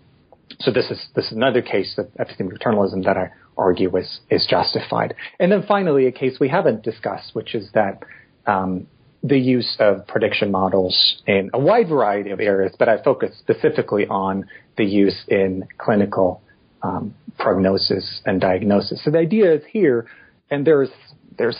so 0.61 0.71
this 0.71 0.91
is 0.91 1.07
this 1.15 1.27
is 1.27 1.33
another 1.33 1.63
case 1.63 1.99
of 1.99 2.07
epistemic 2.15 2.59
paternalism 2.59 3.03
that 3.03 3.17
I 3.17 3.31
argue 3.57 3.95
is 3.97 4.21
is 4.31 4.47
justified. 4.49 5.15
And 5.39 5.51
then 5.51 5.65
finally, 5.67 6.07
a 6.07 6.13
case 6.13 6.39
we 6.41 6.49
haven't 6.49 6.83
discussed, 6.83 7.35
which 7.35 7.55
is 7.55 7.71
that 7.75 8.03
um, 8.47 8.87
the 9.23 9.39
use 9.39 9.77
of 9.81 10.07
prediction 10.07 10.51
models 10.51 11.23
in 11.27 11.51
a 11.53 11.59
wide 11.59 11.89
variety 11.89 12.31
of 12.31 12.41
areas, 12.41 12.75
but 12.79 12.89
I 12.89 13.03
focus 13.03 13.37
specifically 13.39 14.07
on 14.07 14.47
the 14.77 14.85
use 14.85 15.25
in 15.29 15.67
clinical 15.79 16.43
um, 16.83 17.15
prognosis 17.39 18.21
and 18.25 18.41
diagnosis. 18.41 19.03
So 19.05 19.11
the 19.11 19.19
idea 19.19 19.55
is 19.55 19.63
here, 19.71 20.07
and 20.51 20.67
there's 20.67 20.91
there's 21.39 21.59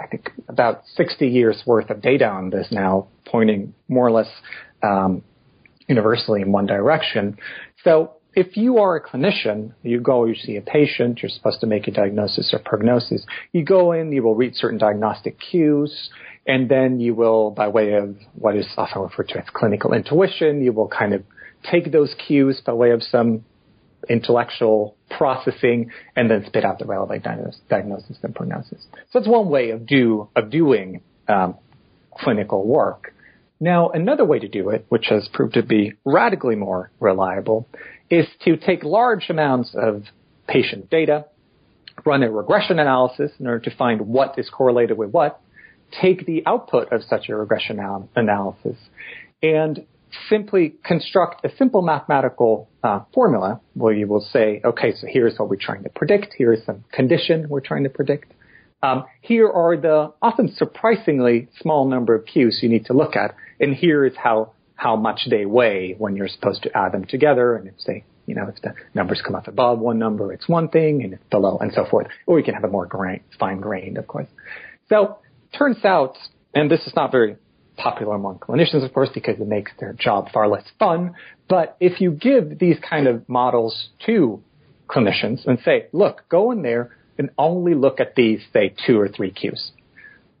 I 0.00 0.06
think 0.06 0.30
about 0.48 0.82
60 0.96 1.26
years 1.26 1.62
worth 1.66 1.90
of 1.90 2.02
data 2.02 2.26
on 2.26 2.50
this 2.50 2.68
now, 2.70 3.08
pointing 3.26 3.74
more 3.88 4.06
or 4.06 4.10
less 4.10 4.28
um, 4.82 5.22
universally 5.88 6.42
in 6.42 6.52
one 6.52 6.66
direction. 6.66 7.38
So 7.84 8.14
if 8.36 8.56
you 8.56 8.78
are 8.78 8.96
a 8.96 9.02
clinician, 9.02 9.72
you 9.82 10.00
go, 10.00 10.24
you 10.24 10.34
see 10.34 10.56
a 10.56 10.60
patient, 10.60 11.22
you're 11.22 11.30
supposed 11.30 11.60
to 11.60 11.66
make 11.66 11.86
a 11.86 11.90
diagnosis 11.90 12.52
or 12.52 12.58
prognosis. 12.58 13.24
You 13.52 13.64
go 13.64 13.92
in, 13.92 14.12
you 14.12 14.22
will 14.22 14.34
read 14.34 14.54
certain 14.56 14.78
diagnostic 14.78 15.38
cues, 15.38 16.10
and 16.46 16.68
then 16.68 17.00
you 17.00 17.14
will, 17.14 17.50
by 17.50 17.68
way 17.68 17.94
of 17.94 18.16
what 18.34 18.56
is 18.56 18.66
often 18.76 19.02
referred 19.02 19.28
to 19.28 19.38
as 19.38 19.46
clinical 19.52 19.92
intuition, 19.92 20.62
you 20.62 20.72
will 20.72 20.88
kind 20.88 21.14
of 21.14 21.22
take 21.70 21.92
those 21.92 22.14
cues 22.26 22.60
by 22.64 22.72
way 22.72 22.90
of 22.90 23.02
some 23.02 23.44
intellectual 24.08 24.96
processing 25.16 25.90
and 26.14 26.30
then 26.30 26.44
spit 26.46 26.64
out 26.64 26.78
the 26.78 26.84
relevant 26.84 27.24
diagnosis 27.68 28.18
and 28.22 28.34
prognosis. 28.34 28.86
So 29.12 29.18
that's 29.18 29.28
one 29.28 29.48
way 29.48 29.70
of 29.70 29.86
do 29.86 30.28
of 30.36 30.50
doing 30.50 31.00
um, 31.28 31.56
clinical 32.12 32.66
work. 32.66 33.14
Now, 33.60 33.88
another 33.88 34.24
way 34.24 34.40
to 34.40 34.48
do 34.48 34.70
it, 34.70 34.84
which 34.88 35.06
has 35.08 35.28
proved 35.32 35.54
to 35.54 35.62
be 35.62 35.94
radically 36.04 36.56
more 36.56 36.90
reliable, 37.00 37.68
is 38.10 38.26
to 38.44 38.56
take 38.56 38.84
large 38.84 39.30
amounts 39.30 39.74
of 39.74 40.04
patient 40.46 40.90
data, 40.90 41.26
run 42.04 42.22
a 42.22 42.30
regression 42.30 42.78
analysis 42.78 43.30
in 43.38 43.46
order 43.46 43.60
to 43.60 43.76
find 43.76 44.02
what 44.02 44.38
is 44.38 44.50
correlated 44.50 44.98
with 44.98 45.10
what, 45.10 45.40
take 46.00 46.26
the 46.26 46.42
output 46.46 46.92
of 46.92 47.02
such 47.02 47.28
a 47.28 47.36
regression 47.36 47.80
analysis, 48.16 48.76
and 49.42 49.86
simply 50.28 50.74
construct 50.84 51.44
a 51.44 51.56
simple 51.56 51.82
mathematical 51.82 52.68
uh, 52.82 53.00
formula 53.12 53.60
where 53.74 53.92
you 53.92 54.06
will 54.06 54.20
say, 54.20 54.60
okay, 54.64 54.92
so 54.94 55.06
here's 55.08 55.38
what 55.38 55.48
we're 55.48 55.56
trying 55.56 55.82
to 55.82 55.88
predict. 55.88 56.34
Here 56.36 56.52
is 56.52 56.64
some 56.64 56.84
condition 56.92 57.48
we're 57.48 57.60
trying 57.60 57.84
to 57.84 57.90
predict. 57.90 58.32
Um, 58.82 59.04
here 59.22 59.48
are 59.48 59.76
the 59.76 60.12
often 60.20 60.54
surprisingly 60.54 61.48
small 61.60 61.88
number 61.88 62.14
of 62.14 62.26
cues 62.26 62.60
you 62.62 62.68
need 62.68 62.86
to 62.86 62.92
look 62.92 63.16
at, 63.16 63.34
and 63.58 63.74
here 63.74 64.04
is 64.04 64.12
how 64.16 64.52
how 64.84 64.96
much 64.96 65.26
they 65.30 65.46
weigh 65.46 65.94
when 65.96 66.14
you're 66.14 66.28
supposed 66.28 66.62
to 66.62 66.76
add 66.76 66.92
them 66.92 67.06
together. 67.06 67.56
And 67.56 67.68
if 67.68 68.04
you 68.26 68.34
know, 68.34 68.48
if 68.54 68.60
the 68.60 68.74
numbers 68.92 69.22
come 69.24 69.34
up 69.34 69.48
above 69.48 69.78
one 69.78 69.98
number, 69.98 70.30
it's 70.30 70.46
one 70.46 70.68
thing, 70.68 71.02
and 71.02 71.18
below, 71.30 71.56
and 71.58 71.72
so 71.72 71.86
forth. 71.90 72.08
Or 72.26 72.38
you 72.38 72.44
can 72.44 72.52
have 72.52 72.64
a 72.64 72.68
more 72.68 72.84
grain, 72.84 73.20
fine 73.40 73.60
grained, 73.60 73.96
of 73.96 74.06
course. 74.06 74.26
So 74.90 75.16
turns 75.56 75.82
out, 75.86 76.18
and 76.54 76.70
this 76.70 76.86
is 76.86 76.92
not 76.94 77.10
very 77.10 77.36
popular 77.78 78.14
among 78.14 78.40
clinicians, 78.40 78.84
of 78.84 78.92
course, 78.92 79.08
because 79.14 79.40
it 79.40 79.48
makes 79.48 79.72
their 79.80 79.94
job 79.94 80.28
far 80.32 80.48
less 80.48 80.66
fun. 80.78 81.14
But 81.48 81.78
if 81.80 82.02
you 82.02 82.10
give 82.10 82.58
these 82.58 82.76
kind 82.78 83.06
of 83.06 83.26
models 83.26 83.88
to 84.04 84.42
clinicians 84.86 85.46
and 85.46 85.58
say, 85.64 85.86
look, 85.92 86.24
go 86.28 86.50
in 86.50 86.60
there 86.60 86.94
and 87.16 87.30
only 87.38 87.74
look 87.74 88.00
at 88.00 88.16
these, 88.16 88.42
say, 88.52 88.74
two 88.86 89.00
or 89.00 89.08
three 89.08 89.30
cues. 89.30 89.72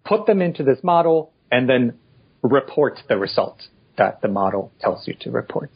Put 0.04 0.26
them 0.26 0.42
into 0.42 0.62
this 0.62 0.80
model 0.82 1.32
and 1.50 1.66
then 1.66 1.94
report 2.42 3.00
the 3.08 3.16
results 3.16 3.68
that 3.96 4.20
the 4.22 4.28
model 4.28 4.72
tells 4.80 5.06
you 5.06 5.14
to 5.20 5.30
report. 5.30 5.70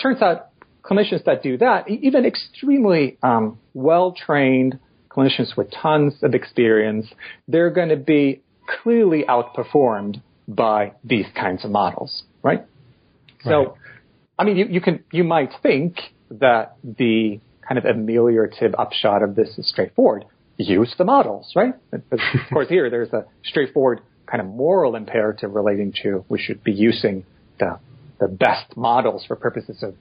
Turns 0.00 0.22
out 0.22 0.50
clinicians 0.84 1.24
that 1.24 1.42
do 1.42 1.58
that, 1.58 1.88
even 1.88 2.24
extremely 2.24 3.18
um, 3.22 3.58
well-trained 3.74 4.78
clinicians 5.10 5.56
with 5.56 5.70
tons 5.70 6.14
of 6.22 6.34
experience, 6.34 7.06
they're 7.46 7.70
going 7.70 7.88
to 7.88 7.96
be 7.96 8.42
clearly 8.82 9.24
outperformed 9.28 10.22
by 10.46 10.92
these 11.04 11.26
kinds 11.34 11.64
of 11.64 11.70
models, 11.70 12.22
right? 12.42 12.60
right. 12.60 12.66
So, 13.44 13.76
I 14.38 14.44
mean, 14.44 14.56
you, 14.56 14.66
you 14.70 14.80
can, 14.80 15.04
you 15.12 15.24
might 15.24 15.50
think 15.62 15.96
that 16.30 16.76
the 16.82 17.40
kind 17.66 17.78
of 17.78 17.84
ameliorative 17.84 18.74
upshot 18.78 19.22
of 19.22 19.34
this 19.34 19.58
is 19.58 19.68
straightforward. 19.68 20.24
Use 20.56 20.94
the 20.98 21.04
models, 21.04 21.52
right? 21.54 21.74
of 21.92 22.00
course, 22.52 22.68
here 22.68 22.90
there's 22.90 23.12
a 23.12 23.26
straightforward 23.44 24.00
kind 24.30 24.40
of 24.40 24.46
moral 24.46 24.94
imperative 24.96 25.54
relating 25.54 25.92
to 26.02 26.24
we 26.28 26.38
should 26.38 26.62
be 26.62 26.72
using 26.72 27.24
the 27.58 27.78
the 28.20 28.28
best 28.28 28.76
models 28.76 29.24
for 29.26 29.36
purposes 29.36 29.82
of 29.82 29.94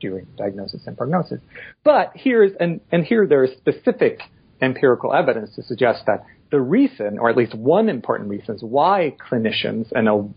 doing 0.00 0.26
diagnosis 0.36 0.82
and 0.86 0.96
prognosis. 0.96 1.40
But 1.82 2.12
here's 2.14 2.52
and 2.58 2.80
and 2.90 3.04
here 3.04 3.26
there 3.26 3.44
is 3.44 3.52
specific 3.56 4.20
empirical 4.60 5.12
evidence 5.12 5.54
to 5.56 5.62
suggest 5.62 6.04
that 6.06 6.24
the 6.50 6.60
reason, 6.60 7.18
or 7.18 7.28
at 7.28 7.36
least 7.36 7.54
one 7.54 7.88
important 7.88 8.30
reason, 8.30 8.56
why 8.60 9.16
clinicians 9.30 9.90
and 9.92 10.08
a 10.08 10.28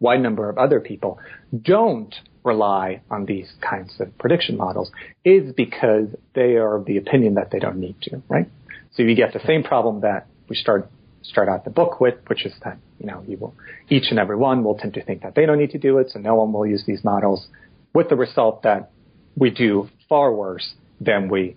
wide 0.00 0.20
number 0.20 0.48
of 0.48 0.58
other 0.58 0.80
people 0.80 1.18
don't 1.62 2.14
rely 2.42 3.02
on 3.10 3.26
these 3.26 3.52
kinds 3.60 3.94
of 4.00 4.16
prediction 4.18 4.56
models 4.56 4.90
is 5.24 5.52
because 5.52 6.08
they 6.34 6.56
are 6.56 6.76
of 6.76 6.86
the 6.86 6.96
opinion 6.96 7.34
that 7.34 7.50
they 7.50 7.58
don't 7.58 7.76
need 7.76 7.94
to, 8.00 8.22
right? 8.28 8.48
So 8.94 9.02
you 9.02 9.14
get 9.14 9.32
the 9.32 9.46
same 9.46 9.62
problem 9.62 10.00
that 10.00 10.26
we 10.48 10.56
start 10.56 10.90
start 11.22 11.48
out 11.48 11.64
the 11.64 11.70
book 11.70 12.00
with, 12.00 12.14
which 12.28 12.46
is 12.46 12.54
that 12.64 12.78
you 12.98 13.06
know 13.06 13.22
you 13.26 13.36
will 13.36 13.54
each 13.88 14.10
and 14.10 14.18
every 14.18 14.36
one 14.36 14.64
will 14.64 14.76
tend 14.76 14.94
to 14.94 15.04
think 15.04 15.22
that 15.22 15.34
they 15.34 15.46
don't 15.46 15.58
need 15.58 15.70
to 15.70 15.78
do 15.78 15.98
it, 15.98 16.10
so 16.10 16.18
no 16.18 16.34
one 16.34 16.52
will 16.52 16.66
use 16.66 16.84
these 16.86 17.04
models, 17.04 17.48
with 17.94 18.08
the 18.08 18.16
result 18.16 18.62
that 18.62 18.90
we 19.36 19.50
do 19.50 19.88
far 20.08 20.32
worse 20.32 20.74
than 21.00 21.28
we 21.28 21.56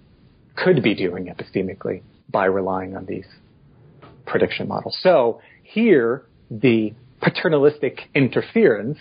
could 0.56 0.84
be 0.84 0.94
doing 0.96 1.26
epistemically 1.26 2.02
by 2.30 2.46
relying 2.46 2.96
on 2.96 3.06
these 3.06 3.26
prediction 4.26 4.68
models. 4.68 4.98
So 5.02 5.42
here 5.64 6.24
the 6.50 6.94
paternalistic 7.22 8.10
interference 8.14 8.98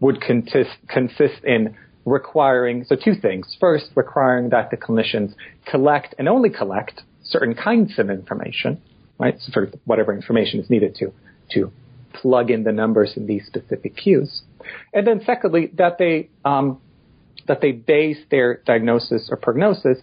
would 0.00 0.20
consist, 0.20 0.70
consist 0.88 1.44
in 1.44 1.76
requiring, 2.04 2.84
so 2.84 2.96
two 2.96 3.14
things. 3.14 3.56
First, 3.58 3.86
requiring 3.94 4.50
that 4.50 4.70
the 4.70 4.76
clinicians 4.76 5.34
collect 5.66 6.14
and 6.18 6.28
only 6.28 6.50
collect 6.50 7.02
certain 7.24 7.54
kinds 7.54 7.98
of 7.98 8.10
information, 8.10 8.80
right? 9.18 9.36
So 9.40 9.52
for 9.52 9.70
whatever 9.84 10.14
information 10.14 10.60
is 10.60 10.70
needed 10.70 10.94
to, 10.96 11.12
to 11.52 11.72
plug 12.12 12.50
in 12.50 12.64
the 12.64 12.72
numbers 12.72 13.12
in 13.16 13.26
these 13.26 13.46
specific 13.46 13.96
cues. 13.96 14.42
And 14.92 15.06
then 15.06 15.22
secondly, 15.24 15.70
that 15.74 15.98
they, 15.98 16.30
um, 16.44 16.80
that 17.46 17.60
they 17.60 17.72
base 17.72 18.18
their 18.30 18.62
diagnosis 18.66 19.28
or 19.30 19.36
prognosis 19.36 19.98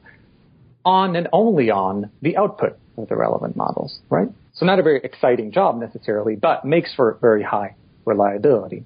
on 0.85 1.15
and 1.15 1.27
only 1.31 1.69
on 1.69 2.11
the 2.21 2.37
output 2.37 2.77
of 2.97 3.07
the 3.09 3.15
relevant 3.15 3.55
models, 3.55 3.99
right? 4.09 4.27
So 4.53 4.65
not 4.65 4.79
a 4.79 4.83
very 4.83 5.01
exciting 5.03 5.51
job 5.51 5.79
necessarily, 5.79 6.35
but 6.35 6.65
makes 6.65 6.93
for 6.93 7.17
very 7.21 7.43
high 7.43 7.75
reliability. 8.05 8.83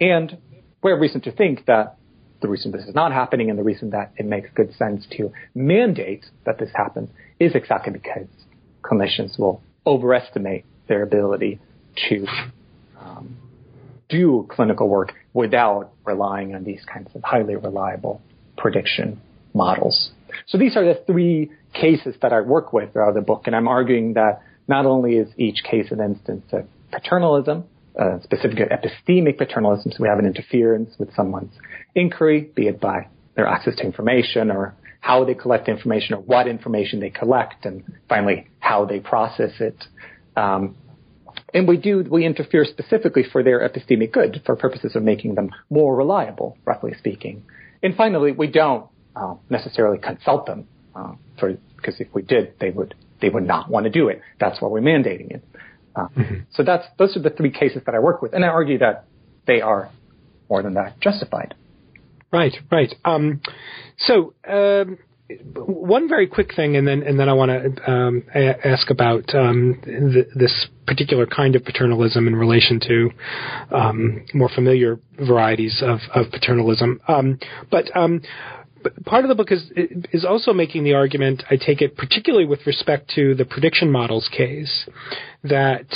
And 0.00 0.38
we 0.82 0.90
have 0.90 1.00
reason 1.00 1.20
to 1.22 1.32
think 1.32 1.66
that 1.66 1.96
the 2.40 2.48
reason 2.48 2.72
this 2.72 2.86
is 2.86 2.94
not 2.94 3.12
happening 3.12 3.50
and 3.50 3.58
the 3.58 3.62
reason 3.62 3.90
that 3.90 4.12
it 4.16 4.24
makes 4.24 4.48
good 4.54 4.74
sense 4.76 5.06
to 5.18 5.30
mandate 5.54 6.24
that 6.46 6.58
this 6.58 6.70
happens 6.74 7.10
is 7.38 7.54
exactly 7.54 7.92
because 7.92 8.26
clinicians 8.82 9.38
will 9.38 9.62
overestimate 9.86 10.64
their 10.88 11.02
ability 11.02 11.58
to 12.08 12.26
um, 12.98 13.36
do 14.08 14.46
clinical 14.50 14.88
work 14.88 15.14
without 15.32 15.92
relying 16.04 16.54
on 16.54 16.64
these 16.64 16.82
kinds 16.92 17.08
of 17.14 17.22
highly 17.22 17.56
reliable 17.56 18.20
prediction 18.56 19.20
models. 19.54 20.10
So 20.46 20.58
these 20.58 20.76
are 20.76 20.84
the 20.84 21.00
three 21.06 21.50
cases 21.72 22.14
that 22.22 22.32
I 22.32 22.40
work 22.40 22.72
with 22.72 22.92
throughout 22.92 23.14
the 23.14 23.20
book, 23.20 23.42
and 23.46 23.54
I'm 23.54 23.68
arguing 23.68 24.14
that 24.14 24.42
not 24.68 24.86
only 24.86 25.16
is 25.16 25.28
each 25.36 25.62
case 25.64 25.90
an 25.90 26.00
instance 26.00 26.44
of 26.52 26.66
paternalism, 26.92 27.64
uh, 27.98 28.18
specifically 28.22 28.64
epistemic 28.64 29.38
paternalism, 29.38 29.92
so 29.92 30.02
we 30.02 30.08
have 30.08 30.18
an 30.18 30.26
interference 30.26 30.94
with 30.98 31.14
someone's 31.14 31.52
inquiry, 31.94 32.50
be 32.54 32.68
it 32.68 32.80
by 32.80 33.08
their 33.34 33.46
access 33.46 33.74
to 33.76 33.82
information 33.82 34.50
or 34.50 34.74
how 35.00 35.24
they 35.24 35.34
collect 35.34 35.68
information 35.68 36.14
or 36.14 36.20
what 36.20 36.46
information 36.46 37.00
they 37.00 37.10
collect, 37.10 37.64
and 37.64 37.82
finally 38.08 38.46
how 38.70 38.84
they 38.84 39.00
process 39.00 39.54
it. 39.58 39.78
Um, 40.36 40.76
and 41.52 41.66
we 41.66 41.76
do 41.76 41.92
we 42.16 42.24
interfere 42.24 42.64
specifically 42.64 43.24
for 43.32 43.42
their 43.42 43.58
epistemic 43.68 44.12
good, 44.12 44.42
for 44.46 44.54
purposes 44.54 44.94
of 44.94 45.02
making 45.02 45.34
them 45.34 45.50
more 45.70 45.92
reliable, 45.96 46.56
roughly 46.64 46.92
speaking. 46.96 47.42
And 47.82 47.96
finally, 47.96 48.30
we 48.30 48.46
don't 48.46 48.86
uh, 49.16 49.34
necessarily 49.48 49.98
consult 49.98 50.46
them, 50.46 50.68
uh, 50.94 51.14
for 51.38 51.56
because 51.76 51.96
if 51.98 52.08
we 52.14 52.22
did, 52.22 52.44
they 52.60 52.70
would 52.70 52.94
they 53.20 53.28
would 53.28 53.46
not 53.54 53.68
want 53.68 53.84
to 53.84 53.90
do 53.90 54.08
it. 54.08 54.20
That's 54.38 54.60
why 54.60 54.68
we're 54.68 54.88
mandating 54.92 55.30
it. 55.32 55.42
Uh, 55.96 56.06
mm-hmm. 56.16 56.34
So 56.54 56.62
that's 56.62 56.86
those 56.96 57.16
are 57.16 57.22
the 57.28 57.34
three 57.38 57.50
cases 57.50 57.82
that 57.86 57.94
I 57.96 57.98
work 57.98 58.22
with, 58.22 58.34
and 58.34 58.44
I 58.44 58.48
argue 58.48 58.78
that 58.78 59.06
they 59.48 59.60
are 59.60 59.90
more 60.48 60.62
than 60.62 60.74
that 60.74 61.00
justified. 61.00 61.54
Right, 62.32 62.54
right. 62.70 62.94
Um, 63.04 63.40
so 63.98 64.34
um, 64.48 64.98
one 65.54 66.08
very 66.08 66.26
quick 66.26 66.54
thing, 66.54 66.76
and 66.76 66.86
then 66.86 67.02
and 67.02 67.18
then 67.18 67.28
I 67.28 67.32
want 67.32 67.50
to 67.50 67.90
um, 67.90 68.24
a- 68.34 68.66
ask 68.66 68.90
about 68.90 69.34
um, 69.34 69.80
th- 69.84 70.26
this 70.34 70.68
particular 70.86 71.26
kind 71.26 71.54
of 71.56 71.64
paternalism 71.64 72.26
in 72.26 72.34
relation 72.34 72.80
to 72.80 73.10
um, 73.74 74.24
more 74.34 74.48
familiar 74.54 74.98
varieties 75.18 75.82
of, 75.84 76.00
of 76.14 76.32
paternalism. 76.32 77.00
Um, 77.08 77.38
but 77.70 77.94
part 79.04 79.24
of 79.24 79.28
the 79.28 79.34
book 79.34 79.52
is 79.52 79.70
is 80.12 80.24
also 80.24 80.52
making 80.52 80.84
the 80.84 80.94
argument. 80.94 81.42
I 81.50 81.56
take 81.56 81.82
it, 81.82 81.96
particularly 81.96 82.46
with 82.46 82.66
respect 82.66 83.10
to 83.16 83.34
the 83.34 83.44
prediction 83.44 83.90
models 83.90 84.28
case, 84.36 84.88
that 85.44 85.86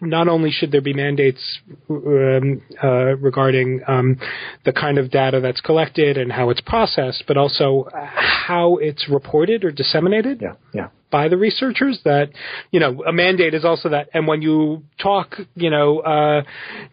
not 0.00 0.28
only 0.28 0.50
should 0.50 0.72
there 0.72 0.80
be 0.80 0.92
mandates 0.92 1.60
um, 1.90 2.62
uh, 2.82 3.16
regarding 3.16 3.82
um, 3.86 4.18
the 4.64 4.72
kind 4.72 4.98
of 4.98 5.10
data 5.10 5.40
that's 5.40 5.60
collected 5.60 6.16
and 6.16 6.32
how 6.32 6.50
it's 6.50 6.60
processed, 6.60 7.24
but 7.26 7.36
also 7.36 7.88
how 7.92 8.76
it's 8.76 9.08
reported 9.08 9.64
or 9.64 9.70
disseminated. 9.70 10.40
Yeah, 10.42 10.54
yeah 10.72 10.88
by 11.14 11.28
the 11.28 11.36
researchers 11.36 12.00
that 12.04 12.28
you 12.72 12.80
know 12.80 13.04
a 13.06 13.12
mandate 13.12 13.54
is 13.54 13.64
also 13.64 13.88
that 13.88 14.08
and 14.14 14.26
when 14.26 14.42
you 14.42 14.82
talk 15.00 15.36
you 15.54 15.70
know 15.70 16.00
uh, 16.00 16.42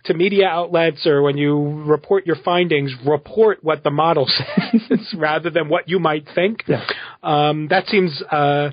to 0.06 0.14
media 0.14 0.46
outlets 0.46 1.08
or 1.08 1.24
when 1.24 1.38
you 1.38 1.58
report 1.86 2.28
your 2.28 2.36
findings 2.46 2.94
report 3.04 3.58
what 3.64 3.84
the 3.84 3.90
model 3.90 4.28
says 4.80 5.12
rather 5.18 5.50
than 5.50 5.70
what 5.70 5.90
you 5.90 5.98
might 5.98 6.24
think 6.36 6.64
yeah. 6.68 6.86
um, 7.24 7.68
that 7.70 7.88
seems 7.88 8.22
uh, 8.30 8.70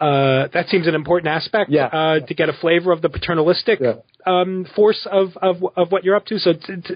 uh, 0.00 0.46
that 0.52 0.68
seems 0.68 0.86
an 0.86 0.94
important 0.94 1.28
aspect 1.28 1.70
yeah. 1.70 1.86
uh, 1.86 2.20
to 2.20 2.34
get 2.34 2.48
a 2.48 2.52
flavor 2.52 2.92
of 2.92 3.02
the 3.02 3.08
paternalistic 3.08 3.80
yeah. 3.80 3.94
um, 4.26 4.66
force 4.76 5.06
of, 5.10 5.36
of 5.42 5.56
of 5.76 5.90
what 5.90 6.04
you're 6.04 6.14
up 6.14 6.26
to. 6.26 6.38
So, 6.38 6.52
to, 6.52 6.80
to, 6.82 6.94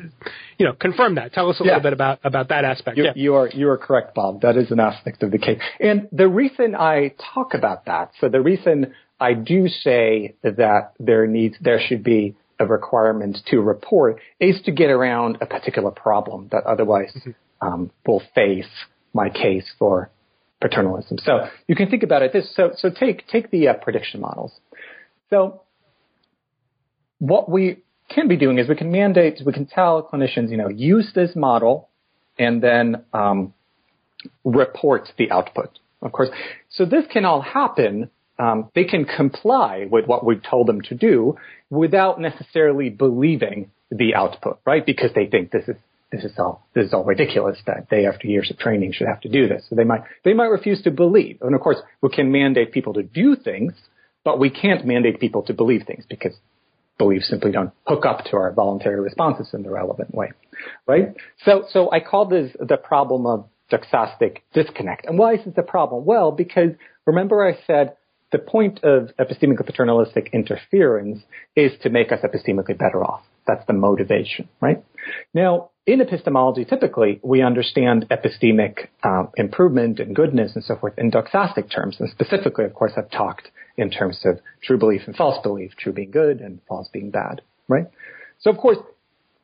you 0.59 0.66
know, 0.66 0.72
confirm 0.72 1.16
that. 1.16 1.32
Tell 1.32 1.50
us 1.50 1.61
a 1.61 1.64
yeah. 1.64 1.70
little 1.70 1.82
bit 1.82 1.92
about 1.92 2.20
about 2.22 2.48
that 2.50 2.64
aspect. 2.64 2.96
You, 2.96 3.07
you, 3.16 3.34
are 3.34 3.48
you 3.48 3.68
are 3.70 3.78
correct, 3.78 4.14
Bob. 4.14 4.42
That 4.42 4.57
is 4.57 4.70
an 4.70 4.78
aspect 4.78 5.22
of 5.22 5.32
the 5.32 5.38
case. 5.38 5.59
And 5.80 6.09
the 6.12 6.28
reason 6.28 6.76
I 6.76 7.14
talk 7.34 7.55
about 7.55 7.86
that, 7.86 8.12
so 8.20 8.28
the 8.28 8.40
reason 8.40 8.94
I 9.18 9.34
do 9.34 9.68
say 9.68 10.36
that 10.42 10.92
there 11.00 11.26
needs 11.26 11.57
there 11.61 11.80
should 11.80 12.05
be 12.05 12.36
a 12.61 12.66
requirement 12.66 13.38
to 13.50 13.61
report 13.61 14.20
is 14.38 14.61
to 14.64 14.70
get 14.70 14.90
around 14.90 15.38
a 15.40 15.46
particular 15.46 15.90
problem 15.90 16.48
that 16.53 16.64
otherwise 16.64 17.12
mm-hmm. 17.16 17.66
um, 17.66 17.90
will 18.07 18.22
face 18.34 18.70
my 19.12 19.28
case 19.28 19.70
for 19.78 20.11
paternalism. 20.62 21.18
So 21.18 21.48
you 21.66 21.74
can 21.74 21.90
think 21.90 22.02
about 22.02 22.22
it 22.22 22.32
this. 22.32 22.54
So 22.54 22.72
so 22.76 22.90
take 22.90 23.26
take 23.28 23.50
the 23.50 23.68
uh, 23.68 23.74
prediction 23.74 24.20
models. 24.20 24.52
So 25.30 25.62
what 27.18 27.50
we 27.50 27.78
can 28.08 28.28
be 28.28 28.36
doing 28.36 28.58
is 28.58 28.68
we 28.68 28.76
can 28.76 28.90
mandate, 28.90 29.40
we 29.44 29.52
can 29.52 29.66
tell 29.66 30.02
clinicians, 30.02 30.50
you 30.50 30.56
know, 30.56 30.68
use 30.68 31.12
this 31.14 31.34
model 31.34 31.88
and 32.38 32.62
then 32.62 33.04
um, 33.12 33.54
report 34.44 35.08
the 35.18 35.30
output. 35.30 35.78
Of 36.00 36.12
course, 36.12 36.30
so 36.68 36.84
this 36.84 37.04
can 37.12 37.24
all 37.24 37.40
happen. 37.40 38.10
Um, 38.38 38.70
they 38.74 38.84
can 38.84 39.04
comply 39.04 39.86
with 39.88 40.06
what 40.06 40.26
we've 40.26 40.42
told 40.42 40.66
them 40.66 40.80
to 40.82 40.94
do 40.96 41.36
without 41.70 42.20
necessarily 42.20 42.88
believing 42.88 43.70
the 43.90 44.14
output, 44.14 44.58
right? 44.66 44.84
Because 44.84 45.10
they 45.14 45.26
think 45.26 45.52
this 45.52 45.68
is 45.68 45.76
this 46.12 46.24
is 46.24 46.32
all 46.38 46.66
this 46.74 46.86
is 46.86 46.94
all 46.94 47.04
ridiculous 47.04 47.58
that 47.66 47.86
they 47.90 48.06
after 48.06 48.28
years 48.28 48.50
of 48.50 48.58
training 48.58 48.92
should 48.92 49.06
have 49.06 49.20
to 49.22 49.28
do 49.28 49.48
this. 49.48 49.64
So 49.68 49.74
they 49.74 49.84
might 49.84 50.02
they 50.24 50.34
might 50.34 50.46
refuse 50.46 50.82
to 50.82 50.90
believe. 50.90 51.38
And 51.40 51.54
of 51.54 51.60
course, 51.60 51.78
we 52.02 52.10
can 52.10 52.30
mandate 52.30 52.70
people 52.72 52.92
to 52.94 53.02
do 53.02 53.34
things, 53.34 53.72
but 54.22 54.38
we 54.38 54.50
can't 54.50 54.86
mandate 54.86 55.18
people 55.18 55.42
to 55.44 55.54
believe 55.54 55.84
things 55.86 56.04
because 56.08 56.34
beliefs 56.98 57.28
simply 57.28 57.50
don't 57.50 57.72
hook 57.86 58.04
up 58.04 58.24
to 58.26 58.36
our 58.36 58.52
voluntary 58.52 59.00
responses 59.00 59.48
in 59.54 59.62
the 59.62 59.70
relevant 59.70 60.14
way. 60.14 60.32
Right? 60.86 61.14
So 61.44 61.64
so 61.70 61.90
I 61.90 62.00
call 62.00 62.26
this 62.26 62.52
the 62.60 62.76
problem 62.76 63.26
of 63.26 63.48
doxastic 63.72 64.38
disconnect. 64.52 65.06
And 65.06 65.18
why 65.18 65.34
is 65.34 65.44
this 65.46 65.54
a 65.56 65.62
problem? 65.62 66.04
Well, 66.04 66.30
because 66.30 66.72
remember 67.06 67.44
I 67.44 67.58
said 67.66 67.96
the 68.32 68.38
point 68.38 68.80
of 68.82 69.10
epistemical 69.18 69.64
paternalistic 69.64 70.30
interference 70.32 71.22
is 71.56 71.72
to 71.82 71.90
make 71.90 72.12
us 72.12 72.20
epistemically 72.22 72.76
better 72.76 73.02
off. 73.02 73.22
That's 73.46 73.66
the 73.66 73.72
motivation, 73.72 74.48
right? 74.60 74.82
Now, 75.34 75.70
in 75.87 76.01
epistemology, 76.01 76.64
typically 76.64 77.20
we 77.22 77.43
understand 77.43 78.07
epistemic 78.11 78.89
um, 79.03 79.30
improvement 79.37 79.99
and 79.99 80.14
goodness 80.14 80.53
and 80.55 80.64
so 80.64 80.76
forth 80.76 80.95
in 80.97 81.11
doxastic 81.11 81.72
terms. 81.74 81.97
And 81.99 82.09
specifically, 82.11 82.64
of 82.64 82.74
course, 82.74 82.93
I've 82.97 83.11
talked 83.11 83.49
in 83.76 83.91
terms 83.91 84.20
of 84.24 84.39
true 84.62 84.78
belief 84.78 85.03
and 85.07 85.16
false 85.16 85.43
belief, 85.43 85.72
true 85.76 85.93
being 85.93 86.11
good 86.11 86.41
and 86.41 86.61
false 86.68 86.89
being 86.93 87.11
bad, 87.11 87.43
right? 87.68 87.87
So, 88.41 88.51
of 88.51 88.59
course, 88.59 88.78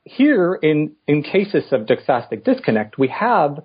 here 0.04 0.54
in, 0.54 0.92
in 1.06 1.22
cases 1.22 1.64
of 1.72 1.82
doxastic 1.82 2.44
disconnect, 2.44 2.98
we 2.98 3.08
have 3.08 3.60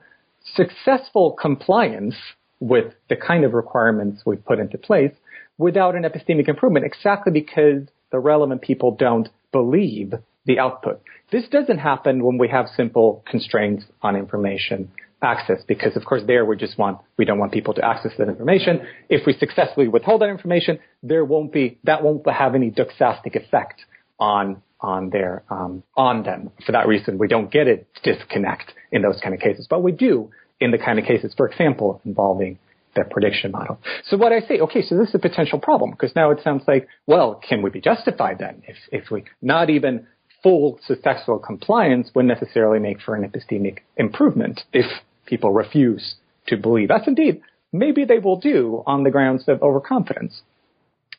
successful 0.55 1.35
compliance 1.39 2.15
with 2.59 2.93
the 3.09 3.15
kind 3.15 3.43
of 3.43 3.53
requirements 3.53 4.23
we've 4.25 4.43
put 4.43 4.59
into 4.59 4.77
place 4.77 5.11
without 5.57 5.95
an 5.95 6.03
epistemic 6.03 6.47
improvement, 6.47 6.85
exactly 6.85 7.31
because 7.31 7.83
the 8.11 8.19
relevant 8.19 8.61
people 8.61 8.95
don't 8.95 9.29
believe 9.51 10.13
the 10.45 10.59
output. 10.59 11.01
This 11.31 11.47
doesn't 11.49 11.79
happen 11.79 12.23
when 12.23 12.37
we 12.37 12.47
have 12.49 12.67
simple 12.75 13.23
constraints 13.29 13.85
on 14.01 14.15
information 14.15 14.91
access 15.21 15.63
because 15.67 15.95
of 15.95 16.03
course 16.03 16.21
there 16.27 16.43
we 16.43 16.57
just 16.57 16.77
want 16.77 16.99
we 17.17 17.23
don't 17.23 17.39
want 17.39 17.53
people 17.53 17.73
to 17.73 17.85
access 17.85 18.11
that 18.17 18.27
information. 18.27 18.85
If 19.09 19.25
we 19.25 19.33
successfully 19.33 19.87
withhold 19.87 20.21
that 20.21 20.29
information, 20.29 20.79
there 21.01 21.23
won't 21.23 21.53
be 21.53 21.79
that 21.85 22.03
won't 22.03 22.27
have 22.29 22.55
any 22.55 22.71
doxastic 22.71 23.35
effect 23.35 23.81
on 24.19 24.61
on 24.81 25.09
their 25.09 25.43
um, 25.49 25.83
on 25.95 26.23
them. 26.23 26.51
For 26.65 26.73
that 26.73 26.87
reason, 26.87 27.17
we 27.17 27.27
don't 27.27 27.49
get 27.49 27.67
a 27.67 27.85
disconnect 28.03 28.73
in 28.91 29.01
those 29.01 29.19
kind 29.23 29.33
of 29.33 29.39
cases, 29.39 29.65
but 29.69 29.81
we 29.81 29.93
do 29.93 30.29
in 30.59 30.71
the 30.71 30.77
kind 30.77 30.99
of 30.99 31.05
cases, 31.05 31.33
for 31.35 31.47
example, 31.47 32.01
involving 32.05 32.59
the 32.95 33.03
prediction 33.03 33.51
model. 33.51 33.79
So 34.05 34.17
what 34.17 34.31
I 34.31 34.41
say, 34.41 34.59
okay, 34.59 34.83
so 34.83 34.95
this 34.95 35.09
is 35.09 35.15
a 35.15 35.19
potential 35.19 35.59
problem 35.59 35.91
because 35.91 36.15
now 36.15 36.29
it 36.29 36.39
sounds 36.43 36.63
like, 36.67 36.87
well, 37.07 37.41
can 37.47 37.61
we 37.61 37.69
be 37.69 37.81
justified 37.81 38.37
then 38.39 38.61
if 38.67 38.75
if 38.91 39.09
we 39.09 39.23
not 39.41 39.69
even 39.69 40.05
full 40.43 40.79
successful 40.85 41.39
compliance 41.39 42.11
would 42.13 42.25
necessarily 42.25 42.79
make 42.79 43.01
for 43.01 43.15
an 43.15 43.27
epistemic 43.27 43.79
improvement 43.97 44.61
if 44.73 44.85
people 45.25 45.51
refuse 45.51 46.15
to 46.47 46.57
believe. 46.57 46.91
As 46.91 47.07
indeed, 47.07 47.41
maybe 47.71 48.05
they 48.05 48.19
will 48.19 48.39
do 48.39 48.83
on 48.85 49.03
the 49.03 49.09
grounds 49.09 49.45
of 49.47 49.63
overconfidence. 49.63 50.41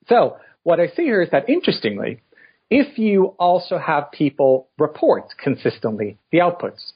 So 0.09 0.37
what 0.63 0.79
I 0.79 0.89
see 0.89 1.05
here 1.05 1.23
is 1.23 1.31
that 1.31 1.49
interestingly, 1.49 2.21
if 2.71 2.99
you 2.99 3.35
also 3.39 3.79
have 3.79 4.13
people 4.13 4.69
report 4.79 5.25
consistently 5.43 6.19
the 6.31 6.39
outputs, 6.39 6.93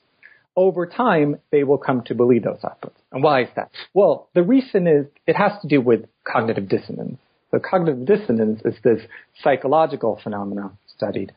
over 0.56 0.86
time 0.86 1.36
they 1.50 1.62
will 1.64 1.78
come 1.78 2.02
to 2.06 2.14
believe 2.14 2.42
those 2.42 2.60
outputs. 2.64 2.96
And 3.12 3.22
why 3.22 3.42
is 3.42 3.48
that? 3.56 3.70
Well, 3.94 4.28
the 4.34 4.42
reason 4.42 4.86
is 4.86 5.06
it 5.26 5.36
has 5.36 5.52
to 5.62 5.68
do 5.68 5.80
with 5.80 6.06
cognitive 6.24 6.68
dissonance. 6.68 7.18
So 7.50 7.58
cognitive 7.58 8.04
dissonance 8.06 8.60
is 8.64 8.74
this 8.82 9.00
psychological 9.42 10.20
phenomenon 10.22 10.76
studied 10.94 11.32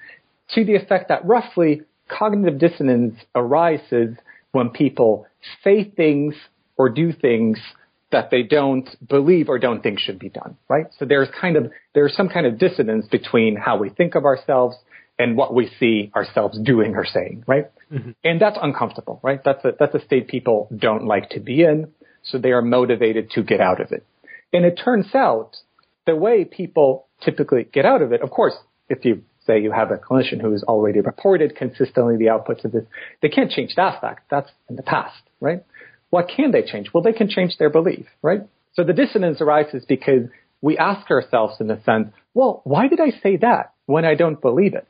to 0.56 0.66
the 0.66 0.76
effect 0.76 1.10
that 1.10 1.26
roughly 1.26 1.82
cognitive 2.08 2.60
dissonance 2.60 3.16
arises 3.36 4.16
when 4.52 4.70
people 4.70 5.26
say 5.64 5.84
things 5.84 6.36
or 6.78 6.89
do 6.89 7.14
things 7.14 7.58
that 8.12 8.30
they 8.30 8.43
don't 8.43 8.89
believe 9.08 9.47
or 9.47 9.58
don't 9.58 9.82
think 9.82 9.99
should 9.99 10.20
be 10.20 10.30
done, 10.30 10.58
right? 10.68 10.88
So 10.99 11.06
there's 11.06 11.30
kind 11.39 11.56
of, 11.56 11.72
there's 11.95 12.16
some 12.16 12.28
kind 12.28 12.45
of 12.45 12.58
dissonance 12.58 13.08
between 13.10 13.56
how 13.56 13.78
we 13.78 13.89
think 13.89 14.16
of 14.16 14.26
ourselves 14.26 14.76
and 15.18 15.38
what 15.38 15.54
we 15.54 15.72
see 15.80 16.12
ourselves 16.16 16.60
doing 16.60 16.95
or 16.95 17.06
saying, 17.06 17.43
right? 17.47 17.72
Mm-hmm. 17.91 18.12
And 18.24 18.41
that's 18.41 18.58
uncomfortable, 18.62 19.20
right? 19.24 19.39
That's 19.43 19.64
a, 19.64 19.72
that's 19.80 19.95
a 19.95 20.04
state 20.04 20.28
people 20.28 20.68
don't 20.76 21.06
like 21.06 21.30
to 21.30 21.39
be 21.39 21.64
in. 21.64 21.91
So 22.24 22.38
they 22.38 22.52
are 22.52 22.62
motivated 22.62 23.32
to 23.32 23.43
get 23.43 23.62
out 23.62 23.82
of 23.82 23.91
it. 23.91 24.06
And 24.54 24.66
it 24.66 24.80
turns 24.84 25.14
out 25.16 25.56
the 26.06 26.16
way 26.16 26.43
people 26.45 27.08
typically 27.24 27.66
get 27.72 27.86
out 27.86 28.02
of 28.02 28.12
it, 28.12 28.22
of 28.22 28.30
course, 28.30 28.54
if 28.89 29.06
you 29.06 29.24
say 29.52 29.62
you 29.62 29.72
have 29.72 29.91
a 29.91 29.97
clinician 29.97 30.41
who 30.41 30.52
has 30.52 30.64
already 30.64 31.02
reported 31.02 31.56
consistently 31.56 32.18
the 32.18 32.26
outputs 32.26 32.64
of 32.64 32.72
this, 32.72 32.84
they 33.22 33.30
can't 33.30 33.52
change 33.52 33.76
that 33.76 34.02
fact. 34.02 34.30
That's 34.30 34.49
in 34.70 34.76
the 34.76 34.84
past, 34.84 35.22
right? 35.39 35.64
What 36.10 36.30
can 36.34 36.52
they 36.52 36.64
change? 36.64 36.89
Well, 36.93 37.04
they 37.04 37.14
can 37.14 37.30
change 37.30 37.58
their 37.58 37.70
belief, 37.70 38.06
right? 38.22 38.41
So 38.74 38.84
the 38.84 38.93
dissonance 38.93 39.41
arises 39.41 39.86
because 39.88 40.24
we 40.62 40.78
ask 40.78 41.10
ourselves 41.10 41.56
in 41.60 41.70
a 41.70 41.82
sense, 41.84 42.10
well, 42.34 42.62
why 42.64 42.88
did 42.88 42.99
I 42.99 43.12
say 43.22 43.38
that 43.38 43.74
when 43.86 44.06
I 44.06 44.16
don't 44.16 44.39
believe 44.39 44.74
it? 44.74 44.88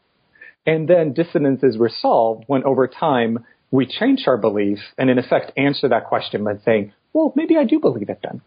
And 0.65 0.87
then 0.87 1.13
dissonance 1.13 1.63
is 1.63 1.77
resolved 1.77 2.43
when 2.47 2.63
over 2.63 2.87
time 2.87 3.45
we 3.71 3.87
change 3.87 4.25
our 4.27 4.37
belief 4.37 4.79
and 4.97 5.09
in 5.09 5.17
effect 5.17 5.51
answer 5.57 5.89
that 5.89 6.05
question 6.05 6.43
by 6.43 6.53
saying, 6.63 6.93
well, 7.13 7.33
maybe 7.35 7.57
I 7.57 7.63
do 7.63 7.79
believe 7.79 8.09
it 8.09 8.19
then, 8.23 8.41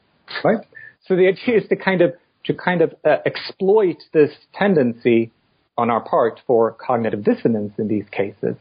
right? 0.45 0.65
So 1.07 1.17
the 1.17 1.27
idea 1.27 1.59
is 1.63 1.69
to 1.69 1.77
kind 1.77 2.03
of 2.03 2.15
to 2.45 2.55
kind 2.55 2.83
of 2.83 2.95
uh, 3.05 3.17
exploit 3.25 3.97
this 4.13 4.31
tendency 4.55 5.33
on 5.77 5.91
our 5.91 6.01
part 6.01 6.41
for 6.47 6.73
cognitive 6.73 7.25
dissonance 7.25 7.73
in 7.79 7.89
these 7.89 8.09
cases 8.11 8.57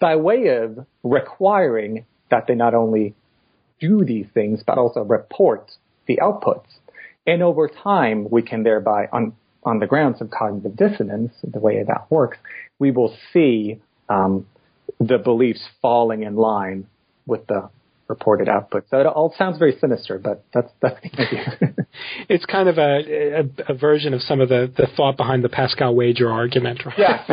by 0.00 0.16
way 0.16 0.48
of 0.48 0.86
requiring 1.02 2.04
that 2.30 2.46
they 2.46 2.54
not 2.54 2.74
only 2.74 3.14
do 3.80 4.04
these 4.04 4.26
things, 4.34 4.62
but 4.66 4.78
also 4.78 5.00
report 5.02 5.70
the 6.06 6.18
outputs. 6.18 6.66
And 7.26 7.42
over 7.42 7.68
time, 7.68 8.28
we 8.30 8.42
can 8.42 8.62
thereby, 8.62 9.08
on, 9.12 9.34
on 9.62 9.78
the 9.78 9.86
grounds 9.86 10.20
of 10.20 10.30
cognitive 10.30 10.76
dissonance, 10.76 11.32
the 11.42 11.58
way 11.58 11.82
that 11.82 12.10
works, 12.10 12.38
we 12.78 12.90
will 12.90 13.16
see 13.32 13.80
um, 14.08 14.46
the 15.00 15.18
beliefs 15.18 15.66
falling 15.80 16.22
in 16.22 16.36
line 16.36 16.86
with 17.26 17.46
the 17.46 17.70
reported 18.08 18.48
output. 18.48 18.84
So 18.90 19.00
it 19.00 19.06
all 19.06 19.34
sounds 19.36 19.58
very 19.58 19.76
sinister, 19.80 20.18
but 20.18 20.44
that's 20.52 20.70
that's 20.82 21.00
the 21.02 21.22
idea. 21.22 21.74
it's 22.28 22.44
kind 22.44 22.68
of 22.68 22.78
a, 22.78 23.40
a, 23.40 23.72
a, 23.72 23.74
version 23.74 24.12
of 24.12 24.20
some 24.22 24.40
of 24.40 24.48
the, 24.48 24.70
the 24.76 24.86
thought 24.96 25.16
behind 25.16 25.42
the 25.42 25.48
Pascal 25.48 25.94
wager 25.94 26.30
argument, 26.30 26.84
right? 26.84 26.98
Yeah. 26.98 27.24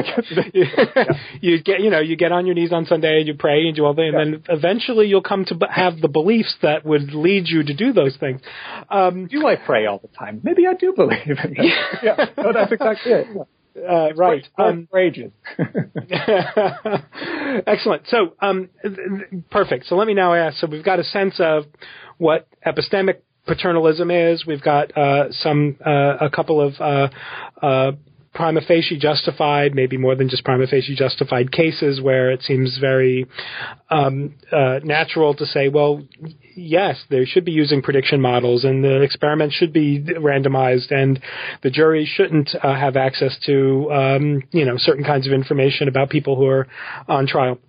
you 1.42 1.62
get 1.62 1.82
you 1.82 1.90
know 1.90 2.00
you 2.00 2.16
get 2.16 2.32
on 2.32 2.46
your 2.46 2.56
knees 2.56 2.72
on 2.72 2.86
Sunday 2.86 3.20
and 3.20 3.28
you 3.28 3.34
pray 3.34 3.66
and 3.68 3.76
do 3.76 3.86
all 3.86 3.94
that, 3.94 4.02
and 4.02 4.14
yeah. 4.14 4.38
then 4.48 4.58
eventually 4.58 5.08
you'll 5.08 5.22
come 5.22 5.46
to 5.46 5.56
have 5.70 6.00
the 6.00 6.08
beliefs 6.08 6.56
that 6.62 6.86
would 6.86 7.14
lead 7.14 7.48
you 7.48 7.64
to 7.64 7.74
do 7.74 7.92
those 7.92 8.16
things. 8.18 8.42
Um, 8.90 9.28
do 9.28 9.46
I 9.46 9.56
pray 9.58 9.86
all 9.86 10.00
the 10.00 10.08
time? 10.08 10.42
Maybe 10.44 10.68
I 10.68 10.74
do 10.74 10.94
believe 10.94 11.20
in 11.28 11.36
that. 11.36 12.00
yeah. 12.04 12.26
No, 12.38 12.54
that's 12.54 12.72
exactly 12.72 13.12
it. 13.12 13.28
Uh, 13.76 14.14
right. 14.16 14.48
Um, 14.58 14.88
excellent. 17.68 18.08
So, 18.08 18.34
um, 18.42 18.70
perfect. 19.50 19.86
So 19.86 19.96
let 19.96 20.08
me 20.08 20.14
now 20.14 20.34
ask. 20.34 20.58
So 20.58 20.68
we've 20.68 20.84
got 20.84 21.00
a 21.00 21.04
sense 21.04 21.36
of 21.40 21.66
what 22.18 22.48
epistemic 22.66 23.18
paternalism 23.48 24.12
is. 24.12 24.46
We've 24.46 24.62
got 24.62 24.96
uh, 24.98 25.32
some 25.32 25.78
uh, 25.86 26.18
a 26.22 26.30
couple 26.30 26.62
of 26.62 26.74
uh, 26.80 27.10
uh, 27.62 27.92
prima 28.34 28.62
facie 28.62 28.98
justified, 28.98 29.76
maybe 29.76 29.98
more 29.98 30.16
than 30.16 30.30
just 30.30 30.44
prima 30.44 30.66
facie 30.68 30.96
justified 30.96 31.52
cases 31.52 32.00
where 32.02 32.32
it 32.32 32.42
seems 32.44 32.78
very 32.80 33.26
um, 33.90 34.36
uh, 34.52 34.80
natural 34.84 35.34
to 35.34 35.46
say, 35.46 35.68
well, 35.68 36.02
yes, 36.56 37.04
they 37.10 37.26
should 37.26 37.44
be 37.44 37.52
using 37.52 37.82
prediction 37.82 38.22
models 38.22 38.64
and 38.64 38.84
the 38.84 39.02
experiment 39.02 39.52
should 39.52 39.74
be 39.74 40.02
randomized 40.02 40.92
and 40.92 41.20
the 41.62 41.70
jury 41.70 42.06
shouldn't 42.06 42.50
uh, 42.64 42.74
have 42.74 42.96
access 42.96 43.38
to, 43.46 43.92
um, 43.92 44.44
you 44.52 44.66
know, 44.66 44.76
certain 44.78 45.04
kinds 45.04 45.28
of 45.28 45.34
information 45.34 45.88
about 45.88 46.10
people 46.10 46.36
who 46.36 46.46
are 46.46 46.68
on 47.08 47.28
trial. 47.28 47.60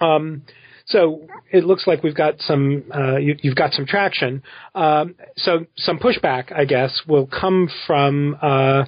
Um, 0.00 0.42
so 0.86 1.26
it 1.50 1.64
looks 1.64 1.86
like 1.86 2.02
we've 2.02 2.14
got 2.14 2.40
some, 2.40 2.84
uh, 2.94 3.16
you, 3.16 3.36
have 3.44 3.56
got 3.56 3.72
some 3.72 3.86
traction. 3.86 4.42
Um, 4.74 5.16
so 5.36 5.66
some 5.76 5.98
pushback, 5.98 6.52
I 6.56 6.64
guess, 6.64 7.02
will 7.08 7.26
come 7.26 7.68
from 7.86 8.36
uh, 8.40 8.84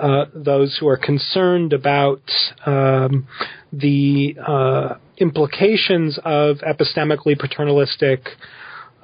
uh, 0.00 0.24
those 0.34 0.78
who 0.80 0.88
are 0.88 0.96
concerned 0.96 1.72
about 1.72 2.22
um, 2.64 3.26
the 3.72 4.34
uh, 4.46 4.94
implications 5.18 6.18
of 6.24 6.58
epistemically 6.58 7.38
paternalistic 7.38 8.26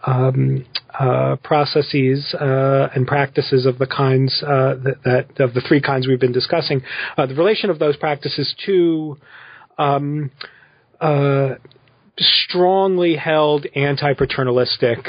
um, 0.06 0.64
uh, 0.98 1.36
processes 1.42 2.34
uh, 2.40 2.88
and 2.94 3.06
practices 3.06 3.66
of 3.66 3.78
the 3.78 3.86
kinds 3.86 4.42
uh, 4.42 4.74
that, 4.82 4.96
that, 5.04 5.40
of 5.40 5.52
the 5.52 5.60
three 5.60 5.80
kinds 5.80 6.06
we've 6.06 6.20
been 6.20 6.32
discussing, 6.32 6.80
the 7.16 7.34
relation 7.34 7.70
of 7.70 7.78
those 7.78 7.96
practices 7.96 8.54
to 8.64 9.18
um, 9.78 10.30
strongly 12.18 13.16
held 13.16 13.66
anti-paternalistic 13.74 15.08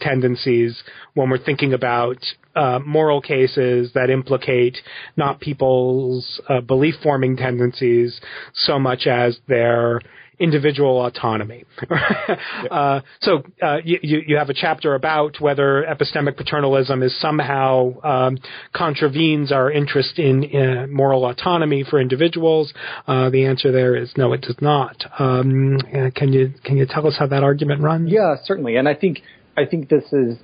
tendencies 0.00 0.82
when 1.14 1.30
we're 1.30 1.44
thinking 1.44 1.72
about 1.72 2.18
uh, 2.54 2.80
moral 2.84 3.20
cases 3.20 3.90
that 3.94 4.10
implicate 4.10 4.76
not 5.16 5.40
people's 5.40 6.40
uh, 6.48 6.60
belief 6.60 6.94
forming 7.02 7.36
tendencies 7.36 8.20
so 8.54 8.78
much 8.78 9.06
as 9.06 9.38
their 9.46 10.00
individual 10.38 11.04
autonomy. 11.04 11.64
uh, 12.70 13.00
so 13.20 13.42
uh, 13.62 13.78
you, 13.84 13.98
you 14.02 14.36
have 14.36 14.50
a 14.50 14.54
chapter 14.54 14.94
about 14.94 15.40
whether 15.40 15.84
epistemic 15.88 16.36
paternalism 16.36 17.02
is 17.02 17.18
somehow 17.20 17.92
um, 18.02 18.38
contravenes 18.74 19.50
our 19.50 19.70
interest 19.70 20.18
in, 20.18 20.44
in, 20.44 20.92
moral 20.92 21.26
autonomy 21.26 21.84
for 21.88 22.00
individuals. 22.00 22.72
Uh, 23.06 23.30
the 23.30 23.46
answer 23.46 23.72
there 23.72 23.96
is 23.96 24.12
no, 24.16 24.32
it 24.32 24.42
does 24.42 24.56
not. 24.60 25.04
Um, 25.18 25.78
can 26.14 26.32
you 26.32 26.52
can 26.64 26.76
you 26.76 26.86
tell 26.86 27.06
us 27.06 27.16
how 27.18 27.26
that 27.26 27.42
argument 27.42 27.82
runs? 27.82 28.10
Yeah, 28.10 28.36
certainly. 28.44 28.76
And 28.76 28.88
I 28.88 28.94
think 28.94 29.20
I 29.56 29.64
think 29.64 29.88
this 29.88 30.04
is 30.12 30.36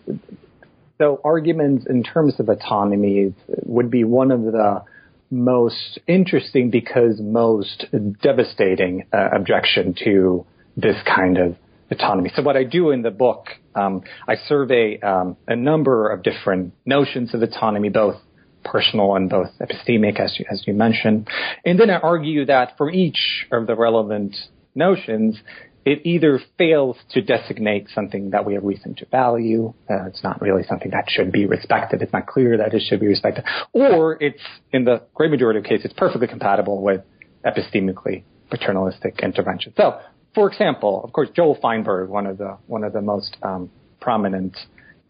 so 0.99 1.21
arguments 1.25 1.87
in 1.89 2.03
terms 2.03 2.39
of 2.39 2.49
autonomy 2.49 3.35
would 3.65 3.91
be 3.91 4.05
one 4.05 4.31
of 4.31 4.43
the 4.43 4.85
most 5.33 5.99
interesting 6.07 6.71
because 6.71 7.19
most 7.21 7.87
devastating 8.23 9.07
uh, 9.13 9.31
objection 9.35 9.95
to 10.05 10.45
this 10.77 10.97
kind 11.05 11.39
of 11.39 11.57
autonomy. 11.91 12.31
So 12.37 12.43
what 12.43 12.57
I 12.57 12.65
do 12.65 12.91
in 12.91 13.03
the 13.03 13.11
book, 13.11 13.47
um, 13.75 14.03
I 14.29 14.37
survey 14.47 15.01
um, 15.01 15.37
a 15.49 15.57
number 15.57 16.11
of 16.11 16.23
different 16.23 16.75
notions 16.85 17.35
of 17.35 17.43
autonomy, 17.43 17.89
both 17.89 18.17
personal 18.63 19.17
and 19.17 19.29
both 19.31 19.49
epistemic, 19.61 20.21
as 20.21 20.39
you, 20.39 20.45
as 20.51 20.63
you 20.67 20.75
mentioned, 20.75 21.29
and 21.65 21.81
then 21.81 21.91
I 21.91 21.97
argue 21.97 22.45
that 22.47 22.77
for 22.77 22.91
each 22.91 23.47
of 23.51 23.67
the 23.67 23.75
relevant 23.75 24.37
notions, 24.75 25.41
it 25.85 26.01
either 26.05 26.41
fails 26.59 26.97
to 27.11 27.23
designate 27.23 27.89
something 27.95 28.31
that 28.31 28.45
we 28.47 28.55
have 28.55 28.63
reason 28.63 28.95
to 28.95 29.07
value. 29.07 29.75
Uh, 29.91 30.07
it's 30.07 30.23
not 30.23 30.41
really 30.41 30.63
something 30.69 30.91
that 30.93 31.07
should 31.09 31.33
be 31.33 31.47
respected. 31.47 32.03
It's 32.03 32.13
not 32.13 32.27
clear 32.27 32.57
that 32.59 32.73
it 32.73 32.83
should 32.87 33.01
be 33.01 33.09
respected. 33.09 33.45
Or 33.73 34.17
it's, 34.23 34.43
in 34.73 34.85
the 34.85 35.03
great 35.15 35.31
majority 35.31 35.59
of 35.59 35.65
cases, 35.65 35.93
perfectly 35.97 36.29
compatible 36.29 36.81
with 36.83 37.03
epistemically 37.45 38.23
paternalistic 38.51 39.21
intervention. 39.23 39.73
So, 39.77 39.99
for 40.35 40.49
example, 40.49 41.03
of 41.03 41.13
course, 41.13 41.31
Joel 41.35 41.59
Feinberg, 41.61 42.09
one 42.09 42.27
of 42.27 42.39
the, 42.39 42.59
one 42.67 42.85
of 42.85 42.93
the 42.93 43.03
most 43.03 43.37
um, 43.43 43.71
prominent 44.01 44.57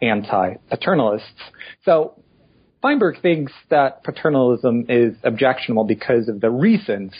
anti-paternalists. 0.00 1.22
So 1.84 2.20
Feinberg 2.80 3.20
thinks 3.22 3.52
that 3.70 4.02
paternalism 4.04 4.86
is 4.88 5.14
objectionable 5.22 5.84
because 5.84 6.28
of 6.28 6.40
the 6.40 6.50
reasons 6.50 7.12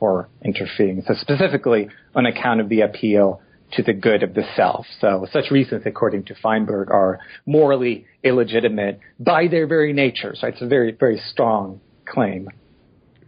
for 0.00 0.28
interfering. 0.44 1.04
So 1.06 1.14
specifically 1.20 1.88
on 2.16 2.26
account 2.26 2.60
of 2.60 2.68
the 2.68 2.80
appeal 2.80 3.40
to 3.74 3.82
the 3.84 3.92
good 3.92 4.24
of 4.24 4.34
the 4.34 4.42
self. 4.56 4.86
So 5.00 5.26
such 5.32 5.52
reasons, 5.52 5.82
according 5.86 6.24
to 6.24 6.34
Feinberg, 6.34 6.90
are 6.90 7.20
morally 7.46 8.06
illegitimate 8.24 8.98
by 9.20 9.46
their 9.46 9.68
very 9.68 9.92
nature. 9.92 10.34
So 10.34 10.48
it's 10.48 10.60
a 10.60 10.66
very, 10.66 10.90
very 10.90 11.22
strong 11.30 11.80
claim. 12.04 12.48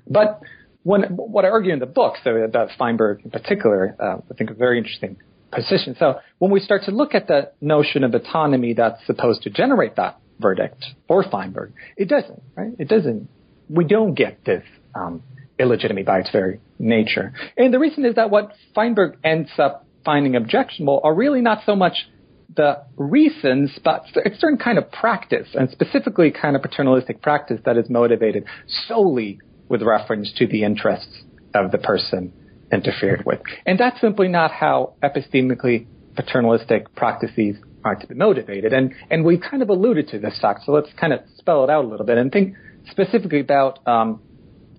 But 0.08 0.40
when, 0.82 1.02
what 1.16 1.44
I 1.44 1.48
argue 1.48 1.72
in 1.72 1.78
the 1.78 1.86
book, 1.86 2.14
so 2.24 2.34
about 2.34 2.70
Feinberg 2.76 3.24
in 3.24 3.30
particular, 3.30 3.94
uh, 4.00 4.16
I 4.28 4.34
think 4.34 4.50
a 4.50 4.54
very 4.54 4.78
interesting 4.78 5.16
position. 5.52 5.94
So 5.98 6.18
when 6.38 6.50
we 6.50 6.58
start 6.58 6.82
to 6.86 6.90
look 6.90 7.14
at 7.14 7.28
the 7.28 7.52
notion 7.60 8.02
of 8.02 8.14
autonomy 8.14 8.74
that's 8.74 9.04
supposed 9.06 9.42
to 9.42 9.50
generate 9.50 9.94
that 9.96 10.18
verdict 10.40 10.84
for 11.06 11.22
Feinberg, 11.22 11.72
it 11.96 12.08
doesn't, 12.08 12.42
right? 12.56 12.72
It 12.78 12.88
doesn't. 12.88 13.28
We 13.68 13.84
don't 13.84 14.14
get 14.14 14.44
this 14.44 14.64
um, 14.94 15.22
illegitimate 15.58 16.06
by 16.06 16.20
its 16.20 16.30
very 16.30 16.60
nature. 16.78 17.32
And 17.56 17.72
the 17.72 17.78
reason 17.78 18.04
is 18.04 18.14
that 18.16 18.30
what 18.30 18.52
Feinberg 18.74 19.18
ends 19.24 19.50
up 19.58 19.86
finding 20.04 20.34
objectionable 20.36 21.00
are 21.04 21.14
really 21.14 21.40
not 21.40 21.60
so 21.64 21.76
much 21.76 22.08
the 22.54 22.82
reasons, 22.96 23.78
but 23.82 24.04
a 24.16 24.36
certain 24.38 24.58
kind 24.58 24.78
of 24.78 24.90
practice, 24.90 25.48
and 25.54 25.70
specifically 25.70 26.30
kind 26.30 26.54
of 26.54 26.62
paternalistic 26.62 27.22
practice 27.22 27.60
that 27.64 27.76
is 27.76 27.88
motivated 27.88 28.44
solely 28.86 29.40
with 29.68 29.82
reference 29.82 30.32
to 30.36 30.46
the 30.46 30.64
interests 30.64 31.22
of 31.54 31.70
the 31.70 31.78
person 31.78 32.32
interfered 32.72 33.24
with. 33.24 33.40
And 33.66 33.78
that's 33.78 34.00
simply 34.00 34.28
not 34.28 34.50
how 34.50 34.94
epistemically 35.02 35.86
paternalistic 36.14 36.94
practices 36.94 37.56
are 37.84 37.94
to 37.94 38.06
be 38.06 38.14
motivated. 38.14 38.72
And, 38.72 38.94
and 39.10 39.24
we've 39.24 39.40
kind 39.40 39.62
of 39.62 39.68
alluded 39.68 40.08
to 40.08 40.18
this 40.18 40.38
fact, 40.40 40.60
so 40.66 40.72
let's 40.72 40.90
kind 40.98 41.12
of 41.12 41.20
spell 41.38 41.64
it 41.64 41.70
out 41.70 41.84
a 41.84 41.88
little 41.88 42.06
bit 42.06 42.18
and 42.18 42.30
think 42.30 42.54
specifically 42.90 43.40
about 43.40 43.86
um, 43.86 44.20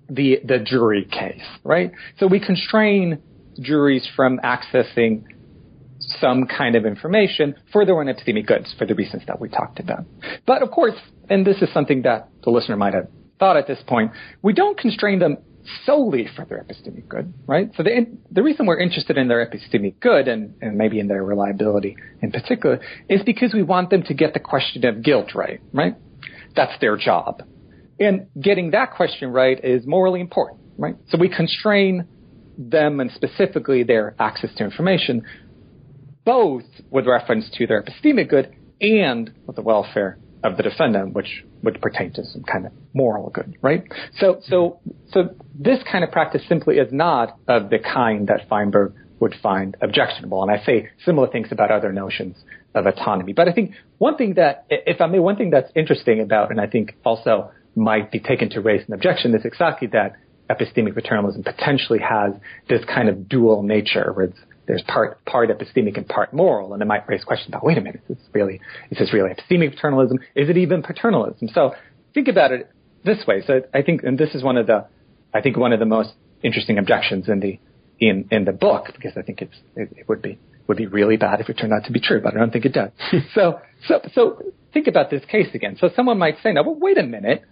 the 0.08 0.40
the 0.44 0.58
jury 0.58 1.04
case, 1.04 1.44
right? 1.62 1.92
So 2.18 2.26
we 2.26 2.40
constrain 2.40 3.22
juries 3.60 4.08
from 4.16 4.38
accessing 4.38 5.24
some 6.20 6.46
kind 6.46 6.76
of 6.76 6.84
information 6.84 7.54
for 7.72 7.84
their 7.84 7.98
own 7.98 8.06
epistemic 8.06 8.46
goods 8.46 8.74
for 8.78 8.86
the 8.86 8.94
reasons 8.94 9.22
that 9.26 9.40
we 9.40 9.48
talked 9.48 9.80
about. 9.80 10.04
But 10.46 10.62
of 10.62 10.70
course, 10.70 10.94
and 11.30 11.46
this 11.46 11.62
is 11.62 11.72
something 11.72 12.02
that 12.02 12.28
the 12.42 12.50
listener 12.50 12.76
might 12.76 12.94
have 12.94 13.08
thought 13.38 13.56
at 13.56 13.66
this 13.66 13.78
point, 13.86 14.12
we 14.42 14.52
don't 14.52 14.78
constrain 14.78 15.18
them 15.18 15.38
solely 15.86 16.28
for 16.36 16.44
their 16.44 16.62
epistemic 16.62 17.08
good, 17.08 17.32
right? 17.46 17.70
So 17.76 17.82
the, 17.82 18.06
the 18.30 18.42
reason 18.42 18.66
we're 18.66 18.78
interested 18.78 19.16
in 19.16 19.28
their 19.28 19.44
epistemic 19.46 19.98
good 20.00 20.28
and, 20.28 20.54
and 20.60 20.76
maybe 20.76 21.00
in 21.00 21.08
their 21.08 21.24
reliability 21.24 21.96
in 22.20 22.32
particular 22.32 22.80
is 23.08 23.22
because 23.22 23.54
we 23.54 23.62
want 23.62 23.90
them 23.90 24.02
to 24.04 24.14
get 24.14 24.34
the 24.34 24.40
question 24.40 24.84
of 24.84 25.02
guilt 25.02 25.34
right, 25.34 25.60
right? 25.72 25.96
That's 26.54 26.78
their 26.80 26.96
job. 26.96 27.42
And 27.98 28.26
getting 28.40 28.72
that 28.72 28.92
question 28.92 29.30
right 29.30 29.62
is 29.62 29.86
morally 29.86 30.20
important, 30.20 30.60
right? 30.78 30.96
So 31.08 31.18
we 31.18 31.28
constrain 31.28 32.06
them 32.58 33.00
and 33.00 33.10
specifically 33.12 33.82
their 33.82 34.14
access 34.18 34.54
to 34.56 34.64
information, 34.64 35.24
both 36.24 36.64
with 36.90 37.06
reference 37.06 37.50
to 37.54 37.66
their 37.66 37.82
epistemic 37.82 38.28
good 38.28 38.54
and 38.80 39.32
with 39.46 39.56
the 39.56 39.62
welfare 39.62 40.18
of 40.42 40.56
the 40.56 40.62
defendant, 40.62 41.14
which 41.14 41.44
would 41.62 41.80
pertain 41.80 42.12
to 42.12 42.24
some 42.24 42.42
kind 42.42 42.66
of 42.66 42.72
moral 42.92 43.30
good, 43.30 43.56
right? 43.62 43.84
So, 44.18 44.40
so, 44.42 44.80
so 45.10 45.34
this 45.58 45.78
kind 45.90 46.04
of 46.04 46.10
practice 46.10 46.42
simply 46.48 46.76
is 46.76 46.92
not 46.92 47.38
of 47.48 47.70
the 47.70 47.78
kind 47.78 48.28
that 48.28 48.48
Feinberg 48.48 48.92
would 49.20 49.34
find 49.42 49.76
objectionable. 49.80 50.42
And 50.42 50.50
I 50.50 50.62
say 50.64 50.90
similar 51.04 51.28
things 51.28 51.48
about 51.50 51.70
other 51.70 51.92
notions 51.92 52.36
of 52.74 52.84
autonomy. 52.86 53.32
But 53.32 53.48
I 53.48 53.52
think 53.52 53.72
one 53.98 54.16
thing 54.16 54.34
that, 54.34 54.66
if 54.68 55.00
I 55.00 55.06
may, 55.06 55.18
one 55.18 55.36
thing 55.36 55.50
that's 55.50 55.70
interesting 55.74 56.20
about, 56.20 56.50
and 56.50 56.60
I 56.60 56.66
think 56.66 56.94
also 57.04 57.50
might 57.76 58.10
be 58.10 58.20
taken 58.20 58.50
to 58.50 58.60
raise 58.60 58.86
an 58.86 58.94
objection 58.94 59.34
is 59.34 59.44
exactly 59.44 59.88
that 59.88 60.16
epistemic 60.50 60.94
paternalism 60.94 61.42
potentially 61.42 61.98
has 61.98 62.32
this 62.68 62.84
kind 62.84 63.08
of 63.08 63.28
dual 63.28 63.62
nature 63.62 64.12
where 64.12 64.32
there's 64.66 64.82
part 64.82 65.22
part 65.24 65.50
epistemic 65.50 65.96
and 65.96 66.08
part 66.08 66.32
moral, 66.32 66.72
and 66.72 66.82
it 66.82 66.86
might 66.86 67.06
raise 67.08 67.24
questions 67.24 67.48
about 67.48 67.64
wait 67.64 67.76
a 67.76 67.80
minute, 67.80 68.02
is 68.08 68.16
this 68.16 68.26
really 68.32 68.60
is 68.90 68.98
this 68.98 69.12
really 69.12 69.30
epistemic 69.30 69.74
paternalism? 69.74 70.18
Is 70.34 70.48
it 70.48 70.56
even 70.56 70.82
paternalism? 70.82 71.48
So 71.52 71.74
think 72.14 72.28
about 72.28 72.52
it 72.52 72.70
this 73.04 73.26
way. 73.26 73.42
So 73.46 73.62
I 73.74 73.82
think, 73.82 74.02
and 74.02 74.16
this 74.18 74.34
is 74.34 74.42
one 74.42 74.56
of 74.56 74.66
the 74.66 74.86
I 75.32 75.40
think 75.40 75.56
one 75.56 75.72
of 75.72 75.80
the 75.80 75.86
most 75.86 76.12
interesting 76.42 76.78
objections 76.78 77.28
in 77.28 77.40
the 77.40 77.58
in 77.98 78.28
in 78.30 78.44
the 78.44 78.52
book 78.52 78.86
because 78.94 79.12
I 79.16 79.22
think 79.22 79.42
it's 79.42 79.56
it, 79.76 79.90
it 79.96 80.08
would 80.08 80.22
be 80.22 80.38
would 80.66 80.78
be 80.78 80.86
really 80.86 81.18
bad 81.18 81.40
if 81.40 81.50
it 81.50 81.54
turned 81.54 81.72
out 81.74 81.84
to 81.84 81.92
be 81.92 82.00
true, 82.00 82.20
but 82.22 82.34
I 82.34 82.38
don't 82.38 82.52
think 82.52 82.64
it 82.64 82.72
does. 82.72 82.90
so 83.34 83.60
so 83.86 84.00
so 84.14 84.42
think 84.72 84.86
about 84.86 85.10
this 85.10 85.24
case 85.26 85.48
again. 85.54 85.76
So 85.78 85.90
someone 85.94 86.18
might 86.18 86.36
say, 86.42 86.52
no, 86.52 86.64
but 86.64 86.80
wait 86.80 86.96
a 86.96 87.02
minute 87.02 87.44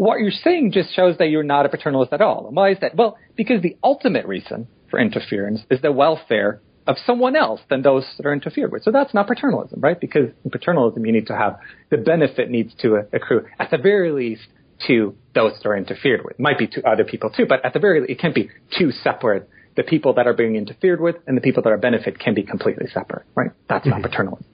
what 0.00 0.18
you're 0.18 0.30
saying 0.30 0.72
just 0.72 0.94
shows 0.96 1.18
that 1.18 1.28
you're 1.28 1.42
not 1.42 1.66
a 1.66 1.68
paternalist 1.68 2.10
at 2.12 2.22
all. 2.22 2.46
And 2.46 2.56
why 2.56 2.70
is 2.70 2.78
that? 2.80 2.94
Well, 2.94 3.18
because 3.36 3.60
the 3.60 3.76
ultimate 3.84 4.24
reason 4.24 4.66
for 4.88 4.98
interference 4.98 5.60
is 5.70 5.82
the 5.82 5.92
welfare 5.92 6.62
of 6.86 6.96
someone 7.04 7.36
else 7.36 7.60
than 7.68 7.82
those 7.82 8.06
that 8.16 8.24
are 8.24 8.32
interfered 8.32 8.72
with. 8.72 8.82
So 8.82 8.92
that's 8.92 9.12
not 9.12 9.26
paternalism, 9.26 9.78
right? 9.78 10.00
Because 10.00 10.30
in 10.42 10.50
paternalism, 10.50 11.04
you 11.04 11.12
need 11.12 11.26
to 11.26 11.36
have 11.36 11.58
the 11.90 11.98
benefit 11.98 12.48
needs 12.48 12.72
to 12.80 13.02
accrue 13.12 13.44
at 13.58 13.70
the 13.70 13.76
very 13.76 14.10
least 14.10 14.46
to 14.86 15.14
those 15.34 15.52
that 15.58 15.68
are 15.68 15.76
interfered 15.76 16.24
with. 16.24 16.32
It 16.32 16.40
might 16.40 16.56
be 16.56 16.66
to 16.68 16.88
other 16.88 17.04
people 17.04 17.28
too, 17.28 17.44
but 17.46 17.62
at 17.62 17.74
the 17.74 17.78
very 17.78 18.00
least, 18.00 18.12
it 18.12 18.18
can't 18.18 18.34
be 18.34 18.48
two 18.78 18.92
separate. 18.92 19.50
The 19.76 19.82
people 19.82 20.14
that 20.14 20.26
are 20.26 20.32
being 20.32 20.56
interfered 20.56 21.02
with 21.02 21.16
and 21.26 21.36
the 21.36 21.42
people 21.42 21.62
that 21.64 21.70
are 21.74 21.78
benefit 21.78 22.18
can 22.18 22.32
be 22.32 22.42
completely 22.42 22.86
separate, 22.92 23.26
right? 23.34 23.50
That's 23.68 23.86
mm-hmm. 23.86 24.00
not 24.00 24.10
paternalism, 24.10 24.46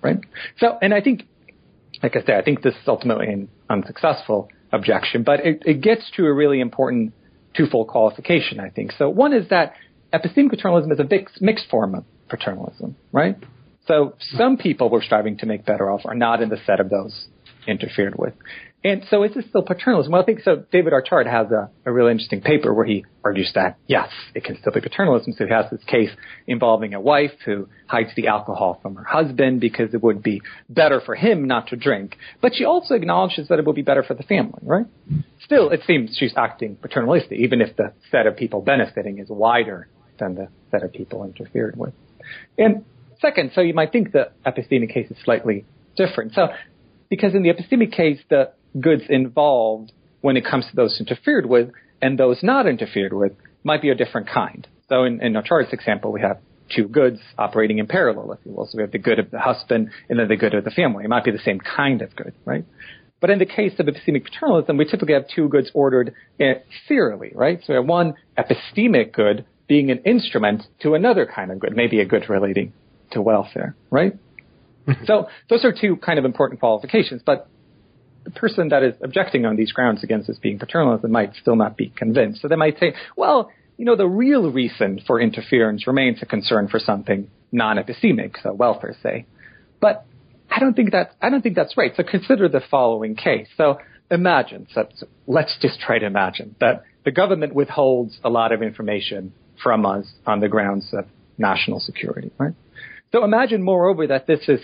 right? 0.00 0.18
So, 0.58 0.78
and 0.80 0.94
I 0.94 1.00
think, 1.00 1.24
like 2.04 2.14
I 2.14 2.20
said, 2.20 2.36
I 2.36 2.42
think 2.42 2.62
this 2.62 2.74
is 2.74 2.86
ultimately 2.86 3.48
unsuccessful 3.68 4.48
objection, 4.72 5.22
but 5.22 5.40
it, 5.40 5.62
it 5.66 5.80
gets 5.80 6.10
to 6.16 6.24
a 6.24 6.32
really 6.32 6.60
important 6.60 7.12
twofold 7.56 7.88
qualification, 7.88 8.58
I 8.60 8.70
think. 8.70 8.92
So 8.92 9.08
one 9.08 9.32
is 9.32 9.48
that 9.50 9.74
epistemic 10.12 10.50
paternalism 10.50 10.90
is 10.92 10.98
a 10.98 11.04
mixed, 11.04 11.42
mixed 11.42 11.68
form 11.68 11.94
of 11.94 12.04
paternalism, 12.28 12.96
right? 13.12 13.36
So 13.86 14.14
some 14.20 14.56
people 14.56 14.88
we're 14.90 15.02
striving 15.02 15.36
to 15.38 15.46
make 15.46 15.64
better 15.64 15.90
off 15.90 16.02
are 16.04 16.14
not 16.14 16.40
in 16.40 16.48
the 16.48 16.58
set 16.66 16.80
of 16.80 16.88
those 16.88 17.26
interfered 17.66 18.14
with. 18.16 18.34
And 18.84 19.04
so 19.08 19.22
is 19.22 19.32
this 19.34 19.44
still 19.48 19.62
paternalism? 19.62 20.10
Well, 20.10 20.22
I 20.22 20.24
think 20.24 20.40
so. 20.40 20.64
David 20.72 20.92
Archard 20.92 21.28
has 21.28 21.52
a, 21.52 21.70
a 21.86 21.92
really 21.92 22.10
interesting 22.10 22.40
paper 22.40 22.74
where 22.74 22.84
he 22.84 23.04
argues 23.22 23.52
that 23.54 23.78
yes, 23.86 24.08
it 24.34 24.42
can 24.42 24.58
still 24.60 24.72
be 24.72 24.80
paternalism. 24.80 25.34
So 25.36 25.46
he 25.46 25.52
has 25.52 25.66
this 25.70 25.84
case 25.86 26.10
involving 26.48 26.92
a 26.92 27.00
wife 27.00 27.32
who 27.44 27.68
hides 27.86 28.10
the 28.16 28.26
alcohol 28.26 28.80
from 28.82 28.96
her 28.96 29.04
husband 29.04 29.60
because 29.60 29.94
it 29.94 30.02
would 30.02 30.22
be 30.22 30.42
better 30.68 31.00
for 31.00 31.14
him 31.14 31.46
not 31.46 31.68
to 31.68 31.76
drink. 31.76 32.16
But 32.40 32.54
she 32.54 32.64
also 32.64 32.94
acknowledges 32.94 33.48
that 33.48 33.60
it 33.60 33.66
would 33.66 33.76
be 33.76 33.82
better 33.82 34.02
for 34.02 34.14
the 34.14 34.24
family, 34.24 34.58
right? 34.62 34.86
Still, 35.44 35.70
it 35.70 35.82
seems 35.86 36.16
she's 36.18 36.34
acting 36.36 36.76
paternalistic, 36.76 37.38
even 37.38 37.60
if 37.60 37.76
the 37.76 37.92
set 38.10 38.26
of 38.26 38.36
people 38.36 38.62
benefiting 38.62 39.18
is 39.18 39.28
wider 39.28 39.88
than 40.18 40.34
the 40.34 40.48
set 40.72 40.82
of 40.82 40.92
people 40.92 41.24
interfered 41.24 41.76
with. 41.76 41.94
And 42.58 42.84
second, 43.20 43.52
so 43.54 43.60
you 43.60 43.74
might 43.74 43.92
think 43.92 44.10
the 44.10 44.32
epistemic 44.44 44.92
case 44.92 45.08
is 45.08 45.16
slightly 45.24 45.64
different. 45.96 46.32
So 46.34 46.48
because 47.08 47.34
in 47.34 47.42
the 47.42 47.50
epistemic 47.50 47.92
case, 47.92 48.18
the 48.28 48.52
goods 48.78 49.02
involved 49.08 49.92
when 50.20 50.36
it 50.36 50.44
comes 50.44 50.66
to 50.70 50.76
those 50.76 50.98
interfered 51.00 51.46
with 51.46 51.70
and 52.00 52.18
those 52.18 52.42
not 52.42 52.66
interfered 52.66 53.12
with 53.12 53.32
might 53.64 53.82
be 53.82 53.90
a 53.90 53.94
different 53.94 54.28
kind. 54.28 54.66
So 54.88 55.04
in, 55.04 55.22
in 55.22 55.36
Archard's 55.36 55.72
example, 55.72 56.12
we 56.12 56.20
have 56.20 56.38
two 56.74 56.88
goods 56.88 57.20
operating 57.38 57.78
in 57.78 57.86
parallel, 57.86 58.32
if 58.32 58.40
you 58.44 58.52
will. 58.52 58.66
So 58.66 58.76
we 58.76 58.82
have 58.82 58.92
the 58.92 58.98
good 58.98 59.18
of 59.18 59.30
the 59.30 59.38
husband 59.38 59.90
and 60.08 60.18
then 60.18 60.28
the 60.28 60.36
good 60.36 60.54
of 60.54 60.64
the 60.64 60.70
family. 60.70 61.04
It 61.04 61.08
might 61.08 61.24
be 61.24 61.30
the 61.30 61.38
same 61.38 61.60
kind 61.60 62.02
of 62.02 62.14
good, 62.16 62.32
right? 62.44 62.64
But 63.20 63.30
in 63.30 63.38
the 63.38 63.46
case 63.46 63.72
of 63.78 63.86
epistemic 63.86 64.24
paternalism, 64.24 64.76
we 64.76 64.84
typically 64.84 65.14
have 65.14 65.26
two 65.32 65.48
goods 65.48 65.70
ordered 65.74 66.14
eh, 66.40 66.54
serially, 66.88 67.30
right? 67.34 67.60
So 67.60 67.72
we 67.72 67.76
have 67.76 67.86
one 67.86 68.14
epistemic 68.36 69.12
good 69.12 69.44
being 69.68 69.90
an 69.90 69.98
instrument 69.98 70.64
to 70.80 70.94
another 70.94 71.30
kind 71.32 71.52
of 71.52 71.60
good, 71.60 71.76
maybe 71.76 72.00
a 72.00 72.04
good 72.04 72.28
relating 72.28 72.72
to 73.12 73.22
welfare, 73.22 73.76
right? 73.90 74.14
so 75.06 75.28
those 75.48 75.64
are 75.64 75.72
two 75.72 75.96
kind 75.96 76.18
of 76.18 76.24
important 76.24 76.58
qualifications, 76.58 77.22
but 77.24 77.48
the 78.24 78.30
person 78.30 78.68
that 78.68 78.82
is 78.82 78.94
objecting 79.02 79.46
on 79.46 79.56
these 79.56 79.72
grounds 79.72 80.02
against 80.04 80.28
this 80.28 80.38
being 80.38 80.58
paternalism 80.58 81.10
might 81.10 81.34
still 81.34 81.56
not 81.56 81.76
be 81.76 81.92
convinced. 81.96 82.42
So 82.42 82.48
they 82.48 82.56
might 82.56 82.78
say, 82.78 82.94
well, 83.16 83.50
you 83.76 83.84
know, 83.84 83.96
the 83.96 84.06
real 84.06 84.50
reason 84.50 85.00
for 85.06 85.20
interference 85.20 85.86
remains 85.86 86.22
a 86.22 86.26
concern 86.26 86.68
for 86.68 86.78
something 86.78 87.28
non-epistemic, 87.50 88.36
so 88.42 88.52
welfare, 88.52 88.94
say. 89.02 89.26
But 89.80 90.06
I 90.50 90.60
don't 90.60 90.74
think 90.74 90.92
that 90.92 91.16
I 91.20 91.30
don't 91.30 91.42
think 91.42 91.56
that's 91.56 91.76
right. 91.76 91.92
So 91.96 92.02
consider 92.02 92.48
the 92.48 92.60
following 92.70 93.16
case. 93.16 93.48
So 93.56 93.78
imagine, 94.10 94.68
so, 94.72 94.86
let's 95.26 95.56
just 95.60 95.80
try 95.80 95.98
to 95.98 96.06
imagine 96.06 96.54
that 96.60 96.84
the 97.04 97.10
government 97.10 97.54
withholds 97.54 98.18
a 98.22 98.28
lot 98.28 98.52
of 98.52 98.62
information 98.62 99.32
from 99.62 99.86
us 99.86 100.06
on 100.26 100.40
the 100.40 100.48
grounds 100.48 100.90
of 100.92 101.06
national 101.38 101.80
security, 101.80 102.30
right? 102.38 102.54
So 103.12 103.24
imagine, 103.24 103.62
moreover, 103.62 104.06
that 104.06 104.26
this 104.26 104.48
is 104.48 104.60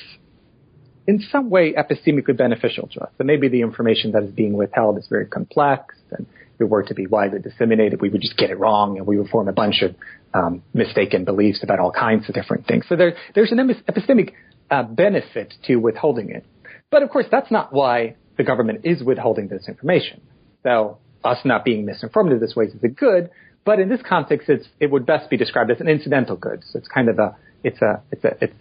in 1.08 1.20
some 1.32 1.48
way 1.48 1.72
epistemically 1.72 2.36
beneficial 2.36 2.86
to 2.86 3.00
us. 3.00 3.10
That 3.16 3.24
maybe 3.24 3.48
the 3.48 3.62
information 3.62 4.12
that 4.12 4.22
is 4.22 4.30
being 4.30 4.52
withheld 4.52 4.98
is 4.98 5.06
very 5.08 5.26
complex, 5.26 5.96
and 6.12 6.26
if 6.54 6.60
it 6.60 6.68
were 6.68 6.82
to 6.82 6.94
be 6.94 7.06
widely 7.06 7.40
disseminated, 7.40 8.02
we 8.02 8.10
would 8.10 8.20
just 8.20 8.36
get 8.36 8.50
it 8.50 8.58
wrong, 8.58 8.98
and 8.98 9.06
we 9.06 9.16
would 9.18 9.30
form 9.30 9.48
a 9.48 9.52
bunch 9.52 9.82
of 9.82 9.96
um, 10.34 10.62
mistaken 10.74 11.24
beliefs 11.24 11.60
about 11.62 11.80
all 11.80 11.90
kinds 11.90 12.28
of 12.28 12.34
different 12.34 12.66
things. 12.66 12.84
So 12.90 12.94
there, 12.94 13.16
there's 13.34 13.50
an 13.50 13.58
epistemic 13.88 14.34
uh, 14.70 14.82
benefit 14.82 15.54
to 15.66 15.76
withholding 15.76 16.30
it. 16.30 16.44
But 16.90 17.02
of 17.02 17.08
course, 17.08 17.26
that's 17.30 17.50
not 17.50 17.72
why 17.72 18.16
the 18.36 18.44
government 18.44 18.82
is 18.84 19.02
withholding 19.02 19.48
this 19.48 19.66
information. 19.66 20.20
So 20.62 20.98
us 21.24 21.38
not 21.44 21.64
being 21.64 21.86
misinformed 21.86 22.32
in 22.32 22.38
this 22.38 22.54
way 22.54 22.66
is 22.66 22.74
a 22.82 22.88
good, 22.88 23.30
but 23.64 23.80
in 23.80 23.88
this 23.88 24.00
context, 24.06 24.50
it 24.78 24.90
would 24.90 25.06
best 25.06 25.30
be 25.30 25.38
described 25.38 25.70
as 25.70 25.80
an 25.80 25.88
incidental 25.88 26.36
good. 26.36 26.62
So 26.70 26.78
it's 26.78 26.88
kind 26.88 27.08
of 27.08 27.18
a, 27.18 27.34
it's 27.64 27.80
a, 27.80 28.02
it's 28.12 28.24
a, 28.24 28.36
it's 28.40 28.54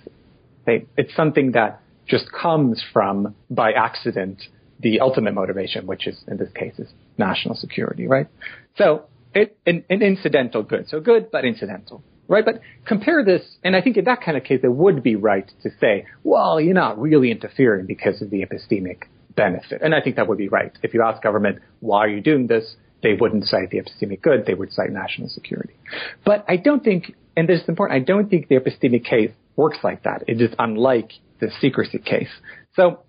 it's 0.98 1.16
something 1.16 1.54
that 1.54 1.80
just 2.08 2.32
comes 2.32 2.84
from 2.94 3.36
by 3.50 3.72
accident 3.72 4.42
the 4.80 5.00
ultimate 5.00 5.34
motivation, 5.34 5.88
which 5.88 6.08
is 6.08 6.24
in 6.28 6.38
this 6.38 6.52
case 6.54 6.78
is 6.78 6.88
national 7.18 7.56
security, 7.56 8.08
right? 8.08 8.28
So 8.78 9.06
it, 9.34 9.58
an, 9.66 9.84
an 9.90 10.02
incidental 10.02 10.64
good. 10.64 10.88
So 10.88 11.00
good, 11.00 11.32
but 11.32 11.46
incidental 11.46 12.04
right? 12.28 12.46
But 12.46 12.62
compare 12.86 13.24
this, 13.24 13.42
and 13.64 13.76
I 13.76 13.82
think 13.82 13.98
in 13.98 14.06
that 14.06 14.22
kind 14.22 14.38
of 14.38 14.44
case, 14.44 14.60
it 14.64 14.72
would 14.72 15.02
be 15.04 15.16
right 15.16 15.50
to 15.64 15.70
say, 15.80 16.06
well, 16.24 16.60
you're 16.60 16.74
not 16.74 17.00
really 17.00 17.32
interfering 17.32 17.86
because 17.86 18.22
of 18.22 18.30
the 18.30 18.46
epistemic 18.46 19.04
benefit. 19.36 19.82
And 19.82 19.96
I 19.96 20.02
think 20.02 20.18
that 20.18 20.28
would 20.28 20.38
be 20.38 20.50
right. 20.50 20.72
If 20.84 20.94
you 20.94 21.04
ask 21.04 21.22
government, 21.22 21.60
why 21.80 22.00
are 22.00 22.10
you 22.10 22.22
doing 22.22 22.48
this? 22.48 22.76
They 23.04 23.14
wouldn't 23.14 23.46
cite 23.46 23.70
the 23.70 23.80
epistemic 23.80 24.22
good. 24.22 24.46
They 24.46 24.56
would 24.56 24.72
cite 24.72 24.92
national 24.92 25.30
security. 25.30 25.76
But 26.26 26.44
I 26.48 26.58
don't 26.58 26.84
think, 26.84 27.16
and 27.36 27.48
this 27.48 27.62
is 27.62 27.70
important, 27.70 28.02
I 28.02 28.04
don't 28.04 28.30
think 28.30 28.48
the 28.48 28.56
epistemic 28.56 29.06
case 29.06 29.32
works 29.56 29.78
like 29.84 30.04
that. 30.04 30.24
It 30.28 30.42
is 30.42 30.50
unlike 30.58 31.12
the 31.40 31.52
secrecy 31.62 32.00
case. 32.00 32.30
So 32.76 33.04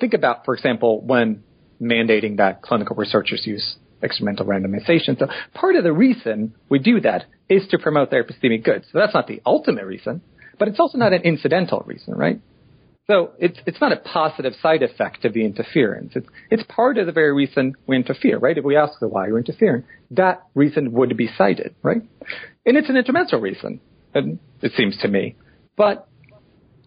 think 0.00 0.14
about, 0.14 0.44
for 0.44 0.54
example, 0.54 1.00
when 1.00 1.42
mandating 1.80 2.38
that 2.38 2.62
clinical 2.62 2.96
researchers 2.96 3.42
use 3.46 3.76
experimental 4.02 4.46
randomization. 4.46 5.18
So 5.18 5.26
part 5.54 5.76
of 5.76 5.84
the 5.84 5.92
reason 5.92 6.54
we 6.68 6.78
do 6.78 7.00
that 7.00 7.24
is 7.48 7.66
to 7.68 7.78
promote 7.78 8.10
their 8.10 8.22
epistemic 8.22 8.64
good. 8.64 8.84
So 8.92 8.98
that's 8.98 9.14
not 9.14 9.26
the 9.26 9.40
ultimate 9.46 9.86
reason, 9.86 10.20
but 10.58 10.68
it's 10.68 10.78
also 10.78 10.98
not 10.98 11.12
an 11.12 11.22
incidental 11.22 11.82
reason, 11.86 12.14
right? 12.14 12.40
So 13.06 13.32
it's 13.38 13.58
it's 13.66 13.80
not 13.82 13.92
a 13.92 13.96
positive 13.96 14.54
side 14.62 14.82
effect 14.82 15.26
of 15.26 15.34
the 15.34 15.44
interference. 15.44 16.12
It's 16.16 16.26
it's 16.50 16.62
part 16.68 16.96
of 16.96 17.04
the 17.04 17.12
very 17.12 17.34
reason 17.34 17.74
we 17.86 17.96
interfere, 17.96 18.38
right? 18.38 18.56
If 18.56 18.64
we 18.64 18.76
ask 18.76 18.98
the 18.98 19.08
why 19.08 19.28
we're 19.28 19.38
interfering, 19.38 19.84
that 20.12 20.42
reason 20.54 20.92
would 20.92 21.14
be 21.16 21.28
cited, 21.36 21.74
right? 21.82 22.00
And 22.64 22.76
it's 22.78 22.88
an 22.88 22.96
instrumental 22.96 23.40
reason, 23.40 23.80
it 24.14 24.72
seems 24.74 24.96
to 24.98 25.08
me. 25.08 25.36
But 25.76 26.08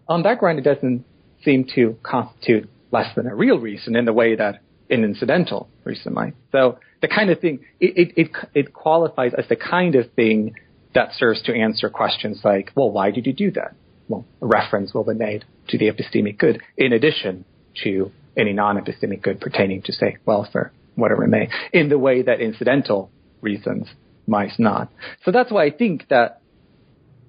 Um, 0.08 0.18
on 0.18 0.24
that 0.24 0.39
ground, 0.39 0.60
it 0.60 0.64
doesn't 0.64 1.05
seem 1.43 1.66
to 1.76 1.97
constitute 2.03 2.70
less 2.91 3.14
than 3.16 3.28
a 3.28 3.36
real 3.36 3.60
reason 3.60 3.95
in 3.95 4.05
the 4.05 4.14
way 4.14 4.36
that 4.36 4.62
an 4.89 5.03
incidental 5.03 5.70
reason 5.84 6.14
might. 6.14 6.34
So 6.51 6.80
the 7.01 7.08
kind 7.08 7.30
of 7.30 7.39
thing 7.39 7.60
it, 7.80 7.97
it, 7.97 8.14
it, 8.18 8.32
it 8.53 8.74
qualifies 8.74 9.34
as 9.38 9.47
the 9.49 9.55
kind 9.55 9.95
of 9.95 10.12
thing 10.14 10.55
that 10.95 11.10
serves 11.16 11.41
to 11.43 11.53
answer 11.53 11.89
questions 11.89 12.41
like, 12.43 12.72
well, 12.76 12.89
why 12.89 13.12
did 13.12 13.28
you 13.28 13.34
do 13.34 13.51
that? 13.51 13.76
well, 14.08 14.26
a 14.41 14.45
reference 14.45 14.93
will 14.93 15.03
be 15.03 15.14
made 15.14 15.45
to 15.70 15.78
the 15.78 15.89
epistemic 15.89 16.38
good 16.38 16.62
in 16.78 16.93
addition 16.93 17.45
to 17.84 18.12
any 18.36 18.53
non-epistemic 18.53 19.22
good 19.22 19.41
pertaining 19.41 19.82
to, 19.84 19.93
say, 19.93 20.18
welfare, 20.26 20.72
whatever 20.95 21.24
it 21.24 21.30
may, 21.30 21.49
in 21.74 21.89
the 21.89 21.97
way 21.97 22.22
that 22.22 22.39
incidental 22.39 23.12
reasons 23.41 23.88
might 24.26 24.51
not. 24.58 24.91
So 25.26 25.32
that's 25.32 25.51
why 25.51 25.66
I 25.66 25.72
think 25.72 26.08
that 26.10 26.41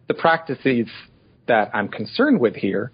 the 0.06 0.14
practices 0.14 0.88
that 1.48 1.70
I'm 1.74 1.88
concerned 1.88 2.40
with 2.40 2.54
here 2.54 2.92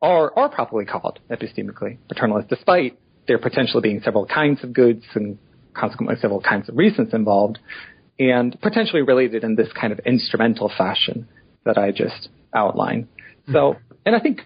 are, 0.00 0.36
are 0.36 0.48
properly 0.48 0.84
called 0.84 1.20
epistemically 1.30 1.98
paternalist, 2.12 2.48
despite 2.48 2.98
there 3.26 3.38
potentially 3.38 3.80
being 3.80 4.00
several 4.04 4.26
kinds 4.26 4.62
of 4.64 4.72
goods 4.72 5.04
and 5.14 5.38
consequently 5.74 6.16
several 6.20 6.40
kinds 6.40 6.68
of 6.68 6.76
reasons 6.76 7.14
involved, 7.14 7.58
and 8.18 8.60
potentially 8.60 9.02
related 9.02 9.44
in 9.44 9.54
this 9.54 9.68
kind 9.72 9.92
of 9.92 10.00
instrumental 10.00 10.70
fashion 10.76 11.28
that 11.64 11.78
I 11.78 11.92
just 11.92 12.28
outlined. 12.54 13.08
So, 13.46 13.52
mm-hmm. 13.52 13.94
and 14.04 14.16
I 14.16 14.20
think 14.20 14.42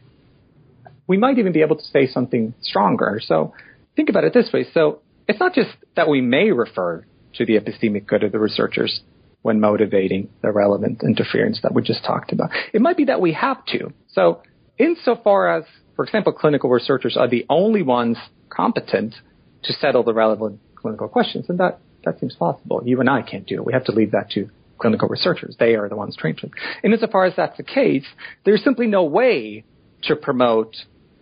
we 1.07 1.17
might 1.17 1.39
even 1.39 1.53
be 1.53 1.63
able 1.63 1.77
to 1.77 1.85
say 1.85 2.07
something 2.07 2.55
stronger. 2.61 3.21
So 3.25 3.55
think 3.97 4.09
about 4.09 4.25
it 4.25 4.35
this 4.35 4.51
way. 4.53 4.67
So 4.73 5.01
it's 5.27 5.41
not 5.41 5.55
just 5.55 5.71
that 5.97 6.09
we 6.09 6.21
may 6.21 6.53
refer 6.53 7.05
to 7.35 7.47
the 7.47 7.59
epistemic 7.59 8.07
good 8.07 8.23
of 8.23 8.33
the 8.33 8.39
researchers 8.39 9.01
when 9.47 9.61
motivating 9.61 10.29
the 10.43 10.51
relevant 10.51 11.05
interference 11.05 11.61
that 11.63 11.73
we 11.73 11.81
just 11.81 12.05
talked 12.05 12.33
about. 12.33 12.51
It 12.73 12.81
might 12.83 12.97
be 12.97 13.05
that 13.05 13.21
we 13.21 13.33
have 13.35 13.65
to. 13.67 13.93
So 14.09 14.43
insofar 14.77 15.59
as, 15.59 15.65
for 15.95 16.05
example, 16.05 16.33
clinical 16.33 16.69
researchers 16.69 17.17
are 17.17 17.29
the 17.29 17.47
only 17.49 17.83
ones 17.83 18.17
competent 18.49 19.15
to 19.63 19.73
settle 19.73 20.03
the 20.03 20.13
relevant 20.13 20.59
clinical 20.75 21.07
questions, 21.07 21.47
and 21.49 21.61
that, 21.61 21.79
that 22.05 22.19
seems 22.19 22.35
possible. 22.35 22.83
You 22.85 22.99
and 22.99 23.09
I 23.09 23.23
can't 23.23 23.47
do 23.47 23.55
it. 23.55 23.65
We 23.65 23.73
have 23.73 23.85
to 23.85 23.93
leave 23.93 24.11
that 24.11 24.31
to 24.31 24.51
clinical 24.79 25.07
researchers. 25.07 25.55
They 25.61 25.77
are 25.77 25.89
the 25.89 25.95
ones 25.95 26.17
trained 26.17 26.39
to. 26.39 26.51
And 26.83 26.93
insofar 26.93 27.27
as 27.27 27.35
that's 27.37 27.57
the 27.57 27.63
case, 27.63 28.05
there's 28.45 28.65
simply 28.65 28.89
no 28.89 29.05
way 29.05 29.63
to 30.03 30.17
promote, 30.17 30.75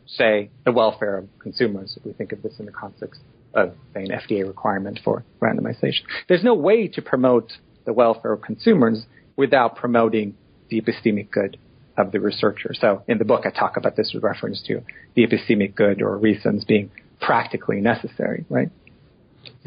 say, 0.06 0.48
the 0.64 0.72
welfare 0.72 1.18
of 1.18 1.28
consumers, 1.40 1.94
if 1.98 2.06
we 2.06 2.14
think 2.14 2.32
of 2.32 2.40
this 2.40 2.54
in 2.58 2.64
the 2.64 2.72
context 2.72 3.20
of, 3.52 3.74
say, 3.92 4.04
an 4.04 4.08
FDA 4.08 4.46
requirement 4.46 5.00
for 5.04 5.24
randomization. 5.42 6.04
There's 6.26 6.42
no 6.42 6.54
way 6.54 6.88
to 6.88 7.02
promote 7.02 7.52
the 7.84 7.92
welfare 7.92 8.32
of 8.32 8.42
consumers 8.42 9.04
without 9.36 9.76
promoting 9.76 10.34
the 10.70 10.80
epistemic 10.80 11.30
good 11.30 11.56
of 11.96 12.12
the 12.12 12.20
researcher. 12.20 12.74
So 12.74 13.02
in 13.06 13.18
the 13.18 13.24
book, 13.24 13.44
I 13.46 13.50
talk 13.50 13.76
about 13.76 13.96
this 13.96 14.12
with 14.14 14.22
reference 14.22 14.62
to 14.66 14.80
the 15.14 15.26
epistemic 15.26 15.74
good 15.74 16.02
or 16.02 16.16
reasons 16.18 16.64
being 16.64 16.90
practically 17.20 17.80
necessary, 17.80 18.44
right? 18.48 18.70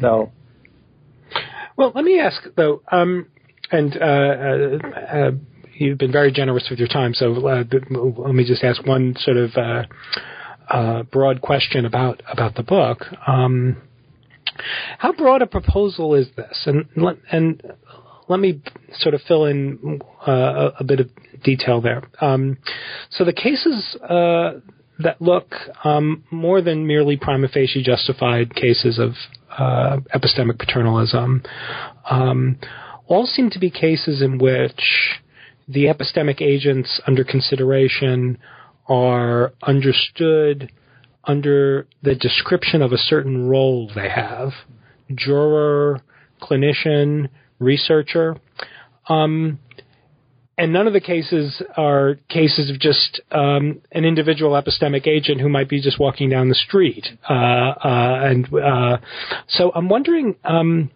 So. 0.00 0.30
Well, 1.76 1.92
let 1.94 2.04
me 2.04 2.18
ask 2.18 2.42
though. 2.56 2.82
Um, 2.90 3.28
and 3.70 3.96
uh, 3.96 4.04
uh, 4.04 4.88
uh, 4.96 5.30
you've 5.74 5.98
been 5.98 6.12
very 6.12 6.32
generous 6.32 6.68
with 6.70 6.78
your 6.78 6.88
time. 6.88 7.14
So 7.14 7.46
uh, 7.46 7.64
let 7.70 8.34
me 8.34 8.44
just 8.46 8.64
ask 8.64 8.84
one 8.86 9.14
sort 9.18 9.36
of 9.36 9.50
uh, 10.68 11.02
broad 11.04 11.40
question 11.40 11.84
about 11.84 12.22
about 12.30 12.54
the 12.54 12.62
book. 12.62 13.04
Um, 13.26 13.76
how 14.98 15.12
broad 15.12 15.42
a 15.42 15.46
proposal 15.46 16.14
is 16.14 16.28
this? 16.36 16.66
And 16.66 16.86
and 17.30 17.62
let 18.28 18.40
me 18.40 18.60
sort 18.98 19.14
of 19.14 19.20
fill 19.22 19.46
in 19.46 20.00
uh, 20.26 20.70
a, 20.78 20.84
bit 20.84 21.00
of 21.00 21.10
detail 21.42 21.80
there. 21.80 22.02
Um, 22.20 22.58
so 23.10 23.24
the 23.24 23.32
cases 23.32 23.96
uh, 24.02 24.60
that 24.98 25.20
look 25.20 25.54
um, 25.84 26.24
more 26.30 26.60
than 26.60 26.86
merely 26.86 27.16
prima 27.16 27.48
facie 27.48 27.82
justified 27.82 28.54
cases 28.54 28.98
of 28.98 29.12
uh, 29.56 29.98
epistemic 30.14 30.58
paternalism 30.58 31.42
um, 32.10 32.58
all 33.06 33.26
seem 33.26 33.50
to 33.50 33.58
be 33.58 33.70
cases 33.70 34.22
in 34.22 34.38
which 34.38 35.18
the 35.66 35.84
epistemic 35.84 36.40
agents 36.40 37.00
under 37.06 37.24
consideration 37.24 38.38
are 38.86 39.52
understood 39.62 40.70
under 41.24 41.86
the 42.02 42.14
description 42.14 42.82
of 42.82 42.92
a 42.92 42.96
certain 42.96 43.48
role 43.48 43.90
they 43.94 44.08
have 44.08 44.50
juror, 45.14 46.00
clinician, 46.40 47.28
researcher. 47.58 48.36
Um, 49.08 49.58
and 50.58 50.72
none 50.72 50.88
of 50.88 50.92
the 50.92 51.00
cases 51.00 51.62
are 51.76 52.18
cases 52.28 52.68
of 52.68 52.80
just 52.80 53.20
um, 53.30 53.80
an 53.92 54.04
individual 54.04 54.60
epistemic 54.60 55.06
agent 55.06 55.40
who 55.40 55.48
might 55.48 55.68
be 55.68 55.80
just 55.80 56.00
walking 56.00 56.28
down 56.28 56.48
the 56.48 56.54
street. 56.56 57.06
Uh, 57.30 57.32
uh, 57.32 58.20
and 58.24 58.52
uh, 58.52 58.98
so 59.48 59.70
I'm 59.72 59.88
wondering 59.88 60.34
um, 60.44 60.90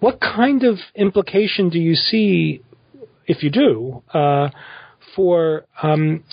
what 0.00 0.20
kind 0.20 0.64
of 0.64 0.78
implication 0.96 1.68
do 1.68 1.78
you 1.78 1.94
see, 1.94 2.62
if 3.26 3.44
you 3.44 3.50
do, 3.50 4.02
uh, 4.12 4.50
for 5.14 5.66
um, 5.80 6.24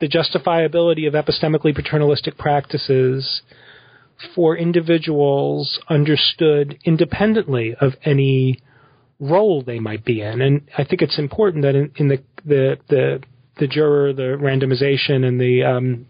the 0.00 0.08
justifiability 0.08 1.06
of 1.06 1.14
epistemically 1.14 1.74
paternalistic 1.74 2.36
practices 2.36 3.42
for 4.34 4.56
individuals 4.56 5.78
understood 5.88 6.78
independently 6.84 7.74
of 7.80 7.92
any 8.04 8.58
role 9.20 9.62
they 9.62 9.78
might 9.78 10.04
be 10.04 10.20
in? 10.20 10.40
And 10.40 10.68
I 10.76 10.84
think 10.84 11.02
it's 11.02 11.18
important 11.18 11.62
that 11.62 11.74
in, 11.74 11.90
in 11.96 12.08
the, 12.08 12.22
the 12.44 12.76
the 12.88 13.22
the 13.58 13.66
juror, 13.66 14.12
the 14.12 14.36
randomization, 14.40 15.24
and 15.24 15.40
the 15.40 15.62
um, 15.62 16.06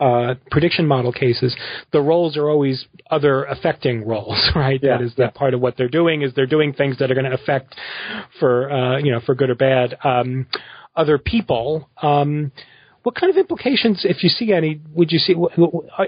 uh, 0.00 0.34
prediction 0.50 0.86
model 0.86 1.12
cases, 1.12 1.56
the 1.92 2.00
roles 2.00 2.36
are 2.36 2.48
always 2.48 2.86
other 3.10 3.44
affecting 3.44 4.06
roles, 4.06 4.50
right? 4.54 4.80
Yeah, 4.82 4.98
that 4.98 5.04
is 5.04 5.14
that 5.16 5.34
part 5.34 5.54
of 5.54 5.60
what 5.60 5.76
they're 5.76 5.88
doing 5.88 6.22
is 6.22 6.32
they're 6.34 6.46
doing 6.46 6.72
things 6.72 6.98
that 6.98 7.10
are 7.10 7.14
going 7.14 7.30
to 7.30 7.34
affect 7.34 7.74
for 8.38 8.70
uh, 8.70 8.98
you 8.98 9.10
know 9.10 9.20
for 9.24 9.34
good 9.34 9.50
or 9.50 9.54
bad 9.54 9.96
um, 10.04 10.46
other 10.94 11.18
people. 11.18 11.88
Um, 12.00 12.52
what 13.04 13.14
kind 13.14 13.30
of 13.30 13.38
implications, 13.38 14.04
if 14.04 14.22
you 14.22 14.28
see 14.28 14.52
any, 14.52 14.80
would 14.92 15.10
you 15.10 15.18
see? 15.18 15.34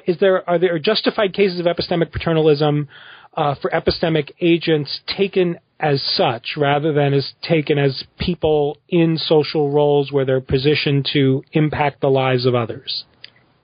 Is 0.07 0.19
there 0.21 0.49
are 0.49 0.59
there 0.59 0.79
justified 0.79 1.33
cases 1.33 1.59
of 1.59 1.67
epistemic 1.67 2.13
paternalism 2.13 2.89
uh, 3.37 3.55
for 3.61 3.71
epistemic 3.71 4.33
agents 4.41 5.01
taken 5.17 5.59
as 5.81 6.03
such 6.03 6.57
rather 6.57 6.93
than 6.93 7.15
as 7.15 7.33
taken 7.43 7.79
as 7.79 8.05
people 8.19 8.77
in 8.89 9.17
social 9.17 9.71
roles 9.71 10.13
where 10.13 10.25
they're 10.25 10.41
positioned 10.41 11.09
to 11.13 11.43
impact 11.53 12.01
the 12.01 12.11
lives 12.11 12.47
of 12.47 12.55
others? 12.55 13.05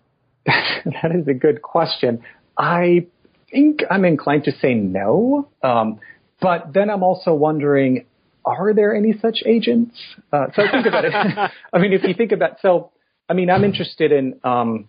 that 0.47 1.13
is 1.15 1.29
a 1.29 1.35
good 1.35 1.63
question. 1.63 2.23
I 2.57 3.07
think 3.51 3.83
I'm 3.91 4.05
inclined 4.05 4.45
to 4.45 4.53
say 4.53 4.75
no. 4.75 5.49
Um, 5.63 6.01
but 6.41 6.73
then 6.73 6.91
I'm 6.91 7.03
also 7.03 7.35
wondering, 7.35 8.07
are 8.45 8.73
there 8.73 8.95
any 8.95 9.15
such 9.21 9.43
agents? 9.45 9.97
Uh, 10.33 10.47
so 10.55 10.63
I 10.63 10.71
think 10.71 10.87
about 10.87 11.05
it. 11.05 11.13
I 11.73 11.79
mean, 11.79 11.93
if 11.93 12.03
you 12.05 12.15
think 12.15 12.33
about, 12.33 12.59
so, 12.63 12.93
I 13.29 13.35
mean, 13.35 13.51
I'm 13.51 13.65
interested 13.65 14.13
in, 14.13 14.39
um, 14.45 14.89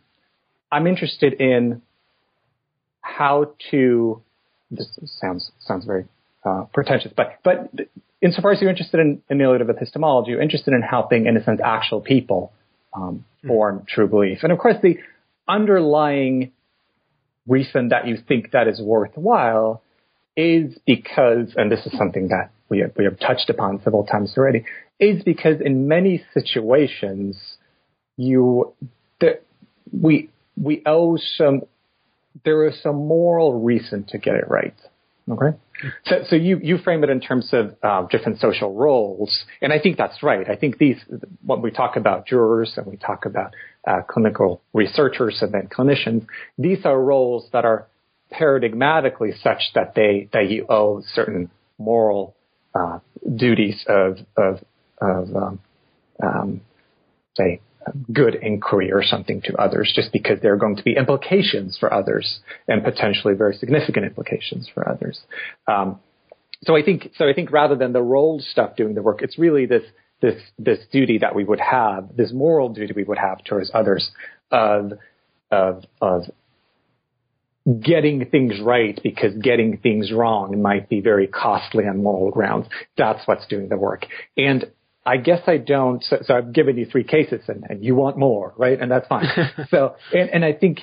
I'm 0.72 0.86
interested 0.86 1.34
in 1.42 1.82
how 3.02 3.54
to, 3.72 4.22
this 4.70 4.88
sounds, 5.20 5.52
sounds 5.60 5.86
very, 5.86 6.06
uh, 6.48 6.66
pretentious, 6.74 7.12
but, 7.16 7.40
but 7.44 7.72
insofar 8.22 8.52
as 8.52 8.62
you're 8.62 8.70
interested 8.70 9.00
in 9.00 9.22
ameliorative 9.32 9.70
epistemology, 9.70 10.32
you're 10.32 10.42
interested 10.42 10.74
in 10.74 10.82
helping, 10.82 11.26
in 11.26 11.36
a 11.38 11.44
sense, 11.44 11.60
actual 11.64 12.02
people, 12.02 12.54
um, 12.94 13.26
hmm. 13.42 13.48
form 13.48 13.86
true 13.88 14.08
belief. 14.08 14.40
And 14.44 14.52
of 14.52 14.60
course, 14.60 14.78
the 14.82 14.98
underlying 15.48 16.52
reason 17.48 17.90
that 17.90 18.08
you 18.08 18.18
think 18.28 18.52
that 18.52 18.68
is 18.68 18.82
worthwhile 18.82 19.82
is 20.36 20.78
because, 20.86 21.54
and 21.56 21.72
this 21.72 21.86
is 21.86 21.98
something 21.98 22.28
that 22.30 22.52
we 22.70 22.80
have, 22.80 22.92
we 22.98 23.06
have 23.06 23.20
touched 23.20 23.50
upon 23.50 23.82
several 23.84 24.06
times 24.06 24.34
already, 24.38 24.66
is 25.00 25.24
because 25.24 25.62
in 25.64 25.88
many 25.88 26.24
situations, 26.34 27.38
you, 28.18 28.74
the, 29.20 29.40
we, 29.92 30.30
we 30.56 30.84
owe 30.86 31.18
some, 31.38 31.62
there 32.44 32.68
is 32.68 32.82
some 32.82 32.96
moral 32.96 33.62
reason 33.62 34.06
to 34.10 34.18
get 34.18 34.36
it 34.36 34.46
right. 34.48 34.76
Okay. 35.30 35.58
So, 36.06 36.16
so 36.30 36.36
you, 36.36 36.60
you 36.62 36.78
frame 36.80 37.04
it 37.04 37.10
in 37.10 37.20
terms 37.20 37.50
of 37.54 37.76
uh, 37.84 38.08
different 38.08 38.40
social 38.40 38.74
roles, 38.74 39.46
and 39.62 39.72
I 39.72 39.80
think 39.80 39.98
that's 39.98 40.24
right. 40.24 40.50
I 40.50 40.56
think 40.56 40.78
these, 40.78 40.98
when 41.46 41.62
we 41.62 41.72
talk 41.72 41.96
about 41.96 42.26
jurors 42.26 42.74
and 42.78 42.86
we 42.88 42.98
talk 42.98 43.26
about 43.26 43.54
uh, 43.88 44.02
clinical 44.08 44.62
researchers 44.74 45.40
and 45.42 45.54
then 45.54 45.68
clinicians, 45.68 46.26
these 46.58 46.80
are 46.86 47.00
roles 47.00 47.48
that 47.54 47.66
are 47.66 47.88
paradigmatically 48.32 49.42
such 49.42 49.62
that 49.74 49.94
they 49.96 50.28
that 50.34 50.50
you 50.50 50.66
owe 50.70 51.02
certain 51.14 51.50
moral 51.78 52.36
uh, 52.76 53.00
duties 53.36 53.86
of 53.88 54.18
of 54.36 54.60
of 55.02 55.36
um, 55.36 55.60
um, 56.22 56.62
say 57.38 57.62
good 58.12 58.36
inquiry 58.36 58.92
or 58.92 59.04
something 59.04 59.42
to 59.44 59.56
others, 59.58 59.92
just 59.96 60.12
because 60.12 60.40
there 60.42 60.54
are 60.54 60.58
going 60.58 60.76
to 60.76 60.84
be 60.84 60.96
implications 60.96 61.78
for 61.80 61.94
others 61.94 62.40
and 62.68 62.84
potentially 62.84 63.34
very 63.34 63.56
significant 63.56 64.06
implications 64.06 64.70
for 64.74 64.88
others. 64.88 65.22
Um, 65.68 66.00
so 66.64 66.76
I 66.76 66.84
think 66.84 67.12
so. 67.16 67.28
I 67.28 67.34
think 67.34 67.52
rather 67.52 67.76
than 67.76 67.94
the 67.94 68.02
role 68.02 68.40
stuff 68.40 68.76
doing 68.76 68.96
the 68.96 69.02
work, 69.02 69.22
it's 69.22 69.38
really 69.38 69.66
this 69.66 69.84
this 70.22 70.42
this 70.58 70.80
duty 70.92 71.20
that 71.20 71.36
we 71.36 71.44
would 71.44 71.60
have, 71.60 72.16
this 72.16 72.32
moral 72.34 72.70
duty 72.70 72.94
we 72.96 73.04
would 73.04 73.20
have 73.20 73.44
towards 73.44 73.70
others 73.74 74.12
of 74.52 74.94
of 75.52 75.84
of 76.02 76.24
getting 77.82 78.26
things 78.26 78.62
right 78.62 79.00
because 79.04 79.34
getting 79.42 79.78
things 79.78 80.12
wrong 80.12 80.62
might 80.62 80.88
be 80.88 81.02
very 81.02 81.28
costly 81.28 81.86
on 81.86 82.02
moral 82.02 82.32
grounds. 82.32 82.68
That's 82.98 83.28
what's 83.28 83.46
doing 83.48 83.68
the 83.68 83.78
work. 83.78 84.06
And 84.38 84.66
I 85.08 85.16
guess 85.16 85.40
I 85.48 85.56
don't. 85.58 86.04
So, 86.04 86.18
so 86.22 86.36
I've 86.36 86.52
given 86.52 86.78
you 86.78 86.86
three 86.86 87.06
cases, 87.06 87.42
and, 87.48 87.64
and, 87.70 87.84
you 87.84 87.96
want 87.96 88.18
more, 88.18 88.54
right? 88.58 88.78
And 88.80 88.92
that's 88.92 89.08
fine. 89.08 89.26
so, 89.70 89.96
and, 90.14 90.30
and 90.30 90.46
I 90.46 90.52
think 90.52 90.80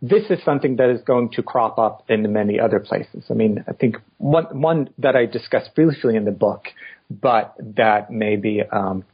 this 0.00 0.22
is 0.30 0.42
something 0.42 0.76
that 0.76 0.88
is 0.88 1.02
going 1.02 1.30
to 1.32 1.42
crop 1.42 1.78
up 1.78 2.04
in 2.08 2.32
many 2.32 2.58
other 2.58 2.80
places. 2.80 3.26
I 3.30 3.34
mean, 3.34 3.62
I 3.68 3.72
think 3.72 3.96
one 4.16 4.62
one 4.62 4.88
that 4.98 5.16
I 5.16 5.26
discussed 5.26 5.74
briefly 5.74 6.16
in 6.16 6.24
the 6.24 6.32
book, 6.32 6.64
but 7.10 7.54
that 7.76 8.10
maybe 8.10 8.62
um, 8.72 9.04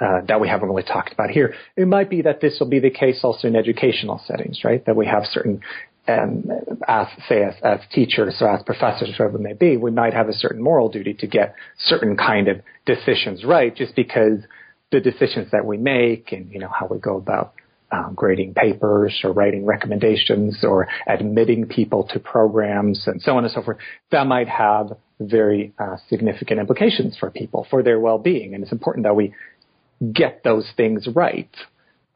uh, 0.00 0.20
that 0.28 0.40
we 0.40 0.48
haven't 0.48 0.68
really 0.68 0.84
talked 0.84 1.12
about 1.12 1.30
here. 1.30 1.54
It 1.76 1.88
might 1.88 2.08
be 2.08 2.22
that 2.22 2.40
this 2.40 2.58
will 2.60 2.68
be 2.68 2.78
the 2.78 2.90
case 2.90 3.20
also 3.24 3.48
in 3.48 3.56
educational 3.56 4.20
settings, 4.26 4.60
right? 4.62 4.84
That 4.86 4.94
we 4.94 5.06
have 5.06 5.24
certain 5.24 5.60
and 6.06 6.50
as 6.86 7.06
say 7.28 7.42
as, 7.42 7.54
as 7.62 7.80
teachers 7.92 8.36
or 8.40 8.54
as 8.54 8.62
professors, 8.62 9.14
whoever 9.16 9.36
it 9.36 9.40
may 9.40 9.52
be, 9.52 9.76
we 9.76 9.90
might 9.90 10.14
have 10.14 10.28
a 10.28 10.32
certain 10.32 10.62
moral 10.62 10.88
duty 10.88 11.14
to 11.14 11.26
get 11.26 11.54
certain 11.78 12.16
kind 12.16 12.48
of 12.48 12.60
decisions 12.84 13.44
right, 13.44 13.74
just 13.74 13.94
because 13.96 14.40
the 14.92 15.00
decisions 15.00 15.50
that 15.50 15.64
we 15.64 15.76
make 15.76 16.32
and 16.32 16.50
you 16.52 16.60
know 16.60 16.68
how 16.68 16.86
we 16.86 16.98
go 16.98 17.16
about 17.16 17.54
um, 17.92 18.14
grading 18.14 18.54
papers 18.54 19.20
or 19.24 19.32
writing 19.32 19.64
recommendations 19.64 20.64
or 20.64 20.88
admitting 21.06 21.66
people 21.66 22.08
to 22.12 22.18
programs 22.18 23.06
and 23.06 23.20
so 23.22 23.36
on 23.36 23.44
and 23.44 23.52
so 23.52 23.62
forth, 23.62 23.78
that 24.10 24.26
might 24.26 24.48
have 24.48 24.96
very 25.20 25.72
uh, 25.78 25.96
significant 26.08 26.60
implications 26.60 27.16
for 27.18 27.30
people 27.30 27.66
for 27.70 27.82
their 27.82 27.98
well-being, 27.98 28.54
and 28.54 28.62
it's 28.62 28.72
important 28.72 29.04
that 29.04 29.14
we 29.14 29.34
get 30.12 30.42
those 30.44 30.68
things 30.76 31.06
right. 31.14 31.54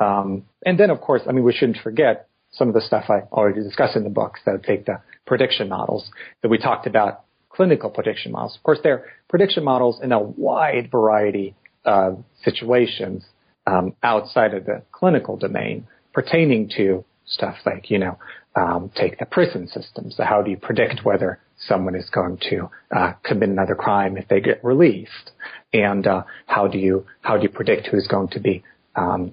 Um, 0.01 0.45
and 0.65 0.79
then, 0.79 0.91
of 0.91 1.01
course, 1.01 1.23
I 1.29 1.33
mean, 1.33 1.45
we 1.45 1.53
shouldn't 1.53 1.79
forget 1.83 2.30
some 2.53 2.69
of 2.69 2.75
the 2.75 2.81
stuff 2.81 3.05
I 3.09 3.21
already 3.33 3.63
discussed 3.63 3.97
in 3.97 4.05
the 4.05 4.11
book. 4.11 4.37
So 4.45 4.59
take 4.59 4.87
the 4.87 5.01
prediction 5.27 5.69
models 5.69 6.11
that 6.43 6.49
we 6.49 6.59
talked 6.59 6.87
about, 6.87 7.23
clinical 7.49 7.91
prediction 7.91 8.33
models. 8.33 8.57
Of 8.57 8.63
course, 8.63 8.79
they're 8.83 9.07
prediction 9.29 9.65
models 9.65 10.01
in 10.03 10.13
a 10.13 10.21
wide 10.21 10.91
variety 10.91 11.55
of 11.85 12.25
situations 12.45 13.25
um, 13.67 13.95
outside 14.03 14.55
of 14.55 14.65
the 14.65 14.83
clinical 14.93 15.37
domain 15.37 15.87
pertaining 16.13 16.69
to 16.77 17.05
stuff 17.27 17.57
like, 17.65 17.91
you 17.91 17.99
know, 17.99 18.19
um, 18.57 18.91
take 18.97 19.19
the 19.19 19.27
prison 19.27 19.69
system. 19.69 20.11
So 20.11 20.25
how 20.25 20.43
do 20.43 20.51
you 20.51 20.57
predict 20.57 21.05
whether 21.05 21.39
someone 21.57 21.95
is 21.95 22.11
going 22.11 22.39
to 22.51 22.69
uh, 22.95 23.13
commit 23.23 23.49
another 23.49 23.77
crime 23.77 24.17
if 24.17 24.27
they 24.29 24.41
get 24.41 24.65
released? 24.65 25.31
And 25.73 26.07
uh, 26.07 26.25
how 26.47 26.67
do 26.67 26.79
you 26.79 27.07
how 27.21 27.37
do 27.37 27.45
you 27.45 27.49
predict 27.49 27.87
who's 27.87 28.09
going 28.09 28.29
to 28.29 28.41
be 28.41 28.65
um, 28.97 29.33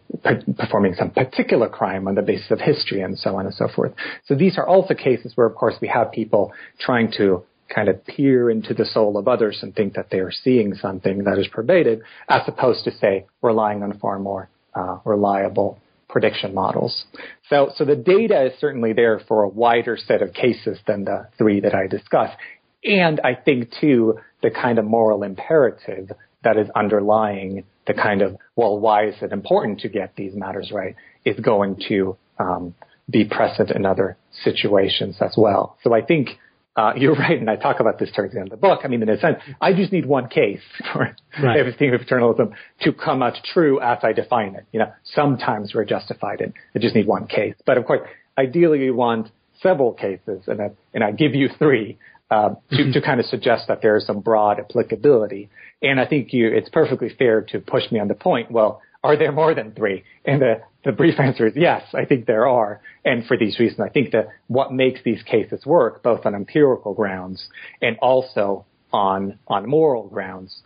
performing 0.58 0.94
some 0.94 1.12
particular 1.12 1.68
crime 1.68 2.08
on 2.08 2.16
the 2.16 2.22
basis 2.22 2.52
of 2.52 2.60
history 2.60 3.02
and 3.02 3.18
so 3.18 3.36
on 3.38 3.46
and 3.46 3.54
so 3.54 3.68
forth. 3.68 3.94
So 4.26 4.36
these 4.36 4.58
are 4.58 4.68
also 4.68 4.94
cases 4.94 5.34
where, 5.36 5.48
of 5.48 5.56
course, 5.56 5.76
we 5.82 5.88
have 5.88 6.12
people 6.12 6.52
trying 6.80 7.12
to 7.18 7.44
kind 7.74 7.90
of 7.90 8.06
peer 8.06 8.50
into 8.50 8.74
the 8.74 8.86
soul 8.86 9.18
of 9.18 9.28
others 9.28 9.60
and 9.62 9.76
think 9.76 9.94
that 9.96 10.10
they 10.10 10.20
are 10.20 10.32
seeing 10.32 10.74
something 10.76 11.24
that 11.26 11.38
is 11.38 11.48
pervaded, 11.48 12.02
as 12.30 12.42
opposed 12.48 12.84
to, 12.86 12.92
say, 12.92 13.26
relying 13.42 13.84
on 13.84 13.98
far 14.00 14.20
more 14.20 14.50
uh, 14.74 15.00
reliable 15.04 15.80
prediction 16.08 16.54
models. 16.54 17.04
So, 17.50 17.72
so 17.76 17.84
the 17.84 17.96
data 17.96 18.46
is 18.46 18.54
certainly 18.60 18.94
there 18.94 19.20
for 19.28 19.44
a 19.44 19.50
wider 19.50 19.98
set 19.98 20.22
of 20.22 20.34
cases 20.34 20.80
than 20.88 21.04
the 21.04 21.28
three 21.38 21.60
that 21.60 21.76
I 21.76 21.88
discussed. 21.88 22.38
And 22.84 23.20
I 23.22 23.36
think, 23.36 23.72
too, 23.82 24.20
the 24.42 24.52
kind 24.52 24.80
of 24.80 24.86
moral 24.86 25.24
imperative 25.24 26.12
that 26.48 26.58
is 26.58 26.70
underlying 26.76 27.66
the 27.88 27.94
kind 27.94 28.22
of, 28.22 28.38
well, 28.56 28.80
why 28.80 29.08
is 29.08 29.16
it 29.22 29.34
important 29.34 29.82
to 29.82 29.90
get 29.90 30.16
these 30.16 30.34
matters 30.34 30.72
right 30.74 30.96
is 31.26 31.38
going 31.42 31.76
to 31.90 32.16
um, 32.40 32.74
be 33.10 33.26
present 33.26 33.70
in 33.70 33.86
other 33.86 34.16
situations 34.46 35.18
as 35.20 35.36
well. 35.38 35.78
So 35.84 35.94
I 35.94 36.02
think 36.02 36.30
uh, 36.78 36.94
you're 36.98 37.16
right, 37.16 37.38
and 37.38 37.50
I 37.50 37.58
talk 37.58 37.82
about 37.82 38.00
this 38.00 38.12
towards 38.16 38.34
the 38.34 38.40
end 38.40 38.54
of 38.54 38.62
the 38.62 38.66
book. 38.66 38.82
I 38.86 38.88
mean, 38.88 39.02
in 39.02 39.10
a 39.10 39.20
sense, 39.20 39.40
I 39.60 39.74
just 39.74 39.92
need 39.92 40.06
one 40.06 40.30
case 40.30 40.62
for 40.94 41.14
right. 41.44 41.60
everything 41.60 41.94
of 41.94 42.00
paternalism 42.00 42.54
to 42.82 42.94
come 42.94 43.22
out 43.22 43.34
true 43.54 43.82
as 43.82 43.98
I 44.04 44.14
define 44.14 44.56
it. 44.56 44.66
You 44.72 44.80
know, 44.80 44.94
sometimes 45.04 45.74
we're 45.76 45.84
justified 45.84 46.40
in 46.40 46.54
I 46.74 46.80
just 46.80 46.96
need 46.96 47.08
one 47.08 47.28
case, 47.28 47.56
but 47.66 47.78
of 47.78 47.86
course, 47.86 48.08
ideally, 48.38 48.80
we 48.80 48.92
want 48.92 49.32
several 49.62 49.92
cases, 49.92 50.44
and 50.48 50.62
I, 50.62 50.70
and 50.94 51.04
I 51.04 51.12
give 51.12 51.36
you 51.36 51.50
three 51.60 51.98
uh, 52.30 52.50
to, 52.50 52.76
mm-hmm. 52.76 52.92
to 52.92 53.02
kind 53.02 53.20
of 53.20 53.26
suggest 53.26 53.68
that 53.68 53.82
there 53.82 53.96
is 53.96 54.06
some 54.06 54.20
broad 54.20 54.60
applicability. 54.60 55.50
And 55.82 56.00
I 56.00 56.06
think 56.06 56.34
you, 56.34 56.48
it's 56.48 56.70
perfectly 56.70 57.10
fair 57.18 57.42
to 57.52 57.60
push 57.60 57.92
me 57.92 58.00
on 58.00 58.08
the 58.08 58.16
point. 58.16 58.52
Well, 58.52 58.82
are 59.04 59.16
there 59.18 59.32
more 59.32 59.54
than 59.54 59.72
three? 59.72 60.04
And 60.26 60.42
the, 60.42 60.62
the 60.84 60.92
brief 60.92 61.20
answer 61.20 61.48
is 61.48 61.54
yes, 61.56 61.84
I 61.94 62.06
think 62.06 62.26
there 62.26 62.48
are. 62.48 62.82
And 63.06 63.26
for 63.26 63.38
these 63.38 63.60
reasons, 63.60 63.80
I 63.80 63.90
think 63.90 64.12
that 64.12 64.28
what 64.48 64.74
makes 64.74 65.00
these 65.04 65.22
cases 65.24 65.66
work, 65.66 66.04
both 66.04 66.26
on 66.26 66.36
empirical 66.36 66.94
grounds 66.94 67.48
and 67.82 67.98
also 68.02 68.66
on, 68.92 69.40
on 69.48 69.70
moral 69.70 70.08
grounds, 70.08 70.62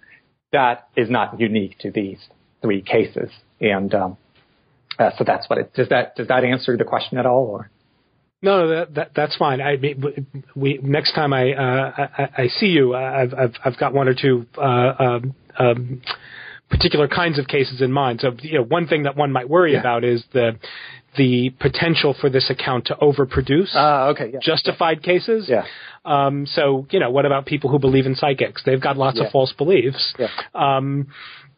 that 0.52 0.88
is 0.96 1.10
not 1.10 1.40
unique 1.40 1.78
to 1.80 1.92
these 1.92 2.20
three 2.62 2.82
cases. 2.82 3.30
And, 3.60 3.94
um, 3.94 4.18
uh, 4.98 5.12
so 5.18 5.24
that's 5.26 5.50
what 5.50 5.60
it, 5.60 5.74
does 5.74 5.90
that, 5.90 6.16
does 6.16 6.28
that 6.28 6.44
answer 6.44 6.78
the 6.78 6.84
question 6.84 7.18
at 7.18 7.26
all 7.26 7.46
or? 7.46 7.70
No, 8.44 8.68
that, 8.68 8.96
that 8.96 9.12
that's 9.16 9.36
fine. 9.36 9.62
I 9.62 9.78
we 10.56 10.80
next 10.82 11.14
time 11.14 11.32
I 11.32 11.54
uh, 11.54 12.08
I, 12.18 12.30
I, 12.44 12.48
see 12.48 12.68
you, 12.68 12.96
I've, 12.96 13.34
I've 13.36 13.54
I've 13.64 13.78
got 13.78 13.94
one 13.94 14.08
or 14.08 14.16
two 14.16 14.48
uh, 14.58 14.94
um, 14.98 15.36
um, 15.60 16.02
particular 16.70 17.08
kinds 17.08 17.38
of 17.38 17.48
cases 17.48 17.82
in 17.82 17.92
mind. 17.92 18.22
So 18.22 18.32
you 18.42 18.58
know, 18.58 18.64
one 18.64 18.88
thing 18.88 19.04
that 19.04 19.16
one 19.16 19.32
might 19.32 19.48
worry 19.48 19.74
yeah. 19.74 19.80
about 19.80 20.04
is 20.04 20.24
the 20.34 20.58
the 21.18 21.52
potential 21.60 22.16
for 22.20 22.30
this 22.30 22.50
account 22.50 22.86
to 22.86 22.96
overproduce 22.96 23.76
uh, 23.76 24.12
okay, 24.12 24.32
yeah. 24.34 24.40
justified 24.42 25.04
cases. 25.04 25.46
Yeah. 25.48 25.66
Um, 26.04 26.48
so 26.48 26.88
you 26.90 27.00
know, 27.00 27.12
what 27.12 27.28
about 27.28 27.46
people 27.46 27.70
who 27.70 27.78
believe 27.78 28.08
in 28.08 28.16
psychics? 28.16 28.64
They've 28.66 28.82
got 28.82 28.98
lots 28.98 29.20
yeah. 29.20 29.28
of 29.28 29.32
false 29.32 29.54
beliefs. 29.56 30.16
Yeah. 30.18 30.30
Um, 30.56 31.08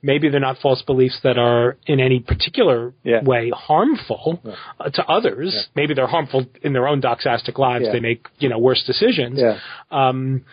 maybe 0.03 0.29
they're 0.29 0.39
not 0.39 0.57
false 0.61 0.81
beliefs 0.83 1.17
that 1.23 1.37
are 1.37 1.77
in 1.87 1.99
any 1.99 2.19
particular 2.19 2.93
yeah. 3.03 3.23
way 3.23 3.51
harmful 3.55 4.39
yeah. 4.43 4.53
uh, 4.79 4.89
to 4.89 5.03
others. 5.07 5.51
Yeah. 5.55 5.61
Maybe 5.75 5.93
they're 5.95 6.07
harmful 6.07 6.45
in 6.61 6.73
their 6.73 6.87
own 6.87 7.01
doxastic 7.01 7.57
lives. 7.57 7.85
They 7.91 8.01
make 8.01 8.27
you 8.37 8.49
know 8.49 8.59
worse 8.59 8.83
decisions. 8.85 9.39
Um, 9.89 10.43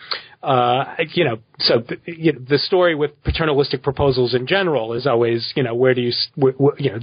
uh, 0.43 0.95
you 1.13 1.23
know, 1.23 1.37
so 1.59 1.79
the, 1.87 1.97
you 2.05 2.33
know, 2.33 2.39
the 2.49 2.57
story 2.57 2.95
with 2.95 3.11
paternalistic 3.23 3.83
proposals 3.83 4.33
in 4.33 4.47
general 4.47 4.93
is 4.93 5.05
always, 5.05 5.51
you 5.55 5.61
know, 5.61 5.75
where 5.75 5.93
do 5.93 6.01
you, 6.01 6.11
wh- 6.35 6.57
wh- 6.59 6.81
you 6.81 6.91
know, 6.91 6.99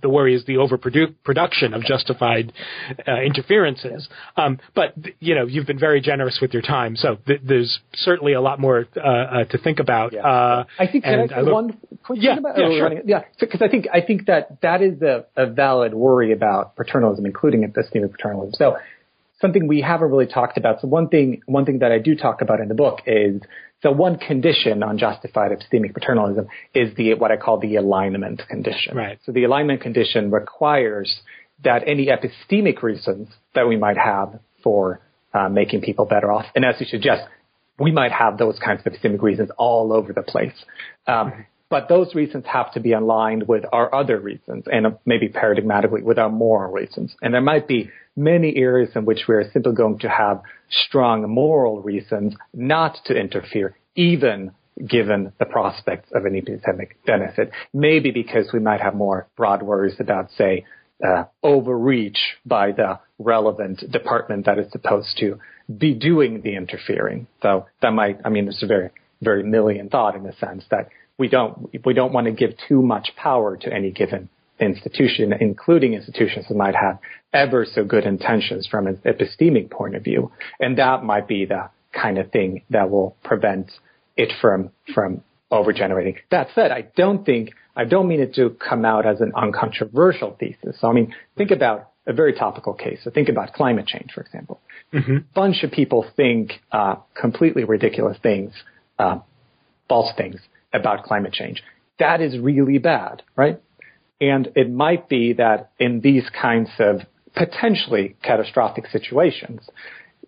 the 0.00 0.08
worry 0.08 0.34
is 0.34 0.44
the 0.46 0.56
overproduction 0.56 1.74
of 1.74 1.82
justified 1.82 2.52
uh, 3.06 3.20
interferences. 3.20 4.08
Um, 4.36 4.58
but 4.74 4.94
you 5.20 5.34
know, 5.34 5.46
you've 5.46 5.66
been 5.66 5.78
very 5.78 6.00
generous 6.00 6.38
with 6.40 6.52
your 6.52 6.62
time, 6.62 6.96
so 6.96 7.18
th- 7.26 7.40
there's 7.44 7.80
certainly 7.94 8.32
a 8.32 8.40
lot 8.40 8.58
more 8.58 8.86
uh, 8.96 9.00
uh, 9.00 9.44
to 9.44 9.58
think 9.58 9.78
about. 9.78 10.12
Yeah. 10.14 10.26
Uh, 10.26 10.64
I 10.78 10.86
think 10.86 11.04
can 11.04 11.20
I 11.20 11.26
say 11.26 11.42
look, 11.42 11.52
one 11.52 11.78
quick 12.02 12.18
yeah, 12.22 12.38
about 12.38 12.58
yeah, 12.58 12.64
oh, 12.64 12.70
sure. 12.70 12.82
running- 12.84 13.02
yeah, 13.06 13.22
because 13.38 13.60
I 13.60 13.68
think 13.68 13.86
I 13.92 14.00
think 14.00 14.26
that 14.26 14.60
that 14.62 14.80
is 14.82 15.02
a, 15.02 15.26
a 15.36 15.46
valid 15.50 15.92
worry 15.94 16.32
about 16.32 16.74
paternalism, 16.76 17.26
including 17.26 17.70
epistemic 17.70 18.12
paternalism. 18.12 18.52
So 18.54 18.76
something 19.42 19.66
we 19.66 19.82
haven't 19.82 20.10
really 20.10 20.26
talked 20.26 20.56
about. 20.56 20.80
So 20.80 20.88
one 20.88 21.08
thing 21.08 21.42
one 21.44 21.66
thing 21.66 21.80
that 21.80 21.92
I 21.92 21.98
do 21.98 22.14
talk 22.14 22.40
about 22.40 22.60
in 22.60 22.68
the 22.68 22.74
book 22.74 23.00
is 23.06 23.42
so 23.82 23.90
one 23.90 24.16
condition 24.16 24.82
on 24.82 24.96
justified 24.96 25.50
epistemic 25.50 25.92
paternalism 25.92 26.46
is 26.72 26.94
the 26.96 27.14
what 27.14 27.30
I 27.30 27.36
call 27.36 27.58
the 27.58 27.76
alignment 27.76 28.40
condition. 28.48 28.96
Right. 28.96 29.18
So 29.26 29.32
the 29.32 29.44
alignment 29.44 29.82
condition 29.82 30.30
requires 30.30 31.20
that 31.64 31.82
any 31.86 32.06
epistemic 32.06 32.82
reasons 32.82 33.28
that 33.54 33.68
we 33.68 33.76
might 33.76 33.98
have 33.98 34.38
for 34.62 35.00
uh, 35.34 35.48
making 35.48 35.82
people 35.82 36.06
better 36.06 36.32
off, 36.32 36.46
and 36.54 36.64
as 36.64 36.76
you 36.78 36.86
suggest, 36.86 37.22
we 37.78 37.90
might 37.90 38.12
have 38.12 38.38
those 38.38 38.58
kinds 38.64 38.80
of 38.84 38.92
epistemic 38.92 39.20
reasons 39.22 39.50
all 39.58 39.92
over 39.92 40.12
the 40.12 40.22
place. 40.22 40.54
Um, 41.06 41.46
but 41.72 41.88
those 41.88 42.14
reasons 42.14 42.44
have 42.46 42.70
to 42.74 42.80
be 42.80 42.92
aligned 42.92 43.48
with 43.48 43.64
our 43.72 43.92
other 43.94 44.20
reasons 44.20 44.64
and 44.70 44.98
maybe 45.06 45.30
paradigmatically 45.30 46.02
with 46.02 46.18
our 46.18 46.28
moral 46.28 46.70
reasons. 46.70 47.14
And 47.22 47.32
there 47.32 47.40
might 47.40 47.66
be 47.66 47.90
many 48.16 48.56
areas 48.56 48.90
in 48.94 49.04
which 49.04 49.24
we 49.28 49.34
are 49.34 49.50
simply 49.52 49.72
going 49.74 49.98
to 50.00 50.08
have 50.08 50.42
strong 50.70 51.28
moral 51.28 51.80
reasons 51.80 52.34
not 52.52 52.98
to 53.06 53.14
interfere, 53.14 53.76
even 53.94 54.52
given 54.86 55.32
the 55.38 55.44
prospects 55.44 56.10
of 56.14 56.24
an 56.24 56.34
epistemic 56.34 56.92
benefit. 57.06 57.50
Maybe 57.72 58.10
because 58.10 58.50
we 58.52 58.58
might 58.58 58.80
have 58.80 58.94
more 58.94 59.28
broad 59.36 59.62
worries 59.62 59.96
about, 59.98 60.30
say, 60.36 60.64
uh, 61.06 61.24
overreach 61.42 62.18
by 62.46 62.72
the 62.72 63.00
relevant 63.18 63.90
department 63.90 64.46
that 64.46 64.58
is 64.58 64.70
supposed 64.70 65.18
to 65.18 65.38
be 65.78 65.94
doing 65.94 66.42
the 66.42 66.56
interfering. 66.56 67.26
So 67.42 67.66
that 67.80 67.90
might, 67.90 68.20
I 68.24 68.28
mean, 68.28 68.48
it's 68.48 68.62
a 68.62 68.66
very, 68.66 68.90
very 69.20 69.42
Millian 69.42 69.90
thought 69.90 70.16
in 70.16 70.22
the 70.22 70.32
sense 70.34 70.64
that 70.70 70.88
we 71.18 71.28
don't, 71.28 71.70
we 71.84 71.92
don't 71.92 72.12
want 72.12 72.26
to 72.26 72.32
give 72.32 72.52
too 72.68 72.82
much 72.82 73.10
power 73.16 73.56
to 73.56 73.72
any 73.72 73.90
given 73.90 74.28
institution, 74.62 75.32
including 75.40 75.94
institutions 75.94 76.46
that 76.48 76.56
might 76.56 76.74
have 76.74 76.98
ever 77.32 77.64
so 77.64 77.84
good 77.84 78.04
intentions 78.04 78.66
from 78.70 78.86
an 78.86 79.00
epistemic 79.04 79.70
point 79.70 79.96
of 79.96 80.04
view. 80.04 80.30
And 80.60 80.78
that 80.78 81.04
might 81.04 81.28
be 81.28 81.44
the 81.44 81.70
kind 81.92 82.18
of 82.18 82.30
thing 82.30 82.62
that 82.70 82.90
will 82.90 83.16
prevent 83.22 83.70
it 84.16 84.32
from, 84.40 84.70
from 84.94 85.22
overgenerating. 85.50 86.16
That 86.30 86.48
said, 86.54 86.70
I 86.70 86.82
don't 86.96 87.24
think, 87.24 87.50
I 87.76 87.84
don't 87.84 88.08
mean 88.08 88.20
it 88.20 88.34
to 88.34 88.50
come 88.50 88.84
out 88.84 89.06
as 89.06 89.20
an 89.20 89.32
uncontroversial 89.34 90.36
thesis. 90.38 90.80
So, 90.80 90.88
I 90.88 90.92
mean, 90.92 91.14
think 91.36 91.50
about 91.50 91.90
a 92.06 92.12
very 92.12 92.32
topical 92.32 92.74
case. 92.74 93.00
So 93.04 93.10
think 93.10 93.28
about 93.28 93.52
climate 93.52 93.86
change, 93.86 94.10
for 94.12 94.22
example. 94.22 94.60
Mm-hmm. 94.92 95.18
bunch 95.34 95.62
of 95.62 95.70
people 95.70 96.04
think 96.16 96.52
uh, 96.70 96.96
completely 97.18 97.64
ridiculous 97.64 98.18
things, 98.22 98.52
uh, 98.98 99.20
false 99.88 100.12
things 100.16 100.40
about 100.74 101.04
climate 101.04 101.32
change. 101.32 101.62
That 101.98 102.20
is 102.20 102.38
really 102.38 102.78
bad, 102.78 103.22
right? 103.36 103.60
And 104.22 104.52
it 104.54 104.70
might 104.70 105.08
be 105.08 105.32
that 105.32 105.72
in 105.80 106.00
these 106.00 106.22
kinds 106.30 106.70
of 106.78 107.00
potentially 107.34 108.14
catastrophic 108.22 108.86
situations, 108.86 109.68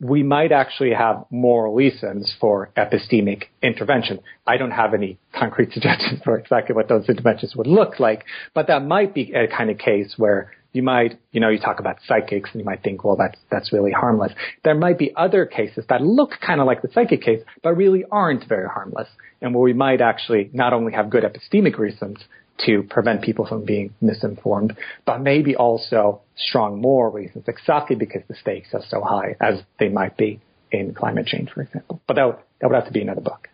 we 0.00 0.24
might 0.24 0.50
actually 0.50 0.92
have 0.92 1.24
moral 1.30 1.72
reasons 1.72 2.34
for 2.40 2.72
epistemic 2.76 3.44
intervention. 3.62 4.18
I 4.48 4.56
don't 4.56 4.72
have 4.72 4.94
any 4.94 5.20
concrete 5.32 5.72
suggestions 5.72 6.20
for 6.24 6.36
exactly 6.36 6.74
what 6.74 6.88
those 6.88 7.08
interventions 7.08 7.54
would 7.54 7.68
look 7.68 8.00
like, 8.00 8.24
but 8.52 8.66
that 8.66 8.84
might 8.84 9.14
be 9.14 9.32
a 9.32 9.46
kind 9.46 9.70
of 9.70 9.78
case 9.78 10.14
where 10.16 10.50
you 10.72 10.82
might, 10.82 11.20
you 11.30 11.40
know, 11.40 11.50
you 11.50 11.60
talk 11.60 11.78
about 11.78 11.98
psychics 12.04 12.50
and 12.52 12.60
you 12.60 12.64
might 12.64 12.82
think, 12.82 13.04
well, 13.04 13.14
that's, 13.14 13.38
that's 13.48 13.72
really 13.72 13.92
harmless. 13.92 14.32
There 14.64 14.74
might 14.74 14.98
be 14.98 15.12
other 15.14 15.46
cases 15.46 15.84
that 15.88 16.02
look 16.02 16.32
kind 16.44 16.60
of 16.60 16.66
like 16.66 16.82
the 16.82 16.88
psychic 16.92 17.22
case, 17.22 17.44
but 17.62 17.76
really 17.76 18.04
aren't 18.10 18.48
very 18.48 18.68
harmless 18.68 19.06
and 19.40 19.54
where 19.54 19.62
we 19.62 19.72
might 19.72 20.00
actually 20.00 20.50
not 20.52 20.72
only 20.72 20.92
have 20.94 21.10
good 21.10 21.22
epistemic 21.22 21.78
reasons 21.78 22.18
to 22.66 22.82
prevent 22.84 23.22
people 23.22 23.46
from 23.46 23.64
being 23.64 23.94
misinformed, 24.00 24.76
but 25.04 25.20
maybe 25.20 25.56
also 25.56 26.20
strong 26.36 26.80
moral 26.80 27.12
reasons, 27.12 27.44
exactly 27.48 27.96
because 27.96 28.22
the 28.28 28.34
stakes 28.34 28.68
are 28.72 28.82
so 28.88 29.02
high 29.02 29.36
as 29.40 29.60
they 29.78 29.88
might 29.88 30.16
be 30.16 30.40
in 30.70 30.94
climate 30.94 31.26
change, 31.26 31.50
for 31.50 31.62
example. 31.62 32.00
But 32.06 32.14
that 32.16 32.26
would, 32.26 32.36
that 32.60 32.68
would 32.68 32.76
have 32.76 32.86
to 32.86 32.92
be 32.92 33.02
another 33.02 33.20
book. 33.20 33.48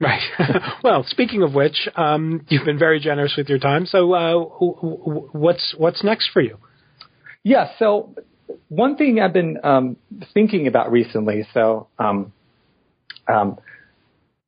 Right. 0.00 0.22
well, 0.82 1.04
speaking 1.08 1.42
of 1.42 1.54
which, 1.54 1.88
um, 1.94 2.44
you've 2.48 2.64
been 2.64 2.78
very 2.78 2.98
generous 2.98 3.34
with 3.36 3.48
your 3.48 3.60
time. 3.60 3.86
So, 3.86 4.12
uh, 4.12 4.34
what's 4.40 5.74
what's 5.78 6.02
next 6.02 6.30
for 6.32 6.42
you? 6.42 6.58
Yeah. 7.44 7.70
So 7.78 8.14
one 8.68 8.96
thing 8.96 9.20
I've 9.20 9.32
been 9.32 9.58
um, 9.62 9.96
thinking 10.34 10.66
about 10.66 10.90
recently. 10.90 11.46
So 11.54 11.88
um, 11.98 12.32
um, 13.28 13.58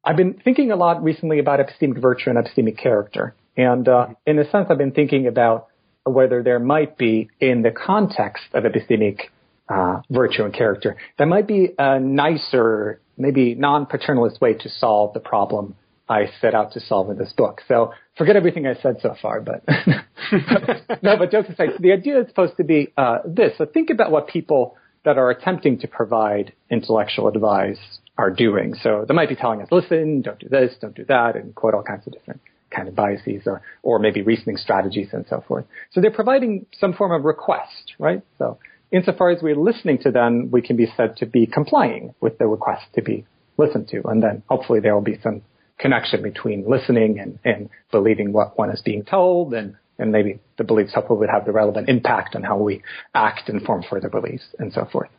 I've 0.05 0.17
been 0.17 0.35
thinking 0.35 0.71
a 0.71 0.77
lot 0.77 1.03
recently 1.03 1.39
about 1.39 1.61
epistemic 1.61 2.01
virtue 2.01 2.31
and 2.31 2.39
epistemic 2.39 2.79
character, 2.79 3.35
and 3.57 3.89
uh, 3.89 4.09
in 4.27 4.39
a 4.39 4.51
sense, 4.51 4.67
I've 4.71 4.79
been 4.79 4.93
thinking 4.93 5.27
about 5.27 5.69
whether 6.05 6.43
there 6.43 6.59
might 6.59 6.99
be, 6.99 7.29
in 7.41 7.63
the 7.63 7.71
context 7.71 8.45
of 8.53 8.65
epistemic 8.65 9.21
uh, 9.69 10.01
virtue 10.11 10.45
and 10.45 10.53
character, 10.53 10.97
there 11.17 11.27
might 11.27 11.47
be 11.47 11.71
a 11.79 11.99
nicer, 11.99 13.01
maybe 13.17 13.55
non-paternalist 13.55 14.41
way 14.41 14.55
to 14.55 14.69
solve 14.69 15.15
the 15.15 15.21
problem 15.21 15.77
I 16.07 16.27
set 16.41 16.55
out 16.55 16.73
to 16.73 16.81
solve 16.81 17.09
in 17.09 17.17
this 17.17 17.33
book. 17.33 17.63
So 17.67 17.95
forget 18.19 18.37
everything 18.37 18.67
I 18.67 18.75
said 18.75 18.97
so 19.01 19.15
far, 19.23 19.41
but 19.41 19.65
no, 21.03 21.17
but 21.17 21.31
jokes 21.31 21.49
aside, 21.49 21.71
the 21.81 21.93
idea 21.93 22.21
is 22.21 22.29
supposed 22.29 22.59
to 22.59 22.65
be 22.65 22.93
uh, 22.97 23.19
this. 23.25 23.53
So 23.57 23.65
think 23.65 23.89
about 23.89 24.11
what 24.11 24.29
people 24.29 24.77
that 25.05 25.17
are 25.17 25.31
attempting 25.31 25.79
to 25.79 25.89
provide 25.89 26.53
intellectual 26.71 27.29
advice 27.29 27.79
are 28.19 28.31
doing. 28.31 28.75
So 28.83 29.05
they 29.07 29.15
might 29.15 29.29
be 29.29 29.37
telling 29.37 29.63
us, 29.63 29.69
listen, 29.71 30.23
don't 30.23 30.39
do 30.39 30.49
this, 30.49 30.75
don't 30.81 30.95
do 30.95 31.05
that, 31.07 31.37
and 31.37 31.55
quote 31.55 31.75
all 31.75 31.83
kinds 31.83 32.07
of 32.07 32.13
different 32.13 32.41
kind 32.75 32.89
of 32.89 32.95
biases 32.95 33.43
or, 33.47 33.63
or 33.83 33.99
maybe 33.99 34.23
reasoning 34.23 34.57
strategies 34.57 35.09
and 35.13 35.25
so 35.29 35.45
forth. 35.47 35.65
So 35.93 36.01
they're 36.01 36.11
providing 36.11 36.67
some 36.79 36.93
form 36.93 37.13
of 37.13 37.25
request, 37.25 37.95
right? 37.99 38.23
So 38.39 38.59
insofar 38.91 39.31
as 39.31 39.43
we're 39.43 39.57
listening 39.57 39.99
to 39.99 40.11
them, 40.11 40.51
we 40.51 40.63
can 40.63 40.77
be 40.77 40.87
said 40.97 41.17
to 41.19 41.27
be 41.27 41.47
complying 41.47 42.15
with 42.21 42.39
the 42.39 42.47
request 42.47 42.85
to 42.95 43.03
be 43.03 43.27
listened 43.57 43.89
to. 43.89 44.03
And 44.07 44.23
then 44.23 44.43
hopefully 44.49 44.81
there 44.81 44.95
will 44.95 45.03
be 45.03 45.19
some 45.23 45.43
connection 45.79 46.23
between 46.23 46.69
listening 46.69 47.19
and, 47.19 47.39
and 47.45 47.69
believing 47.91 48.33
what 48.33 48.57
one 48.59 48.71
is 48.71 48.81
being 48.83 49.05
told 49.05 49.55
and, 49.55 49.77
and 49.99 50.11
maybe 50.11 50.39
the 50.59 50.65
beliefs 50.65 50.95
hopefully 50.95 51.19
would 51.21 51.31
have 51.31 51.45
the 51.45 51.53
relevant 51.53 51.89
impact 51.89 52.35
on 52.35 52.43
how 52.43 52.57
we 52.57 52.83
act 53.15 53.49
and 53.49 53.63
form 53.63 53.83
further 53.89 54.09
beliefs 54.09 54.45
and 54.59 54.73
so 54.73 54.87
forth. 54.91 55.11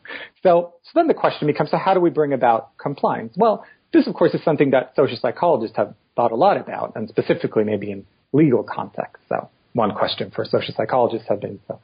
So, 0.42 0.74
so 0.82 0.90
then 0.94 1.06
the 1.06 1.14
question 1.14 1.46
becomes, 1.46 1.70
so 1.70 1.78
how 1.78 1.94
do 1.94 2.00
we 2.00 2.10
bring 2.10 2.32
about 2.32 2.76
compliance? 2.78 3.34
Well, 3.36 3.64
this 3.92 4.06
of 4.06 4.14
course 4.14 4.34
is 4.34 4.42
something 4.44 4.70
that 4.70 4.92
social 4.96 5.18
psychologists 5.20 5.76
have 5.76 5.94
thought 6.16 6.32
a 6.32 6.36
lot 6.36 6.56
about 6.56 6.92
and 6.96 7.08
specifically 7.08 7.64
maybe 7.64 7.90
in 7.90 8.06
legal 8.32 8.62
context. 8.62 9.22
So 9.28 9.48
one 9.72 9.92
question 9.94 10.32
for 10.34 10.44
social 10.44 10.74
psychologists 10.74 11.28
have 11.28 11.40
been, 11.40 11.60
so 11.68 11.80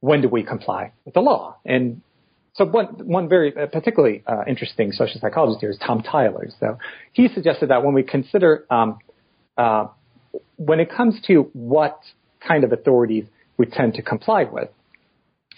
when 0.00 0.22
do 0.22 0.28
we 0.28 0.42
comply 0.44 0.92
with 1.04 1.14
the 1.14 1.20
law? 1.20 1.56
And 1.64 2.00
so 2.54 2.64
one, 2.64 2.86
one 3.06 3.28
very 3.28 3.54
uh, 3.56 3.66
particularly 3.66 4.22
uh, 4.26 4.44
interesting 4.46 4.92
social 4.92 5.20
psychologist 5.20 5.60
here 5.60 5.70
is 5.70 5.78
Tom 5.84 6.02
Tyler. 6.02 6.48
So 6.60 6.78
he 7.12 7.28
suggested 7.28 7.70
that 7.70 7.84
when 7.84 7.94
we 7.94 8.04
consider, 8.04 8.64
um, 8.70 8.98
uh, 9.58 9.88
when 10.56 10.78
it 10.78 10.90
comes 10.90 11.20
to 11.26 11.50
what 11.52 11.98
kind 12.46 12.62
of 12.62 12.72
authorities 12.72 13.24
we 13.56 13.66
tend 13.66 13.94
to 13.94 14.02
comply 14.02 14.44
with, 14.44 14.68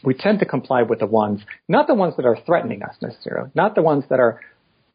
we 0.05 0.15
tend 0.15 0.39
to 0.41 0.47
comply 0.47 0.83
with 0.83 1.01
the 1.01 1.07
ones, 1.07 1.41
not 1.69 1.87
the 1.87 1.95
ones 1.95 2.15
that 2.17 2.27
are 2.27 2.39
threatening 2.47 2.83
us 2.83 2.95
necessarily, 3.01 3.51
not 3.55 3.75
the 3.75 3.83
ones 3.83 4.05
that 4.11 4.21
are 4.21 4.41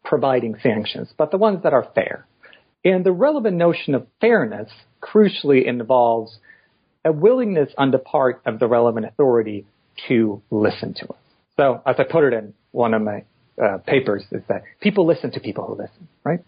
providing 0.03 0.55
sanctions, 0.61 1.09
but 1.17 1.31
the 1.31 1.37
ones 1.37 1.63
that 1.63 1.73
are 1.73 1.87
fair. 1.93 2.25
And 2.83 3.05
the 3.05 3.11
relevant 3.11 3.57
notion 3.57 3.95
of 3.95 4.07
fairness 4.19 4.69
crucially 5.01 5.65
involves 5.65 6.39
a 7.05 7.11
willingness 7.11 7.71
on 7.77 7.91
the 7.91 7.97
part 7.99 8.41
of 8.45 8.59
the 8.59 8.67
relevant 8.67 9.05
authority 9.05 9.65
to 10.07 10.41
listen 10.49 10.93
to 10.95 11.05
us. 11.09 11.19
So, 11.57 11.81
as 11.85 11.95
I 11.99 12.03
put 12.03 12.23
it 12.23 12.33
in 12.33 12.53
one 12.71 12.93
of 12.93 13.01
my 13.01 13.23
uh, 13.61 13.79
papers, 13.79 14.23
is 14.31 14.41
that 14.47 14.63
people 14.79 15.05
listen 15.05 15.31
to 15.31 15.39
people 15.39 15.65
who 15.65 15.73
listen, 15.73 16.07
right? 16.23 16.39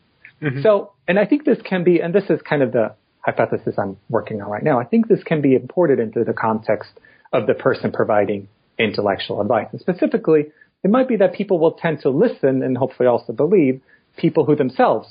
Mm-hmm. 0.42 0.62
So, 0.62 0.94
and 1.08 1.20
I 1.20 1.26
think 1.26 1.46
this 1.46 1.60
can 1.64 1.84
be, 1.84 2.00
and 2.02 2.14
this 2.14 2.24
is 2.30 2.40
kind 2.48 2.62
of 2.62 2.72
the 2.72 2.96
hypothesis 3.20 3.76
I'm 3.78 3.98
working 4.10 4.42
on 4.42 4.50
right 4.50 4.64
now. 4.64 4.80
I 4.80 4.86
think 4.86 5.08
this 5.08 5.24
can 5.24 5.42
be 5.42 5.56
imported 5.56 6.00
into 6.00 6.24
the 6.24 6.34
context 6.34 6.92
of 7.32 7.48
the 7.48 7.54
person 7.54 7.92
providing 7.92 8.48
intellectual 8.78 9.42
advice. 9.42 9.68
And 9.72 9.80
specifically, 9.80 10.48
it 10.84 10.92
might 10.92 11.08
be 11.08 11.16
that 11.18 11.34
people 11.34 11.60
will 11.60 11.74
tend 11.74 12.02
to 12.02 12.10
listen 12.10 12.62
and 12.62 12.78
hopefully 12.78 13.08
also 13.08 13.34
believe 13.34 13.82
people 14.18 14.46
who 14.46 14.56
themselves 14.56 15.08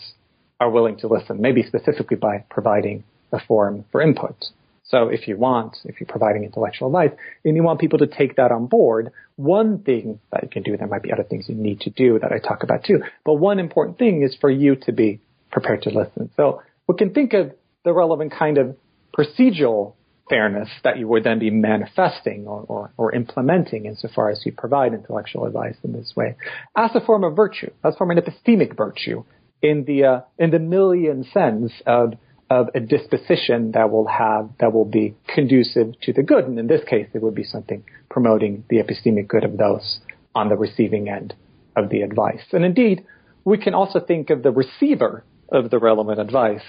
are 0.62 0.70
willing 0.70 0.96
to 0.96 1.08
listen, 1.08 1.40
maybe 1.40 1.64
specifically 1.64 2.16
by 2.16 2.44
providing 2.48 3.02
a 3.32 3.40
forum 3.46 3.84
for 3.90 4.00
input. 4.00 4.36
So 4.84 5.08
if 5.08 5.26
you 5.26 5.36
want, 5.36 5.78
if 5.84 6.00
you're 6.00 6.06
providing 6.06 6.44
intellectual 6.44 6.88
advice 6.88 7.18
and 7.44 7.56
you 7.56 7.64
want 7.64 7.80
people 7.80 7.98
to 7.98 8.06
take 8.06 8.36
that 8.36 8.52
on 8.52 8.66
board, 8.66 9.10
one 9.36 9.82
thing 9.82 10.20
that 10.30 10.44
you 10.44 10.48
can 10.48 10.62
do, 10.62 10.76
there 10.76 10.86
might 10.86 11.02
be 11.02 11.12
other 11.12 11.24
things 11.24 11.46
you 11.48 11.56
need 11.56 11.80
to 11.80 11.90
do 11.90 12.18
that 12.20 12.30
I 12.30 12.38
talk 12.38 12.62
about 12.62 12.84
too, 12.84 13.02
but 13.24 13.34
one 13.34 13.58
important 13.58 13.98
thing 13.98 14.22
is 14.22 14.36
for 14.40 14.50
you 14.50 14.76
to 14.86 14.92
be 14.92 15.20
prepared 15.50 15.82
to 15.82 15.90
listen. 15.90 16.30
So 16.36 16.62
we 16.86 16.94
can 16.94 17.12
think 17.12 17.32
of 17.32 17.52
the 17.84 17.92
relevant 17.92 18.32
kind 18.32 18.58
of 18.58 18.76
procedural 19.16 19.94
fairness 20.28 20.68
that 20.84 20.98
you 20.98 21.08
would 21.08 21.24
then 21.24 21.40
be 21.40 21.50
manifesting 21.50 22.46
or, 22.46 22.64
or, 22.68 22.92
or, 22.96 23.12
implementing 23.12 23.86
insofar 23.86 24.30
as 24.30 24.40
you 24.46 24.52
provide 24.52 24.94
intellectual 24.94 25.44
advice 25.46 25.74
in 25.82 25.92
this 25.92 26.12
way 26.16 26.36
as 26.76 26.90
a 26.94 27.00
form 27.00 27.24
of 27.24 27.34
virtue, 27.34 27.70
as 27.84 27.94
a 27.94 27.96
form 27.98 28.16
of 28.16 28.24
epistemic 28.24 28.76
virtue 28.76 29.24
in 29.62 29.84
the, 29.84 30.04
uh, 30.04 30.20
in 30.38 30.50
the 30.50 30.58
Millian 30.58 31.30
sense 31.32 31.72
of 31.86 32.14
of 32.52 32.68
a 32.74 32.80
disposition 32.80 33.72
that 33.72 33.90
will 33.90 34.06
have 34.06 34.50
that 34.60 34.72
will 34.72 34.84
be 34.84 35.14
conducive 35.26 35.98
to 36.02 36.12
the 36.12 36.22
good. 36.22 36.44
And 36.44 36.58
in 36.58 36.66
this 36.66 36.84
case, 36.84 37.08
it 37.14 37.22
would 37.22 37.34
be 37.34 37.44
something 37.44 37.82
promoting 38.10 38.64
the 38.68 38.76
epistemic 38.76 39.26
good 39.28 39.44
of 39.44 39.56
those 39.56 40.00
on 40.34 40.48
the 40.50 40.56
receiving 40.56 41.08
end 41.08 41.34
of 41.76 41.88
the 41.88 42.02
advice. 42.02 42.42
And 42.52 42.64
indeed, 42.64 43.06
we 43.44 43.58
can 43.58 43.74
also 43.74 44.00
think 44.00 44.30
of 44.30 44.42
the 44.42 44.50
receiver 44.50 45.24
of 45.50 45.70
the 45.70 45.78
relevant 45.78 46.20
advice 46.20 46.62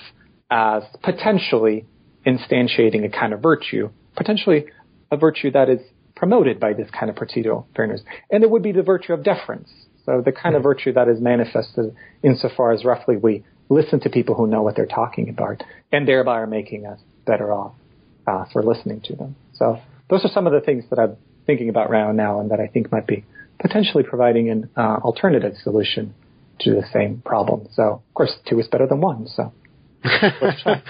as 0.50 0.84
potentially 1.02 1.86
instantiating 2.26 3.06
a 3.06 3.10
kind 3.10 3.34
of 3.34 3.42
virtue, 3.42 3.90
potentially 4.16 4.66
a 5.12 5.18
virtue 5.18 5.52
that 5.52 5.70
is 5.70 5.82
promoted 6.16 6.60
by 6.60 6.74
this 6.74 6.90
kind 6.98 7.10
of 7.10 7.16
procedural 7.16 7.66
fairness. 7.76 8.02
And 8.32 8.44
it 8.44 8.50
would 8.50 8.64
be 8.64 8.72
the 8.72 8.84
virtue 8.84 9.14
of 9.14 9.24
deference. 9.24 9.70
So 10.06 10.22
the 10.24 10.32
kind 10.32 10.56
of 10.56 10.64
virtue 10.64 10.94
that 10.94 11.08
is 11.08 11.22
manifested 11.22 11.96
insofar 12.24 12.72
as 12.72 12.84
roughly 12.84 13.18
we 13.18 13.44
listen 13.70 14.00
to 14.02 14.10
people 14.10 14.36
who 14.36 14.48
know 14.48 14.62
what 14.62 14.76
they're 14.76 14.86
talking 14.86 15.30
about, 15.30 15.64
and 15.92 16.08
thereby 16.08 16.40
are 16.40 16.48
making 16.48 16.86
us 16.86 17.00
better 17.26 17.52
off 17.52 17.74
uh, 18.28 18.46
for 18.52 18.62
listening 18.62 19.02
to 19.06 19.16
them. 19.16 19.36
So 19.54 19.80
those 20.10 20.26
are 20.26 20.30
some 20.30 20.46
of 20.48 20.54
the 20.54 20.62
things 20.62 20.84
that 20.90 21.00
I'm 21.00 21.16
thinking 21.46 21.70
about 21.70 21.90
right 21.90 22.14
now, 22.14 22.40
and 22.40 22.52
that 22.52 22.60
I 22.60 22.68
think 22.68 22.92
might 22.92 23.08
be 23.08 23.26
potentially 23.60 24.04
providing 24.04 24.50
an 24.50 24.70
uh, 24.76 24.98
alternative 25.04 25.54
solution 25.64 26.14
to 26.60 26.72
the 26.72 26.84
same 26.92 27.22
problem. 27.26 27.68
So 27.72 27.84
of 27.84 28.14
course, 28.14 28.34
two 28.48 28.60
is 28.60 28.68
better 28.68 28.88
than 28.88 29.02
one. 29.02 29.28
So. 29.28 29.54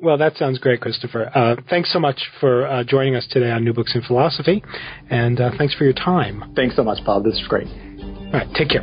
Well, 0.00 0.16
that 0.18 0.36
sounds 0.36 0.58
great, 0.58 0.80
Kristoffer. 0.80 1.30
Uh, 1.34 1.56
thanks 1.68 1.92
so 1.92 1.98
much 1.98 2.30
for 2.40 2.66
uh, 2.66 2.84
joining 2.84 3.16
us 3.16 3.26
today 3.30 3.50
on 3.50 3.64
New 3.64 3.72
Books 3.74 3.94
in 3.94 4.02
Philosophy, 4.02 4.62
and 5.10 5.40
uh, 5.40 5.50
thanks 5.58 5.74
for 5.74 5.84
your 5.84 5.92
time. 5.92 6.52
Thanks 6.56 6.76
so 6.76 6.84
much, 6.84 7.04
Bob. 7.04 7.24
This 7.24 7.34
is 7.34 7.46
great. 7.48 7.68
All 8.34 8.40
right, 8.40 8.52
take 8.54 8.70
care. 8.70 8.82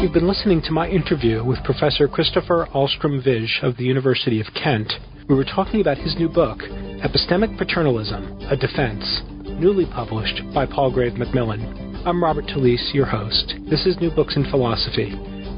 You've 0.00 0.14
been 0.14 0.26
listening 0.26 0.62
to 0.62 0.72
my 0.72 0.88
interview 0.88 1.44
with 1.44 1.62
Professor 1.62 2.08
Kristoffer 2.08 2.70
Ahlstrom 2.70 3.22
Vij 3.22 3.62
of 3.62 3.76
the 3.76 3.84
University 3.84 4.40
of 4.40 4.46
Kent. 4.54 4.90
We 5.28 5.34
were 5.34 5.44
talking 5.44 5.82
about 5.82 5.98
his 5.98 6.16
new 6.16 6.30
book, 6.30 6.60
Epistemic 7.04 7.58
Paternalism 7.58 8.50
A 8.50 8.56
Defense, 8.56 9.20
newly 9.60 9.84
published 9.84 10.40
by 10.54 10.64
Palgrave 10.64 11.18
Macmillan. 11.18 12.00
I'm 12.06 12.24
Robert 12.24 12.46
Talisse, 12.46 12.94
your 12.94 13.04
host. 13.04 13.52
This 13.68 13.84
is 13.84 14.00
New 14.00 14.10
Books 14.10 14.34
in 14.34 14.50
Philosophy. 14.50 15.12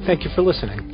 Thank 0.07 0.25
you 0.25 0.31
for 0.35 0.43
listening. 0.43 0.93